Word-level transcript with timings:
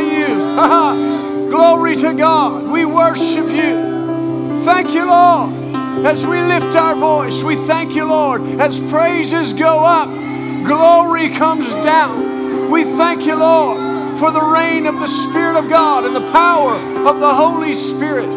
you. 0.00 0.26
Glory 1.50 1.96
to 1.96 2.14
God. 2.14 2.70
We 2.70 2.84
worship 2.84 3.48
you. 3.48 4.62
Thank 4.64 4.94
you, 4.94 5.06
Lord. 5.06 5.54
As 6.04 6.26
we 6.26 6.40
lift 6.40 6.76
our 6.76 6.94
voice, 6.94 7.42
we 7.42 7.56
thank 7.66 7.94
you, 7.94 8.04
Lord. 8.04 8.42
As 8.60 8.80
praises 8.80 9.52
go 9.52 9.84
up, 9.84 10.08
glory 10.64 11.28
comes 11.30 11.68
down. 11.84 12.70
We 12.70 12.84
thank 12.84 13.26
you, 13.26 13.34
Lord, 13.34 14.18
for 14.18 14.30
the 14.30 14.42
reign 14.42 14.86
of 14.86 14.94
the 14.94 15.06
Spirit 15.06 15.56
of 15.56 15.68
God 15.68 16.04
and 16.04 16.14
the 16.14 16.30
power 16.32 16.74
of 17.06 17.20
the 17.20 17.34
Holy 17.34 17.74
Spirit 17.74 18.28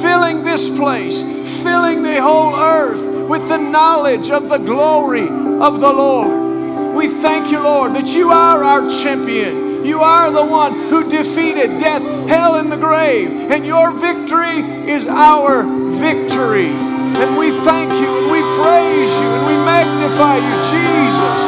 filling 0.00 0.44
this 0.44 0.68
place, 0.68 1.22
filling 1.62 2.02
the 2.02 2.20
whole 2.20 2.54
earth 2.54 3.00
with 3.28 3.48
the 3.48 3.56
knowledge 3.56 4.30
of 4.30 4.48
the 4.48 4.58
glory 4.58 5.26
of 5.26 5.80
the 5.80 5.92
Lord. 5.92 6.94
We 6.94 7.08
thank 7.08 7.50
you, 7.50 7.60
Lord, 7.60 7.94
that 7.94 8.08
you 8.08 8.30
are 8.30 8.62
our 8.62 8.88
champion. 8.88 9.65
You 9.86 10.00
are 10.00 10.32
the 10.32 10.44
one 10.44 10.88
who 10.88 11.08
defeated 11.08 11.78
death, 11.78 12.02
hell, 12.28 12.56
and 12.56 12.72
the 12.72 12.76
grave. 12.76 13.30
And 13.30 13.64
your 13.64 13.92
victory 13.92 14.58
is 14.90 15.06
our 15.06 15.62
victory. 15.62 16.70
And 16.70 17.38
we 17.38 17.52
thank 17.60 17.92
you 17.92 18.18
and 18.18 18.30
we 18.30 18.40
praise 18.60 19.10
you 19.12 19.26
and 19.26 19.46
we 19.46 19.54
magnify 19.64 20.38
you, 20.38 20.56
Jesus. 20.74 21.46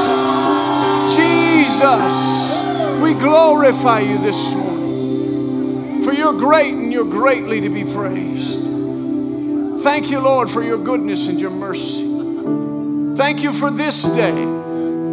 Jesus. 1.17 3.03
We 3.03 3.15
glorify 3.15 4.01
you 4.01 4.19
this 4.19 4.55
morning. 4.55 6.05
For 6.05 6.13
you're 6.13 6.33
great 6.33 6.75
and 6.75 6.93
you're 6.93 7.05
greatly 7.05 7.61
to 7.61 7.69
be 7.69 7.83
praised. 7.85 8.63
Thank 9.83 10.11
you, 10.11 10.21
Lord, 10.21 10.49
for 10.49 10.63
your 10.63 10.79
goodness 10.79 11.27
and 11.27 11.41
your 11.41 11.51
mercy. 11.51 12.05
Thank 13.17 13.43
you 13.43 13.53
for 13.53 13.71
this 13.71 14.05
day 14.05 14.45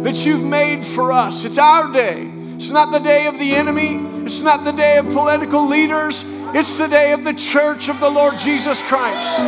that 0.04 0.24
you've 0.24 0.44
made 0.44 0.86
for 0.86 1.10
us. 1.12 1.44
It's 1.44 1.58
our 1.58 1.92
day. 1.92 2.35
It's 2.56 2.70
not 2.70 2.90
the 2.90 2.98
day 2.98 3.26
of 3.26 3.38
the 3.38 3.54
enemy, 3.54 4.24
it's 4.24 4.40
not 4.40 4.64
the 4.64 4.72
day 4.72 4.96
of 4.96 5.06
political 5.12 5.66
leaders, 5.66 6.24
it's 6.54 6.76
the 6.76 6.86
day 6.86 7.12
of 7.12 7.22
the 7.22 7.34
church 7.34 7.90
of 7.90 8.00
the 8.00 8.08
Lord 8.08 8.38
Jesus 8.38 8.80
Christ. 8.80 9.40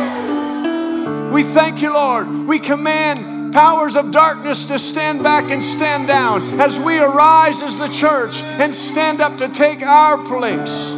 We 1.33 1.43
thank 1.43 1.81
you, 1.81 1.91
Lord. 1.91 2.47
We 2.47 2.59
command 2.59 3.51
powers 3.51 3.95
of 3.95 4.11
darkness 4.11 4.65
to 4.65 4.77
stand 4.77 5.23
back 5.23 5.49
and 5.49 5.63
stand 5.63 6.07
down 6.07 6.61
as 6.61 6.79
we 6.79 6.99
arise 6.99 7.63
as 7.63 7.79
the 7.79 7.87
church 7.87 8.41
and 8.41 8.75
stand 8.75 9.21
up 9.21 9.39
to 9.39 9.49
take 9.49 9.81
our 9.81 10.17
place. 10.25 10.89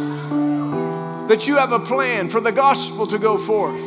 That 1.28 1.46
you 1.46 1.56
have 1.56 1.72
a 1.72 1.80
plan 1.80 2.28
for 2.28 2.40
the 2.40 2.52
gospel 2.52 3.06
to 3.06 3.18
go 3.18 3.38
forth 3.38 3.82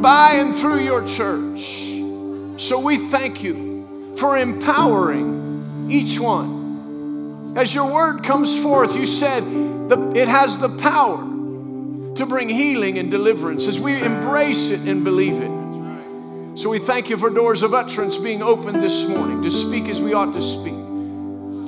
by 0.00 0.32
and 0.36 0.56
through 0.56 0.80
your 0.80 1.06
church. 1.06 1.90
So 2.58 2.78
we 2.78 2.96
thank 3.10 3.42
you 3.42 4.16
for 4.16 4.38
empowering 4.38 5.88
each 5.90 6.18
one. 6.18 6.61
As 7.54 7.74
your 7.74 7.92
word 7.92 8.24
comes 8.24 8.58
forth, 8.60 8.94
you 8.94 9.06
said 9.06 9.44
the, 9.44 10.12
it 10.16 10.28
has 10.28 10.58
the 10.58 10.70
power 10.70 11.18
to 11.18 12.26
bring 12.26 12.48
healing 12.48 12.98
and 12.98 13.10
deliverance 13.10 13.66
as 13.66 13.80
we 13.80 14.02
embrace 14.02 14.70
it 14.70 14.80
and 14.80 15.04
believe 15.04 15.40
it. 15.40 16.58
So 16.58 16.68
we 16.68 16.78
thank 16.78 17.08
you 17.08 17.16
for 17.16 17.30
doors 17.30 17.62
of 17.62 17.74
utterance 17.74 18.16
being 18.16 18.42
opened 18.42 18.82
this 18.82 19.06
morning 19.06 19.42
to 19.42 19.50
speak 19.50 19.88
as 19.88 20.00
we 20.00 20.12
ought 20.12 20.34
to 20.34 20.42
speak. 20.42 20.74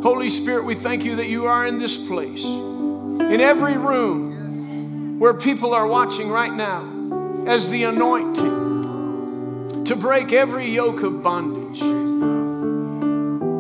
Holy 0.03 0.29
Spirit, 0.29 0.67
we 0.67 0.75
thank 0.75 1.05
you 1.05 1.17
that 1.17 1.29
you 1.29 1.47
are 1.47 1.67
in 1.67 1.79
this 1.79 1.97
place, 1.97 2.45
in 2.45 3.41
every 3.41 3.79
room 3.79 5.19
where 5.19 5.33
people 5.33 5.73
are 5.73 5.87
watching 5.87 6.31
right 6.31 6.53
now 6.53 7.47
as 7.47 7.71
the 7.71 7.85
anointing 7.85 9.85
to 9.85 9.97
break 9.97 10.33
every 10.33 10.67
yoke 10.67 11.03
of 11.03 11.23
bondage, 11.23 11.81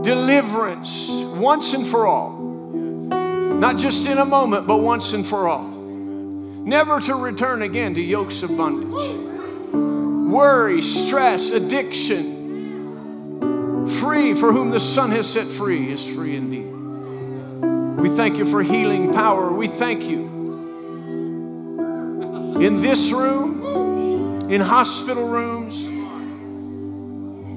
deliverance 0.04 1.08
once 1.08 1.72
and 1.72 1.88
for 1.88 2.06
all. 2.06 2.38
Not 2.38 3.78
just 3.78 4.06
in 4.06 4.18
a 4.18 4.24
moment, 4.24 4.66
but 4.66 4.78
once 4.78 5.12
and 5.12 5.26
for 5.26 5.48
all. 5.48 5.64
Never 5.64 7.00
to 7.00 7.14
return 7.14 7.62
again 7.62 7.94
to 7.94 8.00
yokes 8.00 8.42
of 8.42 8.56
bondage. 8.56 8.92
Worry, 10.30 10.82
stress, 10.82 11.50
addiction. 11.50 12.32
Free, 14.00 14.34
for 14.34 14.52
whom 14.52 14.70
the 14.70 14.80
Son 14.80 15.10
has 15.10 15.28
set 15.30 15.46
free 15.48 15.92
is 15.92 16.04
free 16.04 16.36
indeed. 16.36 16.70
We 18.00 18.08
thank 18.16 18.36
you 18.36 18.46
for 18.46 18.62
healing 18.62 19.12
power. 19.12 19.52
We 19.52 19.68
thank 19.68 20.02
you 20.02 20.32
in 22.60 22.80
this 22.80 23.10
room 23.10 23.54
in 24.50 24.60
hospital 24.60 25.26
rooms, 25.26 25.84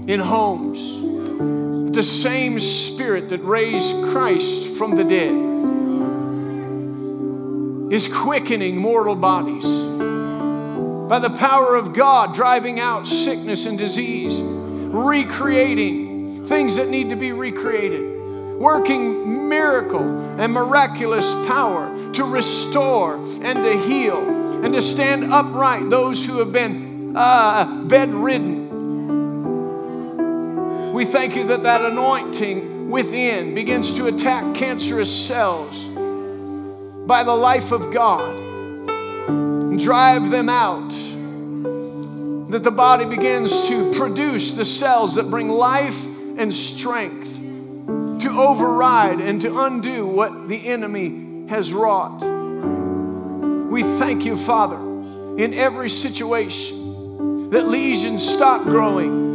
in 0.09 0.19
homes. 0.19 1.66
The 1.97 2.03
same 2.03 2.59
spirit 2.59 3.29
that 3.29 3.43
raised 3.43 3.95
Christ 4.11 4.75
from 4.75 4.97
the 4.97 5.03
dead 5.03 5.33
is 7.91 8.07
quickening 8.07 8.77
mortal 8.77 9.15
bodies 9.15 9.65
by 11.09 11.17
the 11.17 11.31
power 11.39 11.73
of 11.73 11.95
God, 11.95 12.35
driving 12.35 12.79
out 12.79 13.07
sickness 13.07 13.65
and 13.65 13.79
disease, 13.79 14.39
recreating 14.39 16.45
things 16.45 16.75
that 16.75 16.87
need 16.87 17.09
to 17.09 17.15
be 17.15 17.31
recreated, 17.31 18.59
working 18.59 19.49
miracle 19.49 20.37
and 20.39 20.53
miraculous 20.53 21.25
power 21.47 22.13
to 22.13 22.25
restore 22.25 23.15
and 23.41 23.63
to 23.63 23.75
heal 23.75 24.63
and 24.63 24.71
to 24.75 24.83
stand 24.83 25.33
upright 25.33 25.89
those 25.89 26.23
who 26.23 26.37
have 26.37 26.51
been 26.51 27.17
uh, 27.17 27.65
bedridden. 27.87 28.66
We 30.97 31.05
thank 31.05 31.35
you 31.35 31.43
that 31.49 31.61
that 31.61 31.85
anointing 31.85 32.89
within 32.89 33.53
begins 33.53 33.91
to 33.93 34.07
attack 34.07 34.55
cancerous 34.55 35.27
cells 35.27 35.83
by 37.05 37.21
the 37.21 37.35
life 37.35 37.71
of 37.71 37.93
God 37.93 38.35
and 38.35 39.79
drive 39.79 40.31
them 40.31 40.49
out. 40.49 40.89
That 42.49 42.63
the 42.63 42.71
body 42.71 43.05
begins 43.05 43.67
to 43.67 43.93
produce 43.93 44.53
the 44.53 44.65
cells 44.65 45.13
that 45.13 45.29
bring 45.29 45.49
life 45.49 46.03
and 46.03 46.51
strength 46.51 47.31
to 48.21 48.29
override 48.31 49.19
and 49.19 49.39
to 49.41 49.55
undo 49.55 50.07
what 50.07 50.49
the 50.49 50.65
enemy 50.67 51.45
has 51.47 51.71
wrought. 51.71 52.23
We 53.69 53.83
thank 53.99 54.25
you, 54.25 54.35
Father, 54.35 54.77
in 55.37 55.53
every 55.53 55.91
situation 55.91 57.51
that 57.51 57.67
lesions 57.67 58.27
stop 58.27 58.63
growing, 58.63 59.26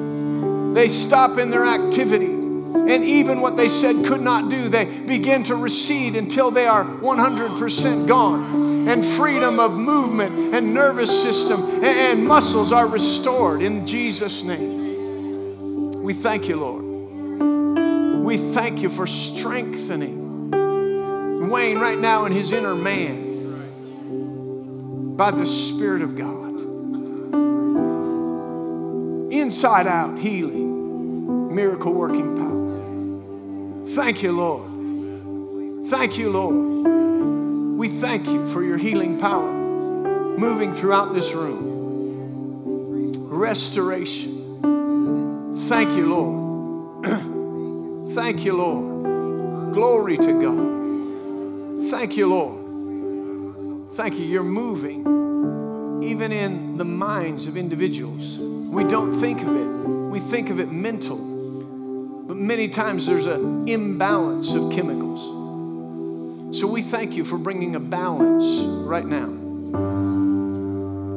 they 0.74 0.88
stop 0.88 1.38
in 1.38 1.50
their 1.50 1.64
activity. 1.66 2.26
And 2.26 3.04
even 3.04 3.40
what 3.40 3.56
they 3.56 3.68
said 3.68 4.04
could 4.06 4.22
not 4.22 4.48
do, 4.48 4.68
they 4.68 4.84
begin 4.84 5.44
to 5.44 5.54
recede 5.54 6.16
until 6.16 6.50
they 6.50 6.66
are 6.66 6.84
100% 6.84 8.08
gone. 8.08 8.88
And 8.88 9.04
freedom 9.04 9.60
of 9.60 9.72
movement 9.72 10.54
and 10.54 10.74
nervous 10.74 11.22
system 11.22 11.84
and 11.84 12.26
muscles 12.26 12.72
are 12.72 12.86
restored 12.86 13.62
in 13.62 13.86
Jesus' 13.86 14.42
name. 14.42 15.92
We 16.02 16.14
thank 16.14 16.48
you, 16.48 16.56
Lord. 16.56 16.82
We 18.24 18.38
thank 18.52 18.80
you 18.80 18.88
for 18.88 19.06
strengthening 19.06 20.50
Wayne 21.50 21.78
right 21.78 21.98
now 21.98 22.24
in 22.24 22.32
his 22.32 22.50
inner 22.52 22.74
man 22.74 23.32
by 25.16 25.30
the 25.30 25.46
Spirit 25.46 26.02
of 26.02 26.16
God. 26.16 26.42
Inside 29.32 29.86
out 29.86 30.18
healing, 30.18 31.54
miracle 31.54 31.94
working 31.94 32.36
power. 32.36 33.94
Thank 33.94 34.22
you, 34.22 34.32
Lord. 34.32 35.88
Thank 35.88 36.18
you, 36.18 36.30
Lord. 36.30 37.78
We 37.78 37.88
thank 37.98 38.26
you 38.26 38.46
for 38.50 38.62
your 38.62 38.76
healing 38.76 39.18
power 39.18 39.50
moving 39.50 40.74
throughout 40.74 41.14
this 41.14 41.32
room. 41.32 43.14
Restoration. 43.30 44.60
Thank 45.66 45.96
you, 45.96 46.14
Lord. 46.14 47.06
Thank 48.14 48.44
you, 48.44 48.52
Lord. 48.52 49.72
Glory 49.72 50.18
to 50.18 50.42
God. 50.42 51.90
Thank 51.90 52.18
you, 52.18 52.26
Lord. 52.26 53.96
Thank 53.96 54.18
you. 54.18 54.26
You're 54.26 54.42
moving 54.42 56.02
even 56.04 56.32
in 56.32 56.76
the 56.76 56.84
minds 56.84 57.46
of 57.46 57.56
individuals. 57.56 58.51
We 58.72 58.84
don't 58.84 59.20
think 59.20 59.42
of 59.42 59.54
it, 59.54 59.66
we 59.66 60.18
think 60.18 60.48
of 60.48 60.58
it 60.58 60.72
mental. 60.72 61.18
But 61.18 62.38
many 62.38 62.68
times 62.68 63.04
there's 63.04 63.26
an 63.26 63.68
imbalance 63.68 64.54
of 64.54 64.72
chemicals. 64.72 66.58
So 66.58 66.66
we 66.66 66.80
thank 66.80 67.12
you 67.12 67.26
for 67.26 67.36
bringing 67.36 67.76
a 67.76 67.80
balance 67.80 68.64
right 68.64 69.04
now 69.04 69.26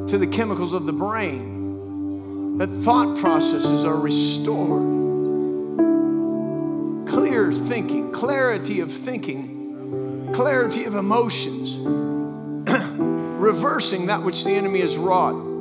to 0.08 0.18
the 0.18 0.26
chemicals 0.26 0.74
of 0.74 0.84
the 0.84 0.92
brain. 0.92 2.58
That 2.58 2.68
thought 2.82 3.16
processes 3.16 3.86
are 3.86 3.96
restored. 3.96 4.82
Clear 7.08 7.54
thinking, 7.54 8.12
clarity 8.12 8.80
of 8.80 8.92
thinking, 8.92 10.30
clarity 10.34 10.84
of 10.84 10.94
emotions 10.94 11.74
reversing 13.40 14.06
that 14.06 14.22
which 14.22 14.44
the 14.44 14.50
enemy 14.50 14.82
has 14.82 14.98
wrought, 14.98 15.55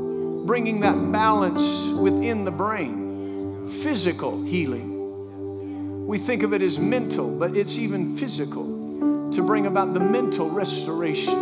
bringing 0.46 0.82
that 0.82 1.12
balance 1.12 1.86
within 1.98 2.46
the 2.46 2.52
brain, 2.52 3.68
physical 3.82 4.44
healing. 4.44 6.06
We 6.06 6.20
think 6.20 6.44
of 6.44 6.54
it 6.54 6.62
as 6.62 6.78
mental, 6.78 7.32
but 7.32 7.58
it's 7.58 7.80
even 7.80 8.16
physical 8.16 9.32
to 9.34 9.42
bring 9.42 9.66
about 9.66 9.96
the 9.96 10.00
mental 10.00 10.48
restoration. 10.52 11.34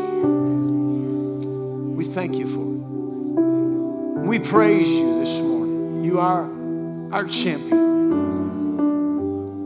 We 1.97 2.05
thank 2.05 2.35
you 2.35 2.47
for 2.47 2.61
it. 2.61 4.25
We 4.25 4.39
praise 4.39 4.87
you 4.87 5.19
this 5.19 5.37
morning. 5.41 6.05
You 6.05 6.21
are 6.21 6.43
our 7.13 7.25
champion, 7.25 7.77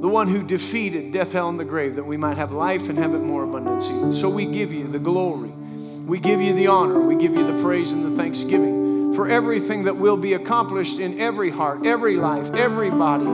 the 0.01 0.07
one 0.07 0.27
who 0.27 0.41
defeated 0.41 1.11
death, 1.13 1.31
hell, 1.31 1.49
and 1.49 1.59
the 1.59 1.65
grave 1.65 1.95
that 1.95 2.05
we 2.05 2.17
might 2.17 2.37
have 2.37 2.51
life 2.51 2.89
and 2.89 2.97
have 2.97 3.13
it 3.13 3.19
more 3.19 3.43
abundantly. 3.43 4.19
So 4.19 4.29
we 4.29 4.47
give 4.47 4.73
you 4.73 4.87
the 4.87 4.97
glory. 4.97 5.53
We 6.07 6.19
give 6.19 6.41
you 6.41 6.53
the 6.55 6.65
honor. 6.67 6.99
We 7.01 7.15
give 7.15 7.35
you 7.35 7.45
the 7.45 7.61
praise 7.61 7.91
and 7.91 8.03
the 8.03 8.15
thanksgiving 8.17 8.86
for 9.17 9.27
everything 9.27 9.85
that 9.85 9.97
will 9.97 10.15
be 10.15 10.33
accomplished 10.33 10.99
in 10.99 11.19
every 11.19 11.49
heart, 11.49 11.87
every 11.87 12.17
life, 12.17 12.53
every 12.53 12.91
body, 12.91 13.25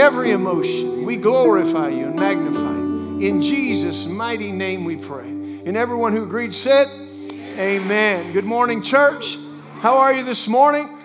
every 0.00 0.32
emotion. 0.32 1.06
We 1.06 1.14
glorify 1.14 1.90
you 1.90 2.06
and 2.06 2.16
magnify 2.16 2.72
you. 2.72 3.20
In 3.20 3.40
Jesus' 3.40 4.04
mighty 4.04 4.50
name 4.50 4.84
we 4.84 4.96
pray. 4.96 5.28
And 5.28 5.76
everyone 5.76 6.12
who 6.12 6.24
agreed 6.24 6.52
said, 6.52 6.88
Amen. 6.88 7.60
Amen. 7.60 8.32
Good 8.32 8.46
morning, 8.46 8.82
church. 8.82 9.38
How 9.78 9.98
are 9.98 10.12
you 10.12 10.24
this 10.24 10.48
morning? 10.48 10.95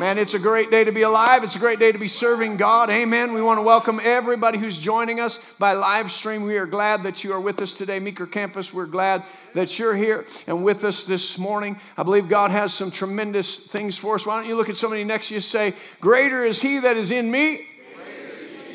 Man, 0.00 0.16
it's 0.16 0.32
a 0.32 0.38
great 0.38 0.70
day 0.70 0.82
to 0.82 0.92
be 0.92 1.02
alive. 1.02 1.44
It's 1.44 1.56
a 1.56 1.58
great 1.58 1.78
day 1.78 1.92
to 1.92 1.98
be 1.98 2.08
serving 2.08 2.56
God. 2.56 2.88
Amen. 2.88 3.34
We 3.34 3.42
want 3.42 3.58
to 3.58 3.62
welcome 3.62 4.00
everybody 4.02 4.56
who's 4.56 4.78
joining 4.78 5.20
us 5.20 5.38
by 5.58 5.74
live 5.74 6.10
stream. 6.10 6.44
We 6.44 6.56
are 6.56 6.64
glad 6.64 7.02
that 7.02 7.22
you 7.22 7.34
are 7.34 7.40
with 7.40 7.60
us 7.60 7.74
today. 7.74 8.00
Meeker 8.00 8.26
Campus, 8.26 8.72
we're 8.72 8.86
glad 8.86 9.24
that 9.52 9.78
you're 9.78 9.94
here 9.94 10.24
and 10.46 10.64
with 10.64 10.84
us 10.84 11.04
this 11.04 11.36
morning. 11.36 11.78
I 11.98 12.02
believe 12.02 12.30
God 12.30 12.50
has 12.50 12.72
some 12.72 12.90
tremendous 12.90 13.58
things 13.58 13.98
for 13.98 14.14
us. 14.14 14.24
Why 14.24 14.40
don't 14.40 14.48
you 14.48 14.54
look 14.54 14.70
at 14.70 14.76
somebody 14.76 15.04
next 15.04 15.28
to 15.28 15.34
you 15.34 15.36
and 15.36 15.44
say, 15.44 15.74
Greater 16.00 16.46
is 16.46 16.62
He 16.62 16.78
that 16.78 16.96
is 16.96 17.10
in 17.10 17.30
me 17.30 17.66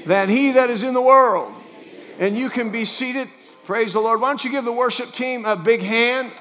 than 0.05 0.29
He 0.29 0.51
that 0.51 0.69
is 0.69 0.83
in 0.83 0.93
the 0.93 1.01
world. 1.01 1.51
And 2.19 2.37
you 2.37 2.51
can 2.51 2.69
be 2.69 2.85
seated. 2.85 3.29
Praise 3.65 3.93
the 3.93 3.99
Lord. 3.99 4.21
Why 4.21 4.29
don't 4.29 4.45
you 4.45 4.51
give 4.51 4.63
the 4.63 4.71
worship 4.71 5.11
team 5.11 5.43
a 5.43 5.55
big 5.55 5.81
hand? 5.81 6.31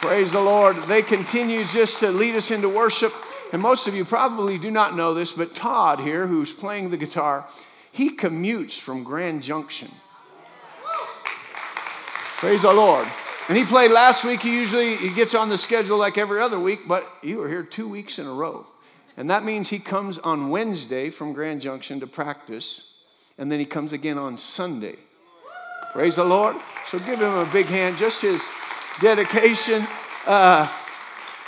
Praise 0.00 0.32
the 0.32 0.40
Lord. 0.40 0.76
They 0.84 1.02
continue 1.02 1.64
just 1.64 2.00
to 2.00 2.10
lead 2.10 2.36
us 2.36 2.50
into 2.50 2.68
worship. 2.68 3.14
And 3.52 3.62
most 3.62 3.88
of 3.88 3.94
you 3.94 4.04
probably 4.04 4.58
do 4.58 4.70
not 4.70 4.96
know 4.96 5.14
this, 5.14 5.32
but 5.32 5.54
Todd 5.54 6.00
here, 6.00 6.26
who's 6.26 6.52
playing 6.52 6.90
the 6.90 6.96
guitar, 6.96 7.46
he 7.92 8.16
commutes 8.16 8.78
from 8.78 9.04
Grand 9.04 9.42
Junction. 9.42 9.90
Praise 12.38 12.62
the 12.62 12.72
Lord. 12.72 13.08
And 13.48 13.56
he 13.56 13.64
played 13.64 13.90
last 13.92 14.24
week. 14.24 14.40
He 14.40 14.54
usually 14.54 14.96
he 14.96 15.10
gets 15.10 15.34
on 15.34 15.48
the 15.48 15.56
schedule 15.56 15.96
like 15.96 16.18
every 16.18 16.40
other 16.40 16.58
week, 16.58 16.86
but 16.86 17.06
you 17.22 17.38
were 17.38 17.48
here 17.48 17.62
two 17.62 17.88
weeks 17.88 18.18
in 18.18 18.26
a 18.26 18.32
row. 18.32 18.66
And 19.16 19.30
that 19.30 19.44
means 19.44 19.70
he 19.70 19.78
comes 19.78 20.18
on 20.18 20.50
Wednesday 20.50 21.08
from 21.10 21.32
Grand 21.32 21.62
Junction 21.62 22.00
to 22.00 22.06
practice, 22.06 22.82
and 23.38 23.50
then 23.50 23.58
he 23.58 23.64
comes 23.64 23.92
again 23.92 24.18
on 24.18 24.36
Sunday. 24.36 24.96
Praise 25.92 26.16
the 26.16 26.24
Lord. 26.24 26.56
So 26.86 26.98
give 26.98 27.20
him 27.20 27.32
a 27.32 27.46
big 27.46 27.66
hand. 27.66 27.96
Just 27.96 28.20
his 28.20 28.42
dedication, 29.00 29.86
uh, 30.26 30.70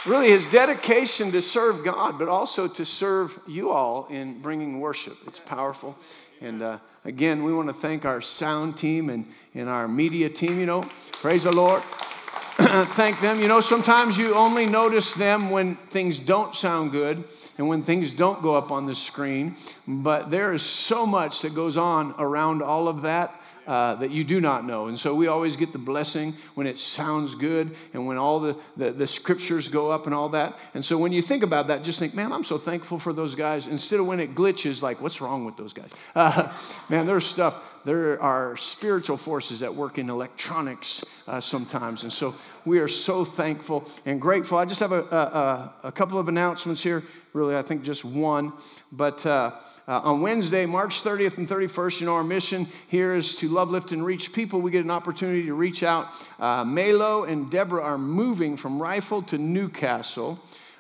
really 0.07 0.31
his 0.31 0.47
dedication 0.49 1.33
to 1.33 1.43
serve 1.43 1.85
God, 1.85 2.19
but 2.19 2.29
also 2.29 2.69
to 2.69 2.85
serve 2.85 3.39
you 3.47 3.71
all 3.71 4.07
in 4.09 4.41
bringing 4.41 4.81
worship. 4.81 5.17
It's 5.27 5.39
powerful. 5.39 5.97
And 6.41 6.63
uh, 6.63 6.79
again, 7.05 7.43
we 7.43 7.53
want 7.53 7.69
to 7.69 7.75
thank 7.75 8.05
our 8.05 8.21
sound 8.21 8.77
team 8.77 9.11
and, 9.11 9.27
and 9.55 9.69
our 9.69 9.89
media 9.89 10.29
team, 10.29 10.61
you 10.61 10.67
know. 10.67 10.83
Praise 11.13 11.45
the 11.45 11.53
Lord. 11.53 11.83
thank 12.59 13.21
them. 13.21 13.41
You 13.41 13.49
know, 13.49 13.61
sometimes 13.61 14.19
you 14.19 14.35
only 14.35 14.67
notice 14.67 15.15
them 15.15 15.51
when 15.51 15.77
things 15.91 16.19
don't 16.19 16.55
sound 16.55 16.93
good 16.93 17.25
and 17.57 17.69
when 17.69 17.83
things 17.83 18.13
don't 18.13 18.43
go 18.43 18.57
up 18.57 18.71
on 18.71 18.87
the 18.87 18.95
screen. 18.95 19.57
But 19.87 20.31
there 20.31 20.53
is 20.53 20.63
so 20.63 21.07
much 21.07 21.43
that 21.43 21.55
goes 21.55 21.77
on 21.77 22.15
around 22.19 22.63
all 22.63 22.89
of 22.89 23.03
that 23.03 23.38
uh, 23.69 23.97
that 23.97 24.11
you 24.11 24.25
do 24.25 24.41
not 24.41 24.65
know. 24.65 24.87
And 24.87 24.99
so 24.99 25.15
we 25.15 25.27
always 25.27 25.55
get 25.55 25.73
the 25.73 25.79
blessing 25.79 26.35
when 26.55 26.67
it 26.67 26.79
sounds 26.79 27.35
good 27.35 27.77
and 27.93 28.07
when 28.07 28.17
all 28.17 28.41
the, 28.41 28.57
the, 28.79 28.93
the, 28.93 29.07
scriptures 29.07 29.69
go 29.69 29.91
up 29.91 30.07
and 30.07 30.15
all 30.15 30.31
that. 30.31 30.59
And 30.73 30.83
so 30.83 30.97
when 30.97 31.13
you 31.13 31.21
think 31.21 31.43
about 31.43 31.67
that, 31.67 31.85
just 31.85 31.99
think, 31.99 32.15
man, 32.15 32.33
I'm 32.33 32.45
so 32.45 32.57
thankful 32.57 32.99
for 32.99 33.13
those 33.13 33.35
guys. 33.35 33.67
Instead 33.67 34.01
of 34.01 34.07
when 34.07 34.21
it 34.21 34.35
glitches, 34.35 34.81
like, 34.81 35.03
what's 35.03 35.21
wrong 35.21 35.45
with 35.45 35.59
those 35.59 35.75
guys? 35.75 35.91
Uh, 36.15 36.53
man, 36.91 37.07
there's 37.07 37.25
stuff, 37.25 37.55
there 37.85 38.21
are 38.21 38.57
spiritual 38.57 39.17
forces 39.17 39.61
that 39.61 39.75
work 39.75 39.99
in 39.99 40.11
electronics 40.11 41.05
uh, 41.27 41.41
sometimes. 41.41 42.03
And 42.03 42.13
so 42.13 42.35
we 42.65 42.79
are 42.79 42.89
so 42.89 43.25
thankful 43.25 43.89
and 44.05 44.21
grateful. 44.21 44.59
I 44.59 44.65
just 44.65 44.81
have 44.81 44.93
a, 44.93 45.03
a, 45.03 45.89
a 45.89 45.93
couple 45.93 46.19
of 46.19 46.29
announcements 46.29 46.83
here. 46.83 47.03
Really, 47.33 47.57
I 47.57 47.63
think 47.63 47.83
just 47.83 48.05
one. 48.05 48.53
But 48.91 49.25
uh, 49.25 49.53
uh, 49.87 50.01
on 50.01 50.21
Wednesday, 50.21 50.67
March 50.67 51.03
30th 51.03 51.39
and 51.39 51.49
31st, 51.49 52.01
you 52.01 52.07
know, 52.07 52.15
our 52.15 52.25
mission 52.25 52.69
here 52.89 53.15
is 53.15 53.35
to 53.37 53.49
love, 53.49 53.71
lift, 53.71 53.93
and 53.93 54.05
reach 54.05 54.33
people. 54.33 54.61
We 54.61 54.71
get 54.71 54.85
an 54.85 54.91
opportunity 54.91 55.45
to 55.45 55.55
reach 55.55 55.83
out. 55.83 56.13
Uh, 56.39 56.65
Melo 56.65 57.25
and 57.25 57.51
Deborah 57.51 57.83
are 57.83 57.99
moving 57.99 58.57
from 58.57 58.81
Rifle 58.81 59.23
to 59.23 59.39
New 59.39 59.69
Castle 59.69 60.39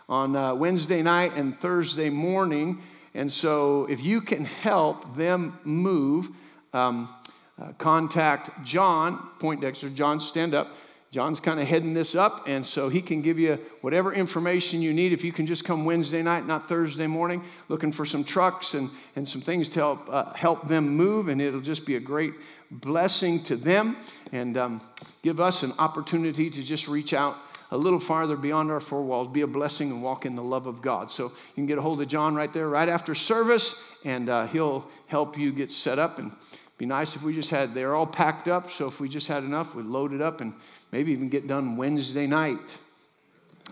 on 0.08 0.36
uh, 0.36 0.54
Wednesday 0.54 1.02
night 1.02 1.32
and 1.36 1.58
Thursday 1.58 2.10
morning. 2.10 2.82
And 3.14 3.32
so, 3.32 3.86
if 3.86 4.02
you 4.02 4.20
can 4.20 4.44
help 4.44 5.16
them 5.16 5.58
move, 5.64 6.30
um, 6.72 7.14
uh, 7.60 7.72
contact 7.78 8.64
John 8.64 9.28
Poindexter. 9.40 9.88
John, 9.88 10.20
stand 10.20 10.54
up. 10.54 10.76
John's 11.10 11.40
kind 11.40 11.58
of 11.58 11.66
heading 11.66 11.94
this 11.94 12.14
up, 12.14 12.46
and 12.46 12.64
so 12.64 12.90
he 12.90 13.00
can 13.00 13.22
give 13.22 13.38
you 13.38 13.58
whatever 13.80 14.12
information 14.12 14.82
you 14.82 14.92
need. 14.92 15.14
If 15.14 15.24
you 15.24 15.32
can 15.32 15.46
just 15.46 15.64
come 15.64 15.86
Wednesday 15.86 16.22
night, 16.22 16.46
not 16.46 16.68
Thursday 16.68 17.06
morning, 17.06 17.42
looking 17.68 17.92
for 17.92 18.04
some 18.04 18.24
trucks 18.24 18.74
and, 18.74 18.90
and 19.16 19.26
some 19.26 19.40
things 19.40 19.70
to 19.70 19.80
help, 19.80 20.06
uh, 20.10 20.34
help 20.34 20.68
them 20.68 20.86
move, 20.96 21.28
and 21.28 21.40
it'll 21.40 21.60
just 21.60 21.86
be 21.86 21.96
a 21.96 22.00
great 22.00 22.34
blessing 22.70 23.42
to 23.44 23.56
them 23.56 23.96
and 24.32 24.58
um, 24.58 24.82
give 25.22 25.40
us 25.40 25.62
an 25.62 25.72
opportunity 25.78 26.50
to 26.50 26.62
just 26.62 26.88
reach 26.88 27.14
out 27.14 27.38
a 27.70 27.76
little 27.76 28.00
farther 28.00 28.36
beyond 28.36 28.70
our 28.70 28.80
four 28.80 29.02
walls, 29.02 29.28
be 29.28 29.42
a 29.42 29.46
blessing, 29.46 29.90
and 29.90 30.02
walk 30.02 30.24
in 30.24 30.34
the 30.34 30.42
love 30.42 30.66
of 30.66 30.80
God. 30.80 31.10
So 31.10 31.24
you 31.24 31.54
can 31.54 31.66
get 31.66 31.78
a 31.78 31.82
hold 31.82 32.00
of 32.00 32.08
John 32.08 32.34
right 32.34 32.52
there, 32.52 32.68
right 32.68 32.88
after 32.88 33.14
service, 33.14 33.74
and 34.04 34.28
uh, 34.28 34.46
he'll 34.46 34.86
help 35.06 35.38
you 35.38 35.52
get 35.52 35.70
set 35.70 35.98
up. 35.98 36.18
And 36.18 36.32
be 36.78 36.86
nice 36.86 37.16
if 37.16 37.22
we 37.22 37.34
just 37.34 37.50
had, 37.50 37.74
they're 37.74 37.94
all 37.94 38.06
packed 38.06 38.48
up, 38.48 38.70
so 38.70 38.86
if 38.86 39.00
we 39.00 39.08
just 39.08 39.28
had 39.28 39.42
enough, 39.42 39.74
we'd 39.74 39.86
load 39.86 40.12
it 40.12 40.22
up 40.22 40.40
and 40.40 40.54
maybe 40.92 41.12
even 41.12 41.28
get 41.28 41.46
done 41.46 41.76
Wednesday 41.76 42.26
night. 42.26 42.78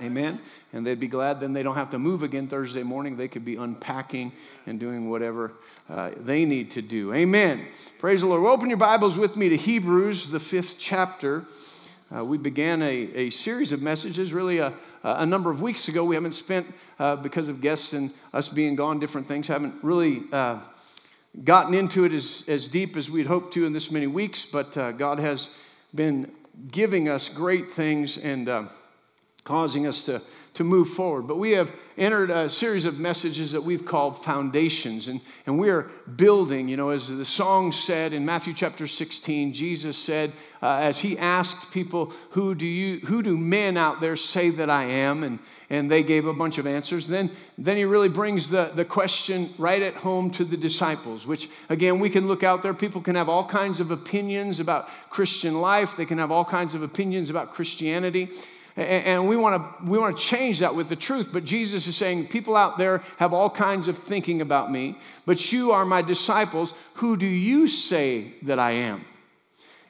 Amen. 0.02 0.40
And 0.72 0.86
they'd 0.86 1.00
be 1.00 1.08
glad 1.08 1.40
then 1.40 1.54
they 1.54 1.62
don't 1.62 1.76
have 1.76 1.90
to 1.90 1.98
move 1.98 2.22
again 2.22 2.48
Thursday 2.48 2.82
morning. 2.82 3.16
They 3.16 3.28
could 3.28 3.44
be 3.44 3.56
unpacking 3.56 4.32
and 4.66 4.78
doing 4.78 5.08
whatever 5.08 5.52
uh, 5.88 6.10
they 6.18 6.44
need 6.44 6.72
to 6.72 6.82
do. 6.82 7.14
Amen. 7.14 7.66
Praise 7.98 8.20
the 8.20 8.26
Lord. 8.26 8.44
Open 8.44 8.68
your 8.68 8.76
Bibles 8.76 9.16
with 9.16 9.36
me 9.36 9.48
to 9.48 9.56
Hebrews, 9.56 10.28
the 10.28 10.40
fifth 10.40 10.76
chapter. 10.78 11.46
Uh, 12.14 12.24
we 12.24 12.38
began 12.38 12.82
a, 12.82 13.10
a 13.14 13.30
series 13.30 13.72
of 13.72 13.82
messages 13.82 14.32
really 14.32 14.58
a, 14.58 14.72
a 15.02 15.26
number 15.26 15.50
of 15.50 15.60
weeks 15.60 15.88
ago. 15.88 16.04
We 16.04 16.14
haven't 16.14 16.34
spent, 16.34 16.72
uh, 17.00 17.16
because 17.16 17.48
of 17.48 17.60
guests 17.60 17.94
and 17.94 18.12
us 18.32 18.48
being 18.48 18.76
gone, 18.76 19.00
different 19.00 19.26
things, 19.26 19.48
haven't 19.48 19.74
really 19.82 20.22
uh, 20.32 20.60
gotten 21.42 21.74
into 21.74 22.04
it 22.04 22.12
as, 22.12 22.44
as 22.46 22.68
deep 22.68 22.96
as 22.96 23.10
we'd 23.10 23.26
hoped 23.26 23.54
to 23.54 23.66
in 23.66 23.72
this 23.72 23.90
many 23.90 24.06
weeks, 24.06 24.46
but 24.46 24.76
uh, 24.76 24.92
God 24.92 25.18
has 25.18 25.48
been 25.96 26.30
giving 26.70 27.08
us 27.08 27.28
great 27.28 27.72
things 27.72 28.18
and 28.18 28.48
uh, 28.48 28.64
causing 29.42 29.84
us 29.84 30.04
to, 30.04 30.22
to 30.56 30.64
move 30.64 30.88
forward. 30.88 31.22
But 31.22 31.36
we 31.36 31.52
have 31.52 31.70
entered 31.98 32.30
a 32.30 32.48
series 32.48 32.86
of 32.86 32.98
messages 32.98 33.52
that 33.52 33.62
we've 33.62 33.84
called 33.84 34.24
foundations, 34.24 35.08
and, 35.08 35.20
and 35.44 35.58
we 35.58 35.68
are 35.68 35.90
building. 36.16 36.66
You 36.68 36.78
know, 36.78 36.90
as 36.90 37.08
the 37.08 37.24
song 37.24 37.72
said 37.72 38.14
in 38.14 38.24
Matthew 38.24 38.54
chapter 38.54 38.86
16, 38.86 39.52
Jesus 39.52 39.98
said, 39.98 40.32
uh, 40.62 40.78
as 40.78 40.98
he 40.98 41.18
asked 41.18 41.70
people, 41.72 42.10
who 42.30 42.54
do, 42.54 42.66
you, 42.66 43.00
who 43.00 43.22
do 43.22 43.36
men 43.36 43.76
out 43.76 44.00
there 44.00 44.16
say 44.16 44.48
that 44.50 44.70
I 44.70 44.84
am? 44.84 45.22
And, 45.22 45.38
and 45.68 45.90
they 45.90 46.02
gave 46.02 46.26
a 46.26 46.32
bunch 46.32 46.56
of 46.56 46.66
answers. 46.66 47.06
Then, 47.06 47.30
then 47.58 47.76
he 47.76 47.84
really 47.84 48.08
brings 48.08 48.48
the, 48.48 48.70
the 48.74 48.84
question 48.84 49.52
right 49.58 49.82
at 49.82 49.94
home 49.94 50.30
to 50.32 50.44
the 50.44 50.56
disciples, 50.56 51.26
which 51.26 51.50
again, 51.68 51.98
we 51.98 52.08
can 52.08 52.26
look 52.26 52.42
out 52.42 52.62
there. 52.62 52.72
People 52.72 53.02
can 53.02 53.14
have 53.14 53.28
all 53.28 53.46
kinds 53.46 53.80
of 53.80 53.90
opinions 53.90 54.58
about 54.60 54.88
Christian 55.10 55.60
life, 55.60 55.96
they 55.96 56.06
can 56.06 56.18
have 56.18 56.30
all 56.30 56.44
kinds 56.44 56.74
of 56.74 56.82
opinions 56.82 57.28
about 57.28 57.52
Christianity. 57.52 58.30
And 58.76 59.26
we 59.26 59.36
want 59.36 59.80
to 59.80 59.90
we 59.90 59.98
want 59.98 60.18
to 60.18 60.22
change 60.22 60.58
that 60.58 60.74
with 60.74 60.90
the 60.90 60.96
truth. 60.96 61.28
But 61.32 61.44
Jesus 61.44 61.86
is 61.86 61.96
saying, 61.96 62.28
people 62.28 62.56
out 62.56 62.76
there 62.76 63.02
have 63.16 63.32
all 63.32 63.48
kinds 63.48 63.88
of 63.88 63.98
thinking 63.98 64.42
about 64.42 64.70
me, 64.70 64.98
but 65.24 65.50
you 65.50 65.72
are 65.72 65.86
my 65.86 66.02
disciples. 66.02 66.74
Who 66.94 67.16
do 67.16 67.26
you 67.26 67.68
say 67.68 68.34
that 68.42 68.58
I 68.58 68.72
am? 68.72 69.04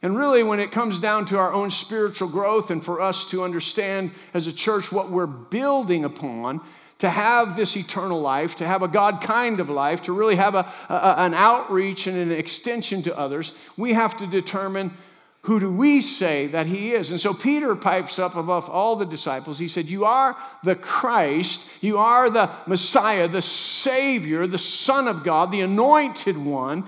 And 0.03 0.17
really, 0.17 0.45
when 0.45 0.61
it 0.61 0.71
comes 0.71 1.01
down 1.01 1.25
to 1.27 1.39
our 1.39 1.53
own 1.53 1.71
spiritual 1.71 2.29
growth 2.29 2.71
and 2.71 2.85
for 2.85 3.01
us 3.01 3.25
to 3.31 3.43
understand 3.43 4.13
as 4.35 4.47
a 4.47 4.53
church 4.53 4.93
what 4.93 5.11
we're 5.11 5.27
building 5.27 6.05
upon, 6.05 6.61
to 6.99 7.11
have 7.11 7.57
this 7.57 7.77
eternal 7.77 8.21
life, 8.21 8.57
to 8.57 8.67
have 8.67 8.83
a 8.83 8.89
God 8.89 9.21
kind 9.21 9.59
of 9.59 9.69
life, 9.69 10.03
to 10.03 10.13
really 10.13 10.37
have 10.37 10.55
a, 10.55 10.71
a, 10.89 11.15
an 11.19 11.35
outreach 11.35 12.07
and 12.07 12.17
an 12.17 12.31
extension 12.31 13.03
to 13.03 13.19
others, 13.19 13.53
we 13.77 13.95
have 13.95 14.17
to 14.19 14.27
determine 14.27 14.93
who 15.47 15.61
do 15.61 15.71
we 15.71 16.01
say 16.01 16.49
that 16.49 16.67
he 16.67 16.93
is? 16.93 17.11
And 17.11 17.21
so 17.21 17.33
Peter 17.33 17.75
pipes 17.77 18.19
up 18.19 18.35
above 18.35 18.69
all 18.69 18.97
the 18.97 19.07
disciples. 19.07 19.59
He 19.59 19.69
said, 19.69 19.87
You 19.87 20.05
are 20.05 20.37
the 20.65 20.75
Christ, 20.75 21.65
you 21.81 21.99
are 21.99 22.29
the 22.29 22.51
Messiah, 22.67 23.29
the 23.29 23.43
Savior, 23.43 24.47
the 24.47 24.59
Son 24.59 25.07
of 25.07 25.23
God, 25.25 25.53
the 25.53 25.61
anointed 25.61 26.37
one 26.37 26.85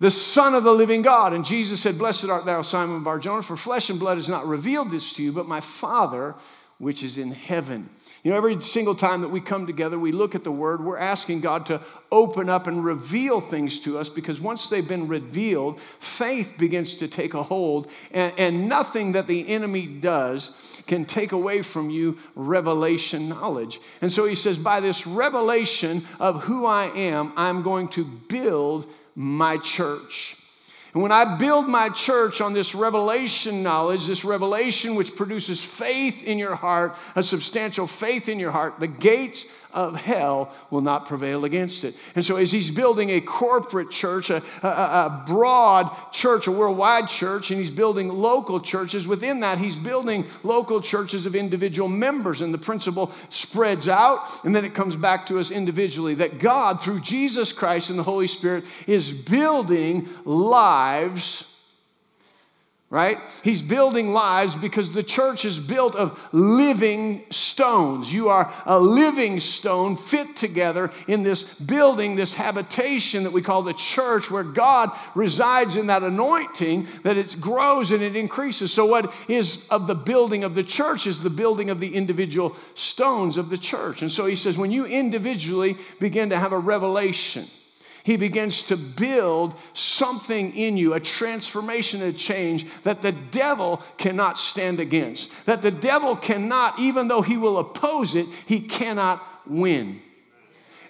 the 0.00 0.10
Son 0.10 0.54
of 0.54 0.64
the 0.64 0.72
living 0.72 1.02
God. 1.02 1.32
And 1.32 1.44
Jesus 1.44 1.80
said, 1.80 1.98
Blessed 1.98 2.26
art 2.26 2.44
thou, 2.44 2.62
Simon 2.62 3.02
Barjona, 3.02 3.42
for 3.42 3.56
flesh 3.56 3.88
and 3.90 3.98
blood 3.98 4.18
has 4.18 4.28
not 4.28 4.46
revealed 4.46 4.90
this 4.90 5.12
to 5.14 5.22
you, 5.22 5.32
but 5.32 5.46
my 5.46 5.60
Father 5.60 6.34
which 6.78 7.02
is 7.02 7.16
in 7.16 7.30
heaven. 7.30 7.88
You 8.24 8.30
know, 8.30 8.38
every 8.38 8.58
single 8.62 8.94
time 8.94 9.20
that 9.20 9.28
we 9.28 9.42
come 9.42 9.66
together, 9.66 9.98
we 9.98 10.10
look 10.10 10.34
at 10.34 10.44
the 10.44 10.50
Word, 10.50 10.82
we're 10.82 10.96
asking 10.96 11.42
God 11.42 11.66
to 11.66 11.82
open 12.10 12.48
up 12.48 12.66
and 12.66 12.82
reveal 12.82 13.38
things 13.38 13.78
to 13.80 13.98
us 13.98 14.08
because 14.08 14.40
once 14.40 14.66
they've 14.68 14.88
been 14.88 15.08
revealed, 15.08 15.78
faith 16.00 16.54
begins 16.56 16.96
to 16.96 17.06
take 17.06 17.34
a 17.34 17.42
hold, 17.42 17.86
and, 18.12 18.32
and 18.38 18.66
nothing 18.66 19.12
that 19.12 19.26
the 19.26 19.46
enemy 19.46 19.86
does 19.86 20.52
can 20.86 21.04
take 21.04 21.32
away 21.32 21.60
from 21.60 21.90
you 21.90 22.16
revelation 22.34 23.28
knowledge. 23.28 23.78
And 24.00 24.10
so 24.10 24.24
he 24.24 24.36
says, 24.36 24.56
By 24.56 24.80
this 24.80 25.06
revelation 25.06 26.06
of 26.18 26.44
who 26.44 26.64
I 26.64 26.86
am, 26.96 27.34
I'm 27.36 27.62
going 27.62 27.88
to 27.88 28.06
build 28.06 28.86
my 29.14 29.58
church. 29.58 30.38
And 30.94 31.02
when 31.02 31.10
I 31.10 31.36
build 31.36 31.68
my 31.68 31.88
church 31.88 32.40
on 32.40 32.52
this 32.52 32.72
revelation 32.72 33.64
knowledge, 33.64 34.06
this 34.06 34.24
revelation 34.24 34.94
which 34.94 35.16
produces 35.16 35.60
faith 35.60 36.22
in 36.22 36.38
your 36.38 36.54
heart, 36.54 36.96
a 37.16 37.22
substantial 37.22 37.88
faith 37.88 38.28
in 38.28 38.38
your 38.38 38.52
heart, 38.52 38.78
the 38.78 38.86
gates 38.86 39.44
of 39.74 39.96
hell 39.96 40.52
will 40.70 40.80
not 40.80 41.06
prevail 41.06 41.44
against 41.44 41.84
it. 41.84 41.94
And 42.14 42.24
so, 42.24 42.36
as 42.36 42.50
he's 42.50 42.70
building 42.70 43.10
a 43.10 43.20
corporate 43.20 43.90
church, 43.90 44.30
a, 44.30 44.42
a, 44.62 44.68
a, 44.68 45.24
broad 45.26 45.90
church, 46.12 46.46
a 46.46 46.52
worldwide 46.52 47.08
church, 47.08 47.50
and 47.50 47.58
he's 47.58 47.70
building 47.70 48.08
local 48.08 48.60
churches, 48.60 49.06
within 49.06 49.40
that, 49.40 49.58
he's 49.58 49.76
building 49.76 50.26
local 50.42 50.80
churches 50.80 51.26
of 51.26 51.34
individual 51.34 51.88
members. 51.88 52.40
And 52.40 52.54
the 52.54 52.58
principle 52.58 53.12
spreads 53.28 53.88
out, 53.88 54.28
and 54.44 54.54
then 54.54 54.64
it 54.64 54.74
comes 54.74 54.96
back 54.96 55.26
to 55.26 55.38
us 55.38 55.50
individually 55.50 56.14
that 56.14 56.38
God, 56.38 56.80
through 56.80 57.00
Jesus 57.00 57.52
Christ 57.52 57.90
and 57.90 57.98
the 57.98 58.04
Holy 58.04 58.28
Spirit, 58.28 58.64
is 58.86 59.12
building 59.12 60.08
lives 60.24 61.44
right? 62.90 63.18
He's 63.42 63.60
building 63.60 64.10
lives 64.10 64.54
because 64.54 64.92
the 64.92 65.02
church 65.02 65.44
is 65.44 65.58
built 65.58 65.96
of 65.96 66.16
living 66.30 67.24
stones. 67.30 68.12
You 68.12 68.28
are 68.28 68.54
a 68.66 68.78
living 68.78 69.40
stone 69.40 69.96
fit 69.96 70.36
together 70.36 70.92
in 71.08 71.24
this 71.24 71.42
building, 71.42 72.14
this 72.14 72.34
habitation 72.34 73.24
that 73.24 73.32
we 73.32 73.42
call 73.42 73.62
the 73.62 73.72
church, 73.72 74.30
where 74.30 74.44
God 74.44 74.92
resides 75.16 75.74
in 75.74 75.88
that 75.88 76.04
anointing, 76.04 76.86
that 77.02 77.16
it 77.16 77.36
grows 77.40 77.90
and 77.90 78.02
it 78.02 78.14
increases. 78.14 78.72
So, 78.72 78.86
what 78.86 79.12
is 79.26 79.66
of 79.70 79.88
the 79.88 79.96
building 79.96 80.44
of 80.44 80.54
the 80.54 80.62
church 80.62 81.08
is 81.08 81.20
the 81.20 81.30
building 81.30 81.70
of 81.70 81.80
the 81.80 81.94
individual 81.94 82.54
stones 82.74 83.36
of 83.36 83.50
the 83.50 83.58
church. 83.58 84.02
And 84.02 84.10
so 84.10 84.26
he 84.26 84.36
says, 84.36 84.56
when 84.56 84.70
you 84.70 84.84
individually 84.84 85.78
begin 85.98 86.30
to 86.30 86.38
have 86.38 86.52
a 86.52 86.58
revelation, 86.58 87.48
he 88.04 88.18
begins 88.18 88.62
to 88.64 88.76
build 88.76 89.54
something 89.72 90.54
in 90.54 90.76
you, 90.76 90.92
a 90.92 91.00
transformation, 91.00 92.02
a 92.02 92.12
change 92.12 92.66
that 92.82 93.00
the 93.00 93.12
devil 93.12 93.82
cannot 93.96 94.36
stand 94.36 94.78
against. 94.78 95.30
That 95.46 95.62
the 95.62 95.70
devil 95.70 96.14
cannot, 96.14 96.78
even 96.78 97.08
though 97.08 97.22
he 97.22 97.38
will 97.38 97.56
oppose 97.56 98.14
it, 98.14 98.26
he 98.44 98.60
cannot 98.60 99.26
win. 99.46 100.02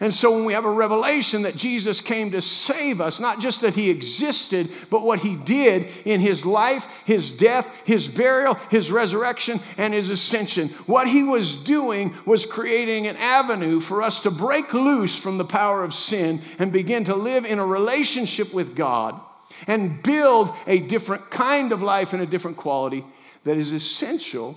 And 0.04 0.12
so 0.12 0.32
when 0.32 0.44
we 0.44 0.52
have 0.52 0.66
a 0.66 0.70
revelation 0.70 1.40
that 1.42 1.56
Jesus 1.56 2.02
came 2.02 2.32
to 2.32 2.42
save 2.42 3.00
us, 3.00 3.20
not 3.20 3.40
just 3.40 3.62
that 3.62 3.75
he 3.75 3.88
existed, 3.88 4.70
but 4.90 5.02
what 5.02 5.20
he 5.20 5.34
did 5.34 5.88
in 6.04 6.20
his 6.20 6.44
life, 6.44 6.87
his 7.06 7.32
death, 7.32 7.66
his 7.87 8.06
burial, 8.06 8.56
his 8.68 8.90
resurrection, 8.90 9.61
and 9.78 9.94
his 9.94 10.11
ascension, 10.11 10.68
what 10.84 11.08
he 11.08 11.23
was 11.23 11.56
doing 11.56 12.14
was 12.26 12.44
creating 12.44 13.06
an 13.06 13.16
avenue 13.16 13.80
for 13.80 14.02
us 14.02 14.20
to 14.20 14.30
break 14.30 14.75
loose 14.75 15.16
from 15.16 15.38
the 15.38 15.44
power 15.46 15.82
of 15.82 15.94
sin 15.94 16.42
and 16.58 16.70
begin 16.70 17.04
to 17.04 17.14
live 17.14 17.46
in 17.46 17.58
a 17.58 17.64
relationship 17.64 18.52
with 18.52 18.76
God 18.76 19.18
and 19.66 20.02
build 20.02 20.52
a 20.66 20.80
different 20.80 21.30
kind 21.30 21.73
of 21.73 21.80
life 21.80 22.12
and 22.12 22.20
a 22.20 22.26
different 22.26 22.58
quality 22.58 23.06
that 23.44 23.56
is 23.56 23.73
essential, 23.73 24.54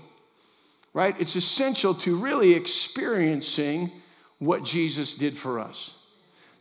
right? 0.93 1.15
It's 1.21 1.37
essential 1.37 1.93
to 1.93 2.17
really 2.17 2.53
experiencing 2.53 3.93
what 4.39 4.63
Jesus 4.63 5.13
did 5.13 5.37
for 5.37 5.59
us. 5.59 5.93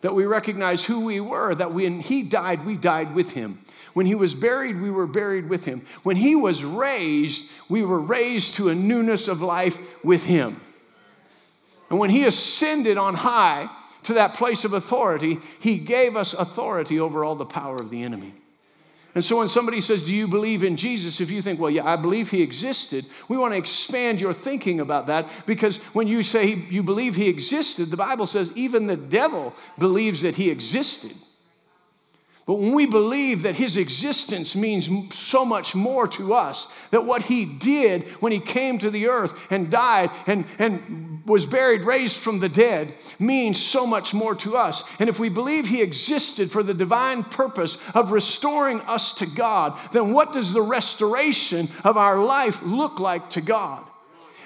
That 0.02 0.14
we 0.14 0.26
recognize 0.26 0.84
who 0.84 1.00
we 1.00 1.20
were, 1.20 1.54
that 1.54 1.72
when 1.72 2.00
He 2.00 2.22
died, 2.22 2.64
we 2.64 2.76
died 2.76 3.14
with 3.14 3.32
Him. 3.32 3.60
When 3.94 4.06
He 4.06 4.14
was 4.14 4.34
buried, 4.34 4.80
we 4.80 4.90
were 4.90 5.06
buried 5.06 5.48
with 5.48 5.64
Him. 5.64 5.84
When 6.02 6.16
He 6.16 6.36
was 6.36 6.62
raised, 6.62 7.50
we 7.68 7.82
were 7.82 8.00
raised 8.00 8.54
to 8.56 8.68
a 8.68 8.74
newness 8.74 9.28
of 9.28 9.40
life 9.40 9.76
with 10.04 10.24
Him. 10.24 10.60
And 11.90 11.98
when 11.98 12.10
He 12.10 12.24
ascended 12.24 12.98
on 12.98 13.14
high 13.14 13.70
to 14.04 14.14
that 14.14 14.34
place 14.34 14.64
of 14.64 14.72
authority, 14.72 15.38
He 15.60 15.78
gave 15.78 16.16
us 16.16 16.34
authority 16.34 17.00
over 17.00 17.24
all 17.24 17.36
the 17.36 17.44
power 17.44 17.76
of 17.76 17.90
the 17.90 18.02
enemy. 18.02 18.34
And 19.16 19.24
so 19.24 19.38
when 19.38 19.48
somebody 19.48 19.80
says, 19.80 20.04
Do 20.04 20.14
you 20.14 20.28
believe 20.28 20.62
in 20.62 20.76
Jesus? 20.76 21.22
If 21.22 21.30
you 21.30 21.40
think, 21.40 21.58
Well, 21.58 21.70
yeah, 21.70 21.86
I 21.86 21.96
believe 21.96 22.30
he 22.30 22.42
existed, 22.42 23.06
we 23.28 23.38
want 23.38 23.54
to 23.54 23.58
expand 23.58 24.20
your 24.20 24.34
thinking 24.34 24.78
about 24.78 25.06
that 25.06 25.26
because 25.46 25.78
when 25.94 26.06
you 26.06 26.22
say 26.22 26.52
you 26.68 26.82
believe 26.82 27.16
he 27.16 27.26
existed, 27.26 27.90
the 27.90 27.96
Bible 27.96 28.26
says 28.26 28.52
even 28.54 28.86
the 28.86 28.94
devil 28.94 29.54
believes 29.78 30.20
that 30.20 30.36
he 30.36 30.50
existed. 30.50 31.16
But 32.46 32.60
when 32.60 32.74
we 32.74 32.86
believe 32.86 33.42
that 33.42 33.56
his 33.56 33.76
existence 33.76 34.54
means 34.54 34.88
so 35.12 35.44
much 35.44 35.74
more 35.74 36.06
to 36.08 36.32
us, 36.32 36.68
that 36.92 37.04
what 37.04 37.24
he 37.24 37.44
did 37.44 38.04
when 38.20 38.30
he 38.30 38.38
came 38.38 38.78
to 38.78 38.90
the 38.90 39.08
earth 39.08 39.34
and 39.50 39.68
died 39.68 40.12
and, 40.28 40.44
and 40.60 41.22
was 41.26 41.44
buried, 41.44 41.82
raised 41.82 42.18
from 42.18 42.38
the 42.38 42.48
dead, 42.48 42.94
means 43.18 43.60
so 43.60 43.84
much 43.84 44.14
more 44.14 44.36
to 44.36 44.56
us. 44.56 44.84
And 45.00 45.08
if 45.08 45.18
we 45.18 45.28
believe 45.28 45.66
he 45.66 45.82
existed 45.82 46.52
for 46.52 46.62
the 46.62 46.72
divine 46.72 47.24
purpose 47.24 47.78
of 47.94 48.12
restoring 48.12 48.80
us 48.82 49.12
to 49.14 49.26
God, 49.26 49.76
then 49.90 50.12
what 50.12 50.32
does 50.32 50.52
the 50.52 50.62
restoration 50.62 51.68
of 51.82 51.96
our 51.96 52.16
life 52.16 52.62
look 52.62 53.00
like 53.00 53.28
to 53.30 53.40
God? 53.40 53.84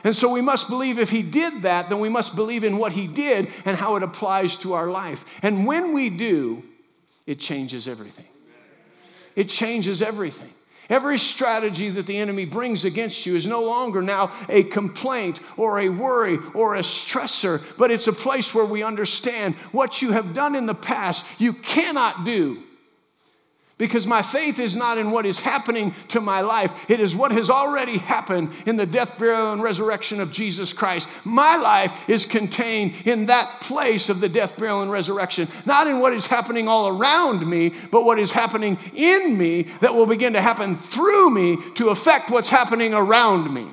And 0.04 0.16
so 0.16 0.30
we 0.30 0.40
must 0.40 0.70
believe 0.70 0.98
if 0.98 1.10
he 1.10 1.20
did 1.20 1.62
that, 1.62 1.90
then 1.90 2.00
we 2.00 2.08
must 2.08 2.34
believe 2.34 2.64
in 2.64 2.78
what 2.78 2.94
he 2.94 3.06
did 3.06 3.48
and 3.66 3.76
how 3.76 3.96
it 3.96 4.02
applies 4.02 4.56
to 4.58 4.72
our 4.72 4.90
life. 4.90 5.22
And 5.42 5.66
when 5.66 5.92
we 5.92 6.08
do, 6.08 6.62
it 7.30 7.38
changes 7.38 7.86
everything. 7.86 8.26
It 9.36 9.48
changes 9.48 10.02
everything. 10.02 10.52
Every 10.88 11.16
strategy 11.16 11.88
that 11.90 12.06
the 12.06 12.18
enemy 12.18 12.44
brings 12.44 12.84
against 12.84 13.24
you 13.24 13.36
is 13.36 13.46
no 13.46 13.62
longer 13.62 14.02
now 14.02 14.32
a 14.48 14.64
complaint 14.64 15.38
or 15.56 15.78
a 15.78 15.88
worry 15.88 16.38
or 16.54 16.74
a 16.74 16.80
stressor, 16.80 17.62
but 17.78 17.92
it's 17.92 18.08
a 18.08 18.12
place 18.12 18.52
where 18.52 18.64
we 18.64 18.82
understand 18.82 19.54
what 19.70 20.02
you 20.02 20.10
have 20.10 20.34
done 20.34 20.56
in 20.56 20.66
the 20.66 20.74
past, 20.74 21.24
you 21.38 21.52
cannot 21.52 22.24
do 22.24 22.64
because 23.80 24.06
my 24.06 24.20
faith 24.20 24.58
is 24.58 24.76
not 24.76 24.98
in 24.98 25.10
what 25.10 25.24
is 25.24 25.40
happening 25.40 25.94
to 26.08 26.20
my 26.20 26.42
life. 26.42 26.70
It 26.86 27.00
is 27.00 27.16
what 27.16 27.32
has 27.32 27.48
already 27.48 27.96
happened 27.96 28.50
in 28.66 28.76
the 28.76 28.84
death, 28.84 29.18
burial, 29.18 29.54
and 29.54 29.62
resurrection 29.62 30.20
of 30.20 30.30
Jesus 30.30 30.74
Christ. 30.74 31.08
My 31.24 31.56
life 31.56 31.90
is 32.06 32.26
contained 32.26 32.94
in 33.06 33.26
that 33.26 33.62
place 33.62 34.10
of 34.10 34.20
the 34.20 34.28
death, 34.28 34.58
burial, 34.58 34.82
and 34.82 34.90
resurrection, 34.90 35.48
not 35.64 35.86
in 35.86 35.98
what 35.98 36.12
is 36.12 36.26
happening 36.26 36.68
all 36.68 36.88
around 36.88 37.48
me, 37.48 37.72
but 37.90 38.04
what 38.04 38.18
is 38.18 38.32
happening 38.32 38.78
in 38.94 39.38
me 39.38 39.62
that 39.80 39.94
will 39.94 40.04
begin 40.04 40.34
to 40.34 40.42
happen 40.42 40.76
through 40.76 41.30
me 41.30 41.56
to 41.76 41.88
affect 41.88 42.28
what's 42.28 42.50
happening 42.50 42.92
around 42.92 43.52
me. 43.52 43.66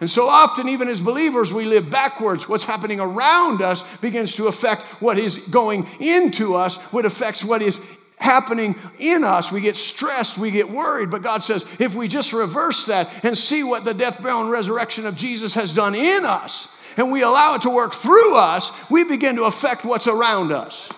And 0.00 0.08
so 0.08 0.28
often, 0.28 0.68
even 0.68 0.88
as 0.88 1.00
believers, 1.00 1.52
we 1.52 1.64
live 1.64 1.90
backwards. 1.90 2.48
What's 2.48 2.64
happening 2.64 3.00
around 3.00 3.60
us 3.60 3.82
begins 4.00 4.36
to 4.36 4.46
affect 4.46 4.82
what 5.02 5.18
is 5.18 5.38
going 5.50 5.88
into 5.98 6.54
us, 6.54 6.76
what 6.76 7.04
affects 7.04 7.42
what 7.42 7.60
is 7.60 7.80
happening 8.16 8.76
in 8.98 9.24
us. 9.24 9.50
We 9.50 9.60
get 9.60 9.76
stressed, 9.76 10.38
we 10.38 10.50
get 10.50 10.70
worried, 10.70 11.10
but 11.10 11.22
God 11.22 11.42
says 11.42 11.64
if 11.78 11.94
we 11.94 12.08
just 12.08 12.32
reverse 12.32 12.86
that 12.86 13.10
and 13.22 13.36
see 13.36 13.62
what 13.62 13.84
the 13.84 13.94
death, 13.94 14.22
burial, 14.22 14.42
and 14.42 14.50
resurrection 14.50 15.06
of 15.06 15.14
Jesus 15.16 15.54
has 15.54 15.72
done 15.72 15.94
in 15.94 16.24
us, 16.24 16.68
and 16.96 17.10
we 17.10 17.22
allow 17.22 17.54
it 17.54 17.62
to 17.62 17.70
work 17.70 17.94
through 17.94 18.36
us, 18.36 18.70
we 18.88 19.04
begin 19.04 19.36
to 19.36 19.44
affect 19.44 19.84
what's 19.84 20.06
around 20.06 20.52
us. 20.52 20.88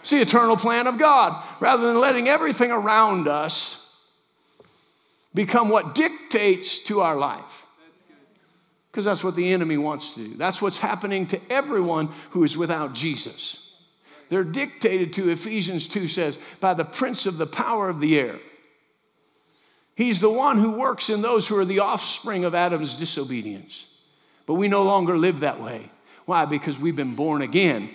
It's 0.00 0.10
the 0.10 0.20
eternal 0.20 0.56
plan 0.56 0.86
of 0.86 0.98
God. 0.98 1.44
Rather 1.60 1.86
than 1.86 2.00
letting 2.00 2.28
everything 2.28 2.72
around 2.72 3.28
us 3.28 3.78
become 5.34 5.68
what 5.68 5.94
dictates 5.94 6.80
to 6.80 7.00
our 7.00 7.16
life. 7.16 7.44
Because 8.90 9.04
that's 9.04 9.24
what 9.24 9.36
the 9.36 9.52
enemy 9.52 9.78
wants 9.78 10.14
to 10.14 10.28
do. 10.28 10.36
That's 10.36 10.60
what's 10.60 10.78
happening 10.78 11.26
to 11.28 11.40
everyone 11.50 12.08
who 12.30 12.42
is 12.42 12.56
without 12.56 12.94
Jesus. 12.94 13.61
They're 14.32 14.44
dictated 14.44 15.12
to, 15.12 15.28
Ephesians 15.28 15.86
2 15.86 16.08
says, 16.08 16.38
by 16.58 16.72
the 16.72 16.86
prince 16.86 17.26
of 17.26 17.36
the 17.36 17.46
power 17.46 17.90
of 17.90 18.00
the 18.00 18.18
air. 18.18 18.38
He's 19.94 20.20
the 20.20 20.30
one 20.30 20.56
who 20.56 20.70
works 20.70 21.10
in 21.10 21.20
those 21.20 21.46
who 21.46 21.58
are 21.58 21.66
the 21.66 21.80
offspring 21.80 22.46
of 22.46 22.54
Adam's 22.54 22.94
disobedience. 22.94 23.84
But 24.46 24.54
we 24.54 24.68
no 24.68 24.84
longer 24.84 25.18
live 25.18 25.40
that 25.40 25.60
way. 25.62 25.90
Why? 26.24 26.46
Because 26.46 26.78
we've 26.78 26.96
been 26.96 27.14
born 27.14 27.42
again 27.42 27.90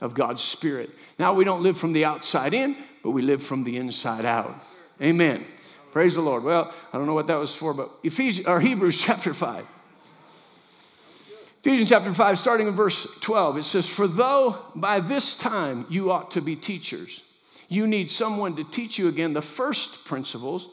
of 0.00 0.14
God's 0.14 0.42
Spirit. 0.42 0.88
Now 1.18 1.34
we 1.34 1.44
don't 1.44 1.62
live 1.62 1.76
from 1.76 1.92
the 1.92 2.06
outside 2.06 2.54
in, 2.54 2.78
but 3.02 3.10
we 3.10 3.20
live 3.20 3.42
from 3.42 3.64
the 3.64 3.76
inside 3.76 4.24
out. 4.24 4.58
Amen. 5.02 5.44
Praise 5.92 6.14
the 6.14 6.22
Lord. 6.22 6.44
Well, 6.44 6.72
I 6.94 6.96
don't 6.96 7.06
know 7.06 7.12
what 7.12 7.26
that 7.26 7.36
was 7.36 7.54
for, 7.54 7.74
but 7.74 7.90
Ephesians 8.02 8.46
or 8.46 8.58
Hebrews 8.58 9.02
chapter 9.02 9.34
5. 9.34 9.66
Ephesians 11.64 11.88
chapter 11.88 12.12
5, 12.12 12.38
starting 12.38 12.68
in 12.68 12.74
verse 12.74 13.06
12, 13.22 13.56
it 13.56 13.62
says, 13.62 13.88
For 13.88 14.06
though 14.06 14.58
by 14.74 15.00
this 15.00 15.34
time 15.34 15.86
you 15.88 16.12
ought 16.12 16.32
to 16.32 16.42
be 16.42 16.56
teachers, 16.56 17.22
You 17.70 17.86
need 17.86 18.10
someone 18.10 18.54
to 18.56 18.64
teach 18.64 18.98
you 18.98 19.08
again 19.08 19.32
the 19.32 19.40
first 19.40 20.04
principles 20.04 20.68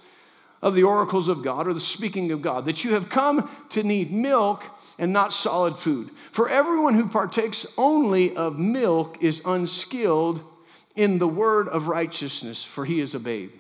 of 0.62 0.76
the 0.76 0.84
oracles 0.84 1.30
of 1.30 1.44
God 1.44 1.66
or 1.66 1.74
the 1.74 1.80
speaking 1.80 2.34
of 2.34 2.42
God, 2.42 2.66
that 2.66 2.84
you 2.84 2.92
have 2.92 3.08
come 3.08 3.50
to 3.70 3.84
need 3.84 4.12
milk 4.12 4.66
and 5.00 5.14
not 5.14 5.32
solid 5.32 5.78
food. 5.78 6.12
For 6.34 6.50
everyone 6.50 6.96
who 6.96 7.08
partakes 7.08 7.66
only 7.78 8.36
of 8.36 8.60
milk 8.60 9.18
is 9.22 9.42
unskilled 9.46 10.44
in 10.98 11.20
the 11.20 11.28
word 11.28 11.70
of 11.70 11.88
righteousness, 11.88 12.66
for 12.66 12.84
he 12.84 13.00
is 13.00 13.16
a 13.16 13.20
babe. 13.20 13.52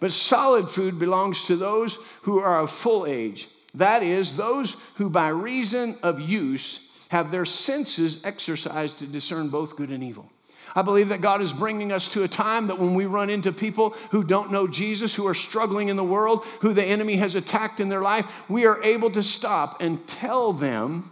But 0.00 0.10
solid 0.10 0.68
food 0.68 0.98
belongs 0.98 1.44
to 1.44 1.54
those 1.54 1.96
who 2.22 2.40
are 2.40 2.58
of 2.58 2.72
full 2.72 3.06
age, 3.06 3.46
that 3.74 4.02
is, 4.02 4.36
those 4.36 4.76
who 4.94 5.10
by 5.10 5.28
reason 5.28 5.98
of 6.02 6.20
use 6.20 6.80
have 7.08 7.30
their 7.30 7.44
senses 7.44 8.20
exercised 8.24 8.98
to 8.98 9.06
discern 9.06 9.48
both 9.48 9.76
good 9.76 9.90
and 9.90 10.02
evil. 10.02 10.30
I 10.74 10.82
believe 10.82 11.08
that 11.08 11.22
God 11.22 11.40
is 11.40 11.54
bringing 11.54 11.90
us 11.90 12.06
to 12.08 12.22
a 12.22 12.28
time 12.28 12.66
that 12.66 12.78
when 12.78 12.94
we 12.94 13.06
run 13.06 13.30
into 13.30 13.50
people 13.50 13.94
who 14.10 14.22
don't 14.22 14.52
know 14.52 14.68
Jesus, 14.68 15.14
who 15.14 15.26
are 15.26 15.34
struggling 15.34 15.88
in 15.88 15.96
the 15.96 16.04
world, 16.04 16.44
who 16.60 16.74
the 16.74 16.84
enemy 16.84 17.16
has 17.16 17.34
attacked 17.34 17.80
in 17.80 17.88
their 17.88 18.02
life, 18.02 18.26
we 18.48 18.66
are 18.66 18.82
able 18.82 19.10
to 19.12 19.22
stop 19.22 19.80
and 19.80 20.06
tell 20.06 20.52
them, 20.52 21.10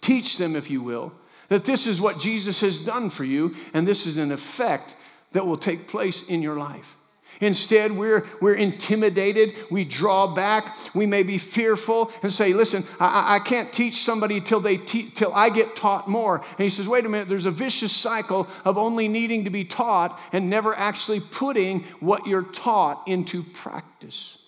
teach 0.00 0.38
them, 0.38 0.56
if 0.56 0.70
you 0.70 0.82
will, 0.82 1.12
that 1.48 1.66
this 1.66 1.86
is 1.86 2.00
what 2.00 2.18
Jesus 2.18 2.60
has 2.62 2.78
done 2.78 3.10
for 3.10 3.24
you, 3.24 3.54
and 3.74 3.86
this 3.86 4.06
is 4.06 4.16
an 4.16 4.32
effect 4.32 4.96
that 5.32 5.46
will 5.46 5.58
take 5.58 5.86
place 5.86 6.22
in 6.22 6.40
your 6.40 6.56
life. 6.56 6.96
Instead, 7.40 7.92
we're, 7.92 8.26
we're 8.40 8.54
intimidated. 8.54 9.54
We 9.70 9.84
draw 9.84 10.26
back. 10.34 10.76
We 10.94 11.06
may 11.06 11.22
be 11.22 11.38
fearful 11.38 12.12
and 12.22 12.32
say, 12.32 12.52
listen, 12.52 12.84
I, 13.00 13.36
I 13.36 13.38
can't 13.38 13.72
teach 13.72 14.02
somebody 14.02 14.40
till, 14.40 14.60
they 14.60 14.76
te- 14.76 15.10
till 15.10 15.32
I 15.34 15.50
get 15.50 15.76
taught 15.76 16.08
more. 16.08 16.36
And 16.36 16.58
he 16.58 16.70
says, 16.70 16.88
wait 16.88 17.04
a 17.04 17.08
minute, 17.08 17.28
there's 17.28 17.46
a 17.46 17.50
vicious 17.50 17.92
cycle 17.92 18.48
of 18.64 18.78
only 18.78 19.08
needing 19.08 19.44
to 19.44 19.50
be 19.50 19.64
taught 19.64 20.18
and 20.32 20.48
never 20.48 20.74
actually 20.74 21.20
putting 21.20 21.84
what 22.00 22.26
you're 22.26 22.42
taught 22.42 23.06
into 23.06 23.42
practice. 23.42 24.38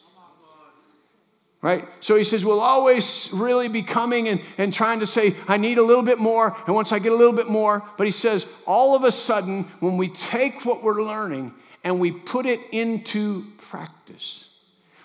Right? 1.63 1.89
So 1.99 2.15
he 2.15 2.23
says, 2.23 2.45
we'll 2.45 2.61
always 2.61 3.29
really 3.33 3.67
be 3.67 3.83
coming 3.83 4.29
and, 4.29 4.41
and 4.57 4.73
trying 4.73 5.01
to 5.01 5.07
say, 5.07 5.35
I 5.49 5.57
need 5.57 5.79
a 5.79 5.83
little 5.83 6.05
bit 6.05 6.19
more. 6.19 6.57
And 6.67 6.75
once 6.77 6.93
I 6.93 7.01
get 7.01 7.11
a 7.11 7.17
little 7.17 7.33
bit 7.33 7.49
more, 7.49 7.83
but 7.99 8.07
he 8.07 8.13
says, 8.13 8.47
all 8.67 8.95
of 8.95 9.03
a 9.03 9.11
sudden, 9.11 9.65
when 9.81 9.97
we 9.97 10.09
take 10.09 10.65
what 10.65 10.85
we're 10.85 11.03
learning 11.03 11.53
and 11.87 12.01
we 12.01 12.11
put 12.11 12.47
it 12.47 12.59
into 12.73 13.45
practice. 13.71 14.47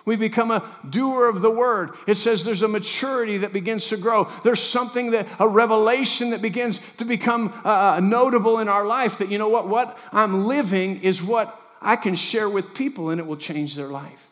We 0.03 0.15
become 0.15 0.49
a 0.49 0.67
doer 0.89 1.29
of 1.29 1.43
the 1.43 1.51
word. 1.51 1.91
It 2.07 2.15
says 2.15 2.43
there's 2.43 2.63
a 2.63 2.67
maturity 2.67 3.37
that 3.37 3.53
begins 3.53 3.89
to 3.89 3.97
grow. 3.97 4.31
There's 4.43 4.63
something 4.63 5.11
that, 5.11 5.27
a 5.39 5.47
revelation 5.47 6.31
that 6.31 6.41
begins 6.41 6.81
to 6.97 7.05
become 7.05 7.53
uh, 7.63 7.99
notable 8.01 8.57
in 8.57 8.67
our 8.67 8.83
life 8.83 9.19
that, 9.19 9.29
you 9.29 9.37
know 9.37 9.47
what, 9.47 9.67
what 9.67 9.95
I'm 10.11 10.45
living 10.45 11.03
is 11.03 11.21
what 11.21 11.55
I 11.79 11.97
can 11.97 12.15
share 12.15 12.49
with 12.49 12.73
people 12.73 13.11
and 13.11 13.21
it 13.21 13.27
will 13.27 13.37
change 13.37 13.75
their 13.75 13.89
life. 13.89 14.31